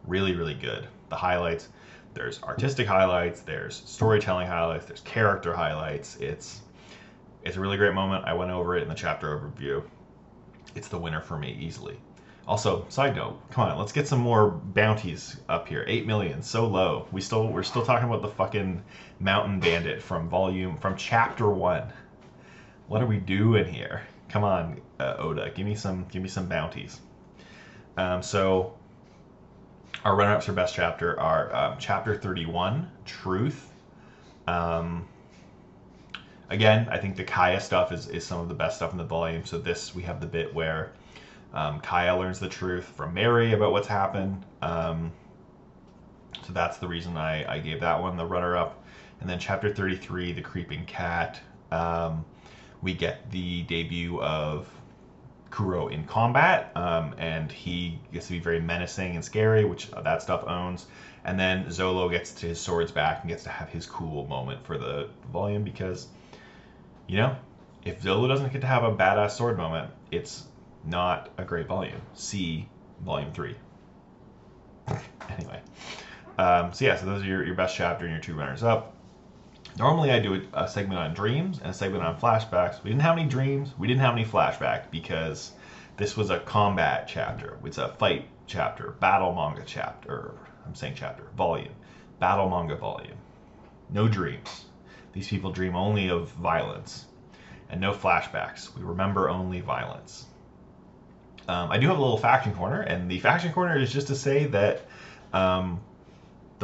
really, 0.07 0.35
really 0.35 0.53
good. 0.53 0.87
The 1.09 1.17
highlights. 1.17 1.67
There's 2.13 2.41
artistic 2.43 2.87
highlights. 2.87 3.41
There's 3.41 3.81
storytelling 3.85 4.47
highlights. 4.47 4.85
There's 4.85 5.01
character 5.01 5.53
highlights. 5.53 6.17
It's 6.17 6.61
it's 7.43 7.57
a 7.57 7.59
really 7.59 7.77
great 7.77 7.93
moment. 7.93 8.25
I 8.25 8.33
went 8.33 8.51
over 8.51 8.77
it 8.77 8.83
in 8.83 8.89
the 8.89 8.95
chapter 8.95 9.37
overview. 9.37 9.83
It's 10.75 10.87
the 10.87 10.97
winner 10.97 11.21
for 11.21 11.37
me 11.37 11.57
easily. 11.59 11.99
Also, 12.45 12.85
side 12.89 13.15
note, 13.15 13.39
come 13.51 13.69
on, 13.69 13.77
let's 13.77 13.93
get 13.93 14.07
some 14.07 14.19
more 14.19 14.49
bounties 14.49 15.37
up 15.47 15.67
here. 15.67 15.85
Eight 15.87 16.05
million, 16.05 16.41
so 16.41 16.67
low. 16.67 17.07
We 17.11 17.21
still 17.21 17.47
we're 17.47 17.63
still 17.63 17.85
talking 17.85 18.07
about 18.07 18.21
the 18.21 18.27
fucking 18.27 18.83
mountain 19.19 19.59
bandit 19.59 20.01
from 20.01 20.29
volume 20.29 20.77
from 20.77 20.97
chapter 20.97 21.49
one. 21.49 21.91
What 22.87 23.01
are 23.01 23.05
we 23.05 23.17
doing 23.17 23.65
here? 23.65 24.01
Come 24.27 24.43
on, 24.43 24.81
uh, 24.99 25.15
Oda, 25.19 25.51
give 25.55 25.65
me 25.65 25.75
some 25.75 26.05
give 26.11 26.21
me 26.21 26.27
some 26.27 26.47
bounties. 26.47 26.99
Um, 27.95 28.21
so 28.21 28.73
our 30.03 30.15
runner-ups 30.15 30.45
for 30.45 30.53
best 30.53 30.75
chapter 30.75 31.17
are 31.19 31.55
um, 31.55 31.75
chapter 31.79 32.15
31, 32.15 32.89
Truth. 33.05 33.71
Um, 34.47 35.07
again, 36.49 36.87
I 36.91 36.97
think 36.97 37.15
the 37.15 37.23
Kaya 37.23 37.59
stuff 37.61 37.91
is, 37.91 38.07
is 38.09 38.25
some 38.25 38.39
of 38.41 38.49
the 38.49 38.53
best 38.53 38.77
stuff 38.77 38.91
in 38.91 38.97
the 38.97 39.05
volume. 39.05 39.45
So 39.45 39.57
this 39.57 39.95
we 39.95 40.03
have 40.03 40.19
the 40.19 40.27
bit 40.27 40.53
where 40.53 40.91
um, 41.53 41.79
Kaya 41.79 42.15
learns 42.17 42.39
the 42.39 42.49
truth 42.49 42.83
from 42.83 43.13
Merry 43.13 43.53
about 43.53 43.71
what's 43.71 43.87
happened. 43.87 44.43
Um, 44.61 45.11
so 46.45 46.51
that's 46.51 46.77
the 46.77 46.87
reason 46.87 47.15
I, 47.15 47.53
I 47.53 47.59
gave 47.59 47.79
that 47.79 48.01
one 48.01 48.17
the 48.17 48.25
runner 48.25 48.57
up. 48.57 48.83
And 49.21 49.29
then 49.29 49.39
chapter 49.39 49.73
33, 49.73 50.33
The 50.33 50.41
Creeping 50.41 50.85
Cat, 50.85 51.39
um, 51.71 52.25
we 52.81 52.93
get 52.93 53.31
the 53.31 53.61
debut 53.63 54.19
of 54.21 54.67
Kuro 55.53 55.87
in 55.87 56.03
combat, 56.05 56.71
um, 56.75 57.13
and 57.19 57.51
he 57.51 57.99
gets 58.11 58.25
to 58.25 58.33
be 58.33 58.39
very 58.39 58.59
menacing 58.59 59.15
and 59.15 59.23
scary, 59.23 59.65
which 59.65 59.91
that 59.91 60.23
stuff 60.23 60.43
owns. 60.47 60.87
And 61.25 61.39
then 61.39 61.65
Zolo 61.65 62.09
gets 62.09 62.31
to 62.33 62.47
his 62.47 62.59
swords 62.59 62.91
back 62.91 63.21
and 63.21 63.29
gets 63.29 63.43
to 63.43 63.49
have 63.49 63.69
his 63.69 63.85
cool 63.85 64.25
moment 64.25 64.65
for 64.65 64.79
the 64.79 65.09
volume 65.31 65.63
because, 65.63 66.07
you 67.07 67.17
know, 67.17 67.35
if 67.85 68.01
Zolo 68.01 68.27
doesn't 68.27 68.51
get 68.51 68.61
to 68.61 68.67
have 68.67 68.83
a 68.83 68.91
badass 68.91 69.31
sword 69.31 69.57
moment, 69.57 69.91
it's 70.09 70.43
not 70.83 71.29
a 71.37 71.43
great 71.43 71.67
volume. 71.67 72.01
See 72.15 72.67
volume 73.05 73.31
three. 73.31 73.55
anyway, 75.29 75.61
um, 76.39 76.73
so 76.73 76.85
yeah, 76.85 76.97
so 76.97 77.05
those 77.05 77.21
are 77.21 77.27
your, 77.27 77.45
your 77.45 77.55
best 77.55 77.75
chapter 77.75 78.05
and 78.05 78.13
your 78.13 78.23
two 78.23 78.33
runners 78.33 78.63
up. 78.63 78.92
Normally, 79.77 80.11
I 80.11 80.19
do 80.19 80.35
a, 80.35 80.63
a, 80.63 80.67
segment 80.67 80.99
on 80.99 81.13
dreams 81.13 81.59
and 81.59 81.71
a 81.71 81.73
segment 81.73 82.03
on 82.03 82.19
flashbacks. 82.19 82.83
We 82.83 82.91
didn't 82.91 83.01
have 83.01 83.17
any 83.17 83.27
dreams. 83.27 83.73
We 83.77 83.87
didn't 83.87 84.01
have 84.01 84.13
any 84.13 84.25
flashback 84.25 84.91
because 84.91 85.51
this 85.97 86.15
was 86.15 86.29
a 86.29 86.39
combat 86.39 87.07
chapter. 87.07 87.57
It's 87.65 87.79
a 87.79 87.89
fight 87.89 88.27
chapter, 88.45 88.91
battle 88.99 89.33
manga 89.33 89.63
chapter. 89.65 90.33
I'm 90.65 90.75
saying 90.75 90.93
chapter, 90.95 91.23
volume, 91.35 91.73
battle 92.19 92.49
manga 92.49 92.75
volume. 92.75 93.17
No 93.89 94.07
dreams. 94.07 94.65
These 95.13 95.27
people 95.27 95.51
dream 95.51 95.75
only 95.75 96.09
of 96.09 96.29
violence 96.31 97.05
and 97.69 97.81
no 97.81 97.93
flashbacks. 97.93 98.75
We 98.75 98.83
remember 98.83 99.29
only 99.29 99.61
violence. 99.61 100.25
Um, 101.47 101.71
I 101.71 101.77
do 101.77 101.87
have 101.87 101.97
a 101.97 102.01
little 102.01 102.17
faction 102.17 102.53
corner, 102.53 102.81
and 102.81 103.09
the 103.09 103.19
faction 103.19 103.51
corner 103.51 103.77
is 103.77 103.91
just 103.91 104.07
to 104.07 104.15
say 104.15 104.45
that 104.45 104.81
um, 105.33 105.81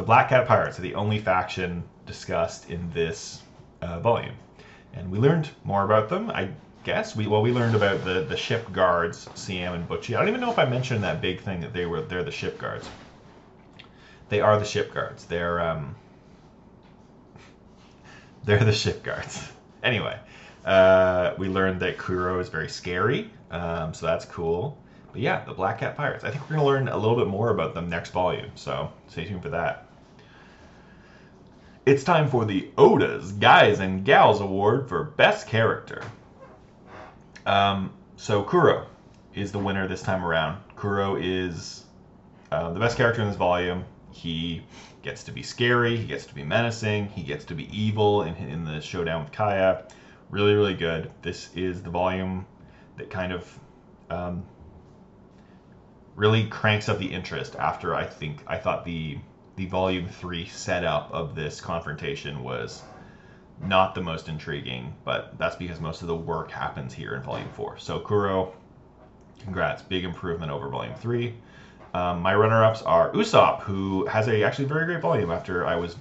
the 0.00 0.06
Black 0.06 0.30
Cat 0.30 0.48
Pirates 0.48 0.78
are 0.78 0.82
the 0.82 0.94
only 0.94 1.18
faction 1.18 1.84
discussed 2.06 2.70
in 2.70 2.90
this 2.94 3.42
uh, 3.82 4.00
volume, 4.00 4.34
and 4.94 5.10
we 5.10 5.18
learned 5.18 5.50
more 5.62 5.84
about 5.84 6.08
them. 6.08 6.30
I 6.30 6.48
guess 6.84 7.14
we 7.14 7.26
well 7.26 7.42
we 7.42 7.52
learned 7.52 7.74
about 7.74 8.02
the 8.02 8.22
the 8.22 8.34
ship 8.34 8.72
guards, 8.72 9.28
Siam 9.34 9.74
and 9.74 9.86
Butchie. 9.86 10.16
I 10.16 10.20
don't 10.20 10.28
even 10.28 10.40
know 10.40 10.50
if 10.50 10.58
I 10.58 10.64
mentioned 10.64 11.04
that 11.04 11.20
big 11.20 11.42
thing 11.42 11.60
that 11.60 11.74
they 11.74 11.84
were 11.84 12.00
they're 12.00 12.24
the 12.24 12.30
ship 12.30 12.56
guards. 12.58 12.88
They 14.30 14.40
are 14.40 14.58
the 14.58 14.64
ship 14.64 14.94
guards. 14.94 15.26
They're 15.26 15.60
um, 15.60 15.94
they're 18.44 18.64
the 18.64 18.72
ship 18.72 19.02
guards. 19.02 19.52
Anyway, 19.82 20.18
uh, 20.66 21.32
we 21.38 21.48
learned 21.48 21.80
that 21.80 21.96
Kuro 21.96 22.38
is 22.38 22.50
very 22.50 22.68
scary, 22.68 23.30
um, 23.50 23.94
so 23.94 24.04
that's 24.04 24.26
cool. 24.26 24.76
But 25.12 25.22
yeah, 25.22 25.42
the 25.44 25.54
Black 25.54 25.80
Cat 25.80 25.96
Pirates. 25.96 26.22
I 26.22 26.30
think 26.30 26.42
we're 26.42 26.56
going 26.56 26.60
to 26.60 26.66
learn 26.66 26.88
a 26.88 26.98
little 26.98 27.16
bit 27.16 27.28
more 27.28 27.48
about 27.48 27.72
them 27.72 27.88
next 27.88 28.10
volume, 28.10 28.50
so 28.54 28.92
stay 29.08 29.24
tuned 29.24 29.42
for 29.42 29.48
that. 29.48 29.89
It's 31.86 32.04
time 32.04 32.28
for 32.28 32.44
the 32.44 32.68
Oda's 32.76 33.32
Guys 33.32 33.80
and 33.80 34.04
Gals 34.04 34.42
Award 34.42 34.86
for 34.86 35.02
Best 35.02 35.48
Character. 35.48 36.02
Um, 37.46 37.94
so 38.16 38.42
Kuro 38.42 38.86
is 39.34 39.50
the 39.50 39.58
winner 39.58 39.88
this 39.88 40.02
time 40.02 40.22
around. 40.22 40.62
Kuro 40.76 41.16
is 41.16 41.84
uh, 42.52 42.70
the 42.74 42.78
best 42.78 42.98
character 42.98 43.22
in 43.22 43.28
this 43.28 43.36
volume. 43.38 43.86
He 44.10 44.62
gets 45.00 45.24
to 45.24 45.32
be 45.32 45.42
scary, 45.42 45.96
he 45.96 46.04
gets 46.04 46.26
to 46.26 46.34
be 46.34 46.44
menacing, 46.44 47.08
he 47.08 47.22
gets 47.22 47.46
to 47.46 47.54
be 47.54 47.64
evil 47.74 48.24
in, 48.24 48.34
in 48.36 48.66
the 48.66 48.82
showdown 48.82 49.24
with 49.24 49.32
Kaya. 49.32 49.84
Really, 50.28 50.52
really 50.52 50.74
good. 50.74 51.10
This 51.22 51.48
is 51.56 51.82
the 51.82 51.90
volume 51.90 52.44
that 52.98 53.08
kind 53.08 53.32
of 53.32 53.58
um, 54.10 54.44
really 56.14 56.46
cranks 56.46 56.90
up 56.90 56.98
the 56.98 57.10
interest 57.10 57.56
after 57.56 57.94
I 57.94 58.04
think 58.04 58.42
I 58.46 58.58
thought 58.58 58.84
the 58.84 59.18
the 59.56 59.66
volume 59.66 60.08
three 60.08 60.46
setup 60.46 61.10
of 61.12 61.34
this 61.34 61.60
confrontation 61.60 62.42
was 62.42 62.82
not 63.62 63.94
the 63.94 64.00
most 64.00 64.28
intriguing, 64.28 64.94
but 65.04 65.36
that's 65.38 65.56
because 65.56 65.80
most 65.80 66.00
of 66.02 66.08
the 66.08 66.16
work 66.16 66.50
happens 66.50 66.94
here 66.94 67.14
in 67.14 67.22
volume 67.22 67.48
four. 67.50 67.76
So 67.78 68.00
Kuro, 68.00 68.54
congrats, 69.40 69.82
big 69.82 70.04
improvement 70.04 70.50
over 70.50 70.68
volume 70.68 70.94
three. 70.94 71.34
Um, 71.92 72.20
my 72.20 72.34
runner-ups 72.34 72.82
are 72.82 73.10
Usopp, 73.12 73.60
who 73.62 74.06
has 74.06 74.28
a 74.28 74.44
actually 74.44 74.66
very 74.66 74.86
great 74.86 75.00
volume. 75.00 75.30
After 75.30 75.66
I 75.66 75.76
was, 75.76 75.96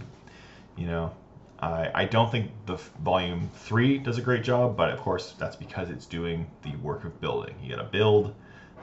you 0.78 0.86
know, 0.86 1.12
I, 1.60 1.89
I 1.93 2.06
don't 2.06 2.32
think 2.32 2.52
the 2.66 2.78
volume 3.04 3.50
three 3.56 3.97
does 3.97 4.18
a 4.18 4.22
great 4.22 4.43
job, 4.43 4.78
but 4.78 4.91
of 4.91 5.00
course 5.00 5.34
that's 5.38 5.56
because 5.56 5.89
it's 5.89 6.06
doing 6.06 6.50
the 6.62 6.76
work 6.78 7.04
of 7.04 7.20
building. 7.20 7.56
You 7.62 7.76
got 7.76 7.82
to 7.82 7.89
build, 7.89 8.36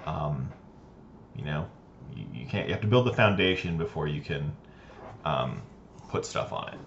um, 0.05 0.51
you 1.35 1.45
know, 1.45 1.67
you, 2.15 2.25
you, 2.33 2.47
can't. 2.47 2.67
You 2.69 2.75
have 2.75 2.83
to 2.83 2.89
build 2.89 3.07
the 3.07 3.13
foundation 3.13 3.77
before 3.77 4.09
you 4.09 4.21
can 4.21 4.53
um, 5.25 5.63
put 6.09 6.25
stuff 6.25 6.53
on 6.53 6.69
it. 6.69 6.79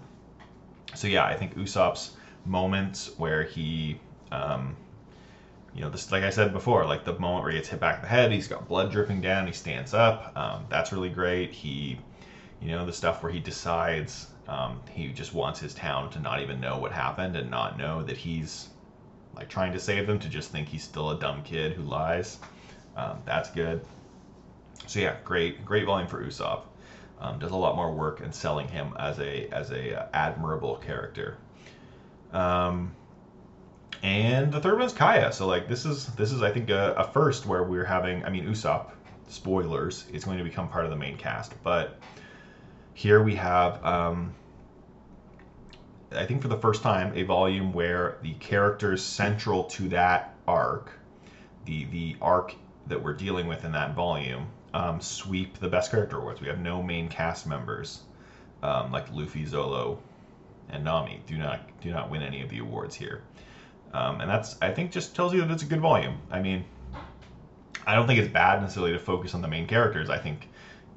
So 0.96 1.08
yeah, 1.08 1.26
I 1.26 1.36
think 1.36 1.56
Usopp's 1.56 2.16
moments 2.46 3.12
where 3.18 3.44
he, 3.44 4.00
um, 4.32 4.76
you 5.74 5.82
know, 5.82 5.90
this 5.90 6.12
like 6.12 6.24
I 6.24 6.30
said 6.30 6.54
before, 6.54 6.86
like 6.86 7.06
the 7.06 7.18
moment 7.20 7.44
where 7.44 7.52
he 7.52 7.58
gets 7.58 7.70
hit 7.70 7.80
back 7.80 7.98
in 7.98 8.02
the 8.02 8.08
head, 8.08 8.32
he's 8.32 8.48
got 8.48 8.68
blood 8.68 8.92
dripping 8.92 9.22
down, 9.22 9.48
he 9.48 9.54
stands 9.54 9.94
up. 9.94 10.32
Um, 10.36 10.66
that's 10.70 10.92
really 10.92 11.10
great. 11.10 11.52
He, 11.52 12.00
you 12.62 12.70
know, 12.70 12.86
the 12.86 12.94
stuff 12.94 13.22
where 13.22 13.32
he 13.32 13.40
decides 13.40 14.28
um, 14.48 14.82
he 14.90 15.10
just 15.10 15.34
wants 15.34 15.60
his 15.60 15.76
town 15.76 16.10
to 16.10 16.20
not 16.20 16.42
even 16.42 16.60
know 16.60 16.78
what 16.78 16.92
happened 16.92 17.36
and 17.36 17.52
not 17.52 17.78
know 17.78 18.02
that 18.04 18.18
he's 18.18 18.70
like 19.36 19.48
trying 19.48 19.72
to 19.74 19.80
save 19.80 20.08
them 20.08 20.18
to 20.20 20.28
just 20.28 20.52
think 20.52 20.68
he's 20.68 20.84
still 20.84 21.12
a 21.12 21.20
dumb 21.20 21.44
kid 21.44 21.74
who 21.74 21.84
lies. 21.84 22.40
Um, 22.98 23.20
that's 23.26 23.50
good. 23.52 23.86
So 24.88 25.00
yeah, 25.00 25.18
great, 25.24 25.66
great 25.66 25.86
volume 25.86 26.08
for 26.08 26.24
Usopp. 26.24 26.64
Um, 27.22 27.38
does 27.38 27.52
a 27.52 27.56
lot 27.56 27.76
more 27.76 27.92
work 27.92 28.22
in 28.22 28.32
selling 28.32 28.68
him 28.68 28.94
as 28.98 29.20
a 29.20 29.50
as 29.50 29.72
a 29.72 30.04
uh, 30.04 30.08
admirable 30.14 30.78
character. 30.78 31.38
Um, 32.32 32.96
and 34.02 34.52
the 34.52 34.62
third 34.62 34.80
one's 34.80 34.94
Kaya. 34.94 35.34
So 35.34 35.46
like 35.46 35.68
this 35.68 35.86
is 35.86 36.08
this 36.16 36.32
is 36.32 36.42
I 36.42 36.52
think 36.52 36.70
a, 36.70 36.94
a 36.94 37.12
first 37.12 37.46
where 37.46 37.64
we're 37.64 37.86
having. 37.86 38.24
I 38.24 38.30
mean 38.30 38.46
Usopp, 38.46 38.92
spoilers, 39.28 40.06
is 40.14 40.24
going 40.24 40.38
to 40.38 40.44
become 40.44 40.70
part 40.70 40.86
of 40.86 40.92
the 40.92 40.98
main 40.98 41.18
cast, 41.18 41.62
but 41.64 42.00
here 42.94 43.22
we 43.22 43.36
have. 43.36 43.84
Um, 43.86 44.34
I 46.12 46.26
think 46.26 46.42
for 46.42 46.48
the 46.48 46.58
first 46.58 46.82
time, 46.82 47.12
a 47.16 47.24
volume 47.24 47.72
where 47.72 48.18
the 48.22 48.34
characters 48.36 49.04
central 49.04 49.66
to 49.66 49.90
that 49.90 50.36
arc, 50.48 50.92
the 51.66 51.86
the 51.86 52.16
arc 52.22 52.56
that 52.88 53.04
we're 53.04 53.14
dealing 53.14 53.48
with 53.48 53.66
in 53.66 53.74
that 53.74 53.94
volume, 53.94 54.48
um, 54.74 55.02
sweep 55.02 55.60
the 55.60 55.68
best 55.68 55.92
character 55.92 56.18
awards. 56.18 56.42
We 56.42 56.48
have 56.48 56.60
no 56.60 56.82
main 56.82 57.10
cast 57.10 57.48
members 57.48 58.02
um, 58.62 58.92
like 58.92 59.12
Luffy, 59.12 59.46
Zolo, 59.46 59.98
and 60.70 60.84
Nami. 60.84 61.22
Do 61.28 61.38
not 61.38 61.62
do 61.82 61.92
not 61.92 62.10
win 62.10 62.22
any 62.22 62.42
of 62.42 62.50
the 62.50 62.60
awards 62.60 62.96
here, 62.96 63.22
um, 63.94 64.22
and 64.22 64.30
that's 64.30 64.58
I 64.62 64.72
think 64.72 64.92
just 64.92 65.16
tells 65.16 65.34
you 65.34 65.42
that 65.42 65.52
it's 65.52 65.64
a 65.64 65.68
good 65.68 65.82
volume. 65.82 66.18
I 66.30 66.40
mean, 66.40 66.66
I 67.86 67.96
don't 67.96 68.08
think 68.08 68.20
it's 68.20 68.32
bad 68.32 68.62
necessarily 68.62 68.94
to 68.94 69.00
focus 69.00 69.34
on 69.34 69.42
the 69.42 69.48
main 69.48 69.68
characters. 69.68 70.10
I 70.10 70.18
think 70.18 70.48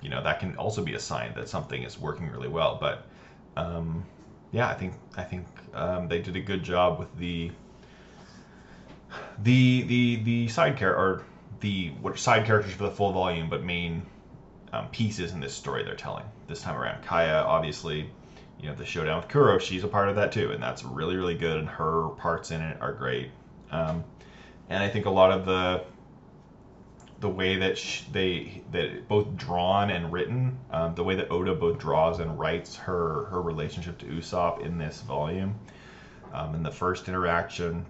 you 0.02 0.10
know 0.10 0.22
that 0.22 0.40
can 0.40 0.56
also 0.56 0.82
be 0.82 0.94
a 0.94 1.00
sign 1.00 1.32
that 1.34 1.48
something 1.48 1.82
is 1.82 1.98
working 1.98 2.30
really 2.30 2.48
well. 2.48 2.78
But 2.80 3.06
um, 3.56 4.04
yeah, 4.50 4.68
I 4.68 4.74
think 4.74 4.94
I 5.16 5.22
think 5.22 5.46
um, 5.74 6.08
they 6.08 6.20
did 6.20 6.36
a 6.36 6.40
good 6.40 6.62
job 6.62 6.98
with 6.98 7.16
the 7.18 7.50
the 9.42 9.82
the 9.82 10.16
the 10.24 10.48
side 10.48 10.76
character 10.76 11.24
the 11.62 11.88
what 12.00 12.18
side 12.18 12.44
characters 12.44 12.74
for 12.74 12.84
the 12.84 12.90
full 12.90 13.12
volume, 13.12 13.48
but 13.48 13.64
main 13.64 14.02
um, 14.72 14.88
pieces 14.88 15.32
in 15.32 15.40
this 15.40 15.54
story 15.54 15.82
they're 15.84 15.94
telling 15.94 16.24
this 16.48 16.60
time 16.60 16.76
around. 16.76 17.02
Kaya, 17.02 17.42
obviously, 17.46 18.10
you 18.60 18.68
know, 18.68 18.74
the 18.74 18.84
showdown 18.84 19.20
with 19.20 19.28
Kuro, 19.28 19.58
she's 19.58 19.84
a 19.84 19.88
part 19.88 20.08
of 20.08 20.16
that 20.16 20.32
too, 20.32 20.50
and 20.50 20.62
that's 20.62 20.84
really, 20.84 21.16
really 21.16 21.36
good, 21.36 21.58
and 21.58 21.68
her 21.68 22.10
parts 22.18 22.50
in 22.50 22.60
it 22.60 22.80
are 22.80 22.92
great. 22.92 23.30
Um, 23.70 24.04
and 24.68 24.82
I 24.82 24.88
think 24.88 25.06
a 25.06 25.10
lot 25.10 25.32
of 25.32 25.46
the 25.46 25.84
the 27.20 27.28
way 27.28 27.56
that 27.56 27.78
sh- 27.78 28.02
they 28.10 28.62
that 28.72 29.06
both 29.08 29.36
drawn 29.36 29.90
and 29.90 30.12
written, 30.12 30.58
um, 30.72 30.94
the 30.96 31.04
way 31.04 31.14
that 31.14 31.30
Oda 31.30 31.54
both 31.54 31.78
draws 31.78 32.18
and 32.18 32.38
writes 32.38 32.74
her 32.76 33.26
her 33.26 33.40
relationship 33.40 33.98
to 33.98 34.06
Usopp 34.06 34.60
in 34.60 34.78
this 34.78 35.00
volume, 35.02 35.54
um, 36.32 36.54
in 36.54 36.62
the 36.64 36.70
first 36.70 37.08
interaction, 37.08 37.86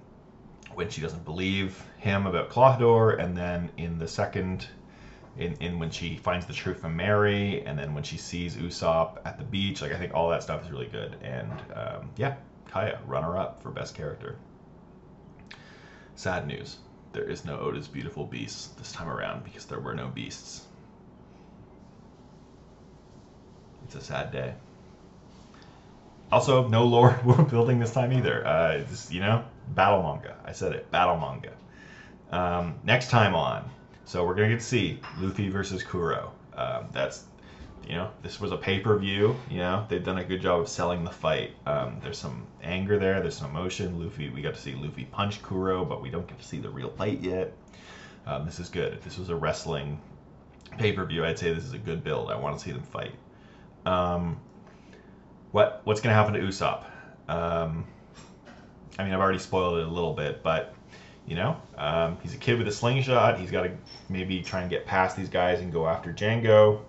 when 0.75 0.91
she 0.91 1.01
doesn't 1.01 1.25
believe 1.25 1.83
him 1.99 2.27
about 2.27 2.51
Klahadore, 2.51 3.23
and 3.23 3.37
then 3.37 3.71
in 3.77 3.99
the 3.99 4.09
second, 4.09 4.67
in, 5.37 5.55
in 5.55 5.79
when 5.79 5.91
she 5.91 6.17
finds 6.17 6.47
the 6.47 6.53
truth 6.53 6.81
from 6.81 6.97
Merry, 6.97 7.65
and 7.65 7.79
then 7.79 7.95
when 7.95 8.03
she 8.03 8.17
sees 8.17 8.57
Usopp 8.57 9.19
at 9.25 9.39
the 9.39 9.45
beach, 9.45 9.83
like 9.83 9.93
I 9.93 9.99
think 9.99 10.15
all 10.15 10.31
that 10.31 10.43
stuff 10.43 10.65
is 10.65 10.71
really 10.71 10.87
good. 10.87 11.17
And 11.23 11.53
um, 11.75 12.11
yeah, 12.17 12.37
Kaya, 12.71 12.99
runner 13.07 13.37
up 13.37 13.63
for 13.63 13.71
best 13.71 13.95
character. 13.95 14.37
Sad 16.15 16.47
news. 16.47 16.77
There 17.13 17.29
is 17.29 17.45
no 17.45 17.59
Oda's 17.59 17.89
Beautiful 17.89 18.25
Beasts 18.25 18.69
this 18.79 18.93
time 18.93 19.09
around 19.09 19.45
because 19.45 19.67
there 19.67 19.81
were 19.81 19.95
no 19.95 20.09
beasts. 20.09 20.67
It's 23.85 23.95
a 23.95 24.01
sad 24.01 24.33
day. 24.33 24.55
Also, 26.31 26.67
no 26.69 26.87
lore 26.87 27.11
building 27.51 27.79
this 27.79 27.93
time 27.93 28.13
either. 28.13 28.47
Uh, 28.47 28.79
it's, 28.79 29.13
you 29.13 29.21
know, 29.21 29.45
battle 29.69 30.03
manga. 30.03 30.37
I 30.45 30.53
said 30.53 30.73
it, 30.73 30.91
battle 30.91 31.19
manga. 31.19 31.53
Um, 32.31 32.75
next 32.85 33.11
time 33.11 33.35
on, 33.35 33.69
so 34.05 34.25
we're 34.25 34.35
gonna 34.35 34.49
get 34.49 34.61
to 34.61 34.67
see 34.67 35.01
Luffy 35.19 35.49
versus 35.49 35.83
Kuro. 35.83 36.33
Um, 36.57 36.87
that's, 36.93 37.25
you 37.89 37.95
know, 37.95 38.11
this 38.23 38.41
was 38.41 38.53
a 38.53 38.57
pay 38.57 38.81
per 38.81 38.97
view. 38.99 39.37
You 39.51 39.59
know, 39.59 39.87
they've 39.89 40.05
done 40.05 40.19
a 40.19 40.25
good 40.25 40.41
job 40.41 40.61
of 40.61 40.69
selling 40.69 41.05
the 41.05 41.11
fight. 41.11 41.53
Um, 41.67 41.99
there's 42.03 42.19
some 42.19 42.47
anger 42.63 42.99
there. 42.99 43.21
There's 43.21 43.37
some 43.37 43.51
emotion. 43.51 44.03
Luffy, 44.03 44.31
we 44.31 44.43
got 44.43 44.55
to 44.55 44.61
see 44.61 44.75
Luffy 44.75 45.05
punch 45.05 45.43
Kuro, 45.43 45.85
but 45.85 46.03
we 46.03 46.11
don't 46.11 46.27
get 46.27 46.39
to 46.39 46.45
see 46.45 46.59
the 46.59 46.71
real 46.71 46.91
fight 46.91 47.21
yet. 47.21 47.53
Um, 48.27 48.45
this 48.45 48.61
is 48.61 48.69
good. 48.69 48.93
If 48.93 49.03
this 49.03 49.19
was 49.19 49.31
a 49.31 49.37
wrestling 49.37 50.01
pay 50.79 50.93
per 50.93 51.05
view, 51.05 51.25
I'd 51.25 51.39
say 51.39 51.53
this 51.53 51.65
is 51.65 51.73
a 51.73 51.79
good 51.79 52.05
build. 52.05 52.31
I 52.31 52.37
want 52.37 52.59
to 52.59 52.65
see 52.65 52.73
them 52.73 52.83
fight. 52.83 53.15
Um, 53.85 54.39
what 55.51 55.83
what's 55.85 56.01
gonna 56.01 56.15
happen 56.15 56.35
to 56.35 56.41
Usopp? 56.41 56.85
Um, 57.29 57.85
I 58.99 59.05
mean, 59.05 59.13
I've 59.13 59.21
already 59.21 59.39
spoiled 59.39 59.79
it 59.79 59.87
a 59.87 59.91
little 59.91 60.13
bit, 60.13 60.43
but 60.43 60.75
you 61.27 61.37
know, 61.37 61.57
um, 61.79 62.19
he's 62.23 62.35
a 62.35 62.39
kid 62.39 62.59
with 62.59 62.67
a 62.69 62.73
slingshot. 62.73 63.39
He's 63.39 63.51
got 63.51 63.63
to 63.63 63.73
maybe 64.09 64.43
try 64.43 64.61
and 64.61 64.71
get 64.71 64.87
past 64.87 65.17
these 65.17 65.29
guys 65.29 65.61
and 65.61 65.73
go 65.73 65.89
after 65.89 66.13
Django, 66.13 66.81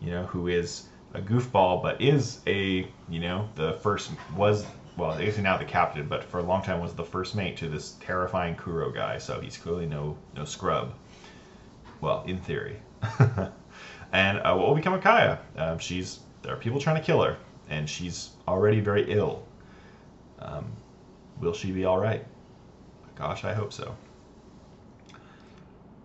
you 0.00 0.10
know, 0.10 0.24
who 0.26 0.48
is 0.48 0.88
a 1.14 1.20
goofball, 1.20 1.82
but 1.82 2.00
is 2.00 2.40
a, 2.46 2.88
you 3.08 3.20
know, 3.20 3.48
the 3.56 3.74
first 3.74 4.10
was 4.36 4.64
well, 4.96 5.16
he's 5.16 5.38
now 5.38 5.56
the 5.56 5.64
captain, 5.64 6.06
but 6.06 6.22
for 6.22 6.38
a 6.38 6.42
long 6.42 6.62
time 6.62 6.80
was 6.80 6.94
the 6.94 7.04
first 7.04 7.34
mate 7.34 7.56
to 7.56 7.68
this 7.68 7.92
terrifying 8.00 8.54
Kuro 8.54 8.90
guy. 8.90 9.18
So 9.18 9.40
he's 9.40 9.56
clearly 9.56 9.86
no 9.86 10.16
no 10.36 10.44
scrub. 10.44 10.94
Well, 12.00 12.24
in 12.26 12.38
theory. 12.38 12.76
and 14.12 14.38
uh, 14.38 14.54
what 14.54 14.68
will 14.68 14.74
become 14.74 14.94
of 14.94 15.02
Kaya? 15.02 15.38
Um, 15.56 15.78
she's 15.78 16.20
there 16.42 16.52
are 16.52 16.58
people 16.58 16.80
trying 16.80 16.96
to 16.96 17.02
kill 17.02 17.22
her, 17.22 17.36
and 17.68 17.88
she's 17.88 18.30
already 18.46 18.80
very 18.80 19.10
ill. 19.10 19.44
Um, 20.40 20.72
will 21.42 21.52
she 21.52 21.72
be 21.72 21.84
all 21.84 21.98
right? 21.98 22.24
Gosh, 23.16 23.44
I 23.44 23.52
hope 23.52 23.72
so. 23.72 23.94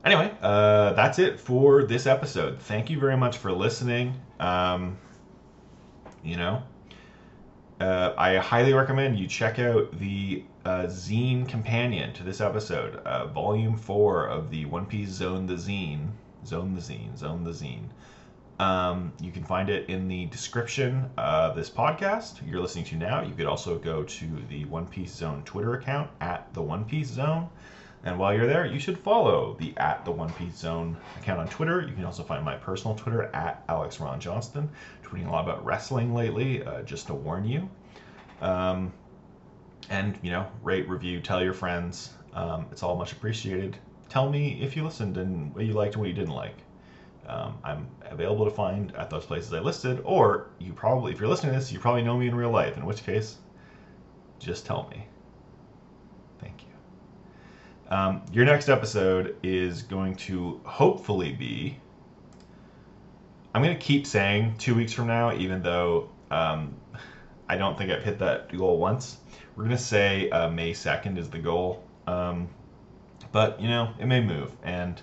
Anyway, 0.04 0.32
uh, 0.42 0.94
that's 0.94 1.20
it 1.20 1.40
for 1.40 1.84
this 1.84 2.06
episode. 2.06 2.60
Thank 2.60 2.90
you 2.90 3.00
very 3.00 3.18
much 3.18 3.38
for 3.38 3.52
listening. 3.52 4.20
Um, 4.40 4.98
you 6.24 6.38
know, 6.38 6.64
uh, 7.80 8.14
I 8.18 8.38
highly 8.38 8.74
recommend 8.74 9.20
you 9.20 9.28
check 9.28 9.60
out 9.60 9.98
the 10.00 10.44
uh, 10.66 10.84
zine 10.88 11.48
companion 11.48 12.14
to 12.14 12.24
this 12.24 12.42
episode, 12.42 12.96
uh, 12.98 13.28
volume 13.28 13.78
four 13.78 14.28
of 14.28 14.50
the 14.50 14.66
One 14.66 14.86
Piece 14.86 15.10
Zone 15.10 15.46
the 15.46 15.54
Zine. 15.54 16.10
Zone 16.46 16.74
the 16.74 16.82
Zine, 16.82 17.18
Zone 17.18 17.44
the 17.44 17.52
Zine. 17.52 17.90
Um, 18.60 19.14
you 19.22 19.32
can 19.32 19.44
find 19.44 19.70
it 19.70 19.88
in 19.88 20.08
the 20.08 20.26
description 20.26 21.10
of 21.18 21.56
this 21.56 21.70
podcast 21.70 22.40
you're 22.48 22.60
listening 22.60 22.86
to 22.86 22.96
now. 22.96 23.22
You 23.22 23.36
could 23.36 23.46
also 23.46 23.78
go 23.78 24.04
to 24.04 24.26
the 24.50 24.66
One 24.66 24.88
Piece 24.88 25.14
Zone 25.14 25.44
Twitter 25.46 25.76
account 25.76 26.10
at 26.22 26.52
the 26.54 26.62
One 26.62 26.84
Piece 26.84 27.08
Zone. 27.08 27.50
And 28.04 28.18
while 28.18 28.34
you're 28.34 28.48
there, 28.48 28.66
you 28.66 28.80
should 28.80 28.98
follow 28.98 29.56
the 29.60 29.74
at 29.78 30.06
the 30.06 30.12
One 30.12 30.32
Piece 30.34 30.56
Zone 30.56 30.98
account 31.20 31.40
on 31.40 31.48
Twitter. 31.50 31.82
You 31.82 31.94
can 31.94 32.06
also 32.06 32.24
find 32.24 32.44
my 32.44 32.56
personal 32.56 32.96
Twitter 32.96 33.24
at 33.34 33.64
Alex 33.70 34.00
Ron 34.00 34.20
Johnston, 34.20 34.70
tweeting 35.04 35.28
a 35.28 35.32
lot 35.32 35.44
about 35.44 35.64
wrestling 35.64 36.14
lately, 36.16 36.64
uh, 36.64 36.82
just 36.82 37.08
to 37.08 37.14
warn 37.14 37.46
you. 37.46 37.70
Um, 38.42 38.92
and 39.90 40.18
you 40.22 40.32
know, 40.32 40.48
rate, 40.64 40.88
review, 40.90 41.22
tell 41.22 41.44
your 41.44 41.54
friends. 41.54 42.14
Um, 42.34 42.68
it's 42.72 42.82
all 42.82 42.96
much 42.96 43.12
appreciated. 43.12 43.78
Tell 44.10 44.30
me 44.30 44.60
if 44.62 44.76
you 44.76 44.84
listened 44.84 45.18
and 45.18 45.54
what 45.54 45.66
you 45.66 45.74
liked 45.74 45.94
and 45.94 46.02
what 46.02 46.08
you 46.08 46.16
didn't 46.16 46.34
like. 46.34 46.56
Um, 47.28 47.58
I'm 47.64 47.88
available 48.10 48.46
to 48.46 48.52
find 48.52 48.96
at 48.96 49.10
those 49.10 49.26
places 49.26 49.54
I 49.54 49.60
listed, 49.60 50.02
or 50.06 50.48
you 50.60 50.74
probably, 50.74 51.12
if 51.12 51.20
you're 51.20 51.28
listening 51.28 51.54
to 51.54 51.60
this, 51.60 51.72
you 51.72 51.80
probably 51.80 52.02
know 52.02 52.18
me 52.18 52.28
in 52.28 52.36
real 52.36 52.52
life. 52.52 52.78
In 52.78 52.86
which 52.86 53.04
case, 53.04 53.38
just 54.40 54.66
tell 54.66 54.88
me. 54.90 55.06
Thank 56.40 56.64
you. 56.64 57.96
Um, 57.96 58.22
your 58.32 58.46
next 58.46 58.70
episode 58.70 59.36
is 59.44 59.82
going 59.82 60.16
to 60.16 60.62
hopefully 60.64 61.34
be. 61.34 61.78
I'm 63.54 63.62
going 63.62 63.78
to 63.78 63.84
keep 63.84 64.06
saying 64.06 64.56
two 64.58 64.76
weeks 64.76 64.94
from 64.94 65.08
now, 65.08 65.34
even 65.34 65.62
though 65.62 66.10
um, 66.32 66.76
I 67.50 67.58
don't 67.58 67.78
think 67.78 67.92
I've 67.92 68.04
hit 68.04 68.20
that 68.20 68.56
goal 68.56 68.78
once. 68.78 69.18
We're 69.56 69.64
going 69.64 69.76
to 69.76 69.82
say 69.82 70.30
uh, 70.30 70.50
May 70.50 70.74
2nd 70.74 71.18
is 71.18 71.30
the 71.30 71.40
goal. 71.40 71.84
Um, 72.06 72.48
but, 73.32 73.60
you 73.60 73.68
know, 73.68 73.90
it 74.00 74.06
may 74.06 74.22
move. 74.22 74.52
And 74.64 75.02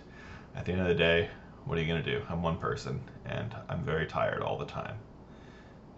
at 0.55 0.65
the 0.65 0.73
end 0.73 0.81
of 0.81 0.87
the 0.87 0.95
day, 0.95 1.29
what 1.65 1.79
are 1.79 1.81
you 1.81 1.87
going 1.87 2.03
to 2.03 2.19
do? 2.19 2.23
I'm 2.29 2.43
one 2.43 2.59
person, 2.59 3.01
and 3.25 3.55
I'm 3.69 3.85
very 3.85 4.07
tired 4.07 4.43
all 4.43 4.59
the 4.59 4.67
time. 4.67 4.97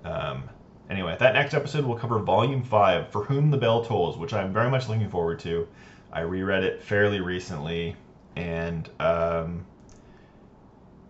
Um, 0.04 0.48
anyway, 0.88 1.16
that 1.18 1.34
next 1.34 1.54
episode 1.54 1.84
will 1.84 1.96
cover 1.96 2.18
Volume 2.20 2.62
5, 2.62 3.10
For 3.10 3.24
Whom 3.24 3.50
the 3.50 3.56
Bell 3.56 3.84
Tolls, 3.84 4.16
which 4.16 4.32
I'm 4.32 4.52
very 4.52 4.70
much 4.70 4.88
looking 4.88 5.10
forward 5.10 5.40
to. 5.40 5.66
I 6.12 6.20
reread 6.20 6.62
it 6.62 6.82
fairly 6.82 7.20
recently, 7.20 7.96
and 8.36 8.88
um, 9.00 9.66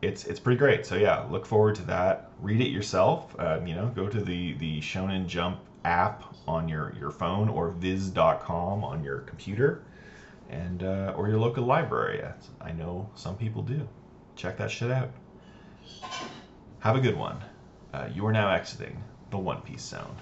it's 0.02 0.24
it's 0.24 0.40
pretty 0.40 0.58
great. 0.58 0.86
So 0.86 0.96
yeah, 0.96 1.24
look 1.30 1.46
forward 1.46 1.74
to 1.76 1.82
that. 1.82 2.30
Read 2.40 2.60
it 2.60 2.70
yourself. 2.70 3.38
Um, 3.38 3.66
you 3.66 3.74
know, 3.74 3.88
go 3.94 4.08
to 4.08 4.20
the 4.20 4.54
the 4.54 4.80
Shonen 4.80 5.26
Jump 5.26 5.60
app 5.84 6.34
on 6.48 6.68
your 6.68 6.94
your 6.98 7.10
phone 7.10 7.48
or 7.48 7.70
Viz.com 7.70 8.84
on 8.84 9.04
your 9.04 9.20
computer, 9.20 9.82
and 10.48 10.82
uh, 10.82 11.14
or 11.16 11.28
your 11.28 11.38
local 11.38 11.64
library. 11.64 12.22
I 12.60 12.72
know 12.72 13.10
some 13.14 13.36
people 13.36 13.62
do. 13.62 13.86
Check 14.36 14.58
that 14.58 14.70
shit 14.70 14.90
out. 14.90 15.10
Have 16.80 16.96
a 16.96 17.00
good 17.00 17.16
one. 17.16 17.42
Uh, 17.92 18.08
you 18.14 18.24
are 18.26 18.32
now 18.32 18.52
exiting 18.52 19.02
the 19.30 19.38
One 19.38 19.62
Piece 19.62 19.82
Zone. 19.82 20.14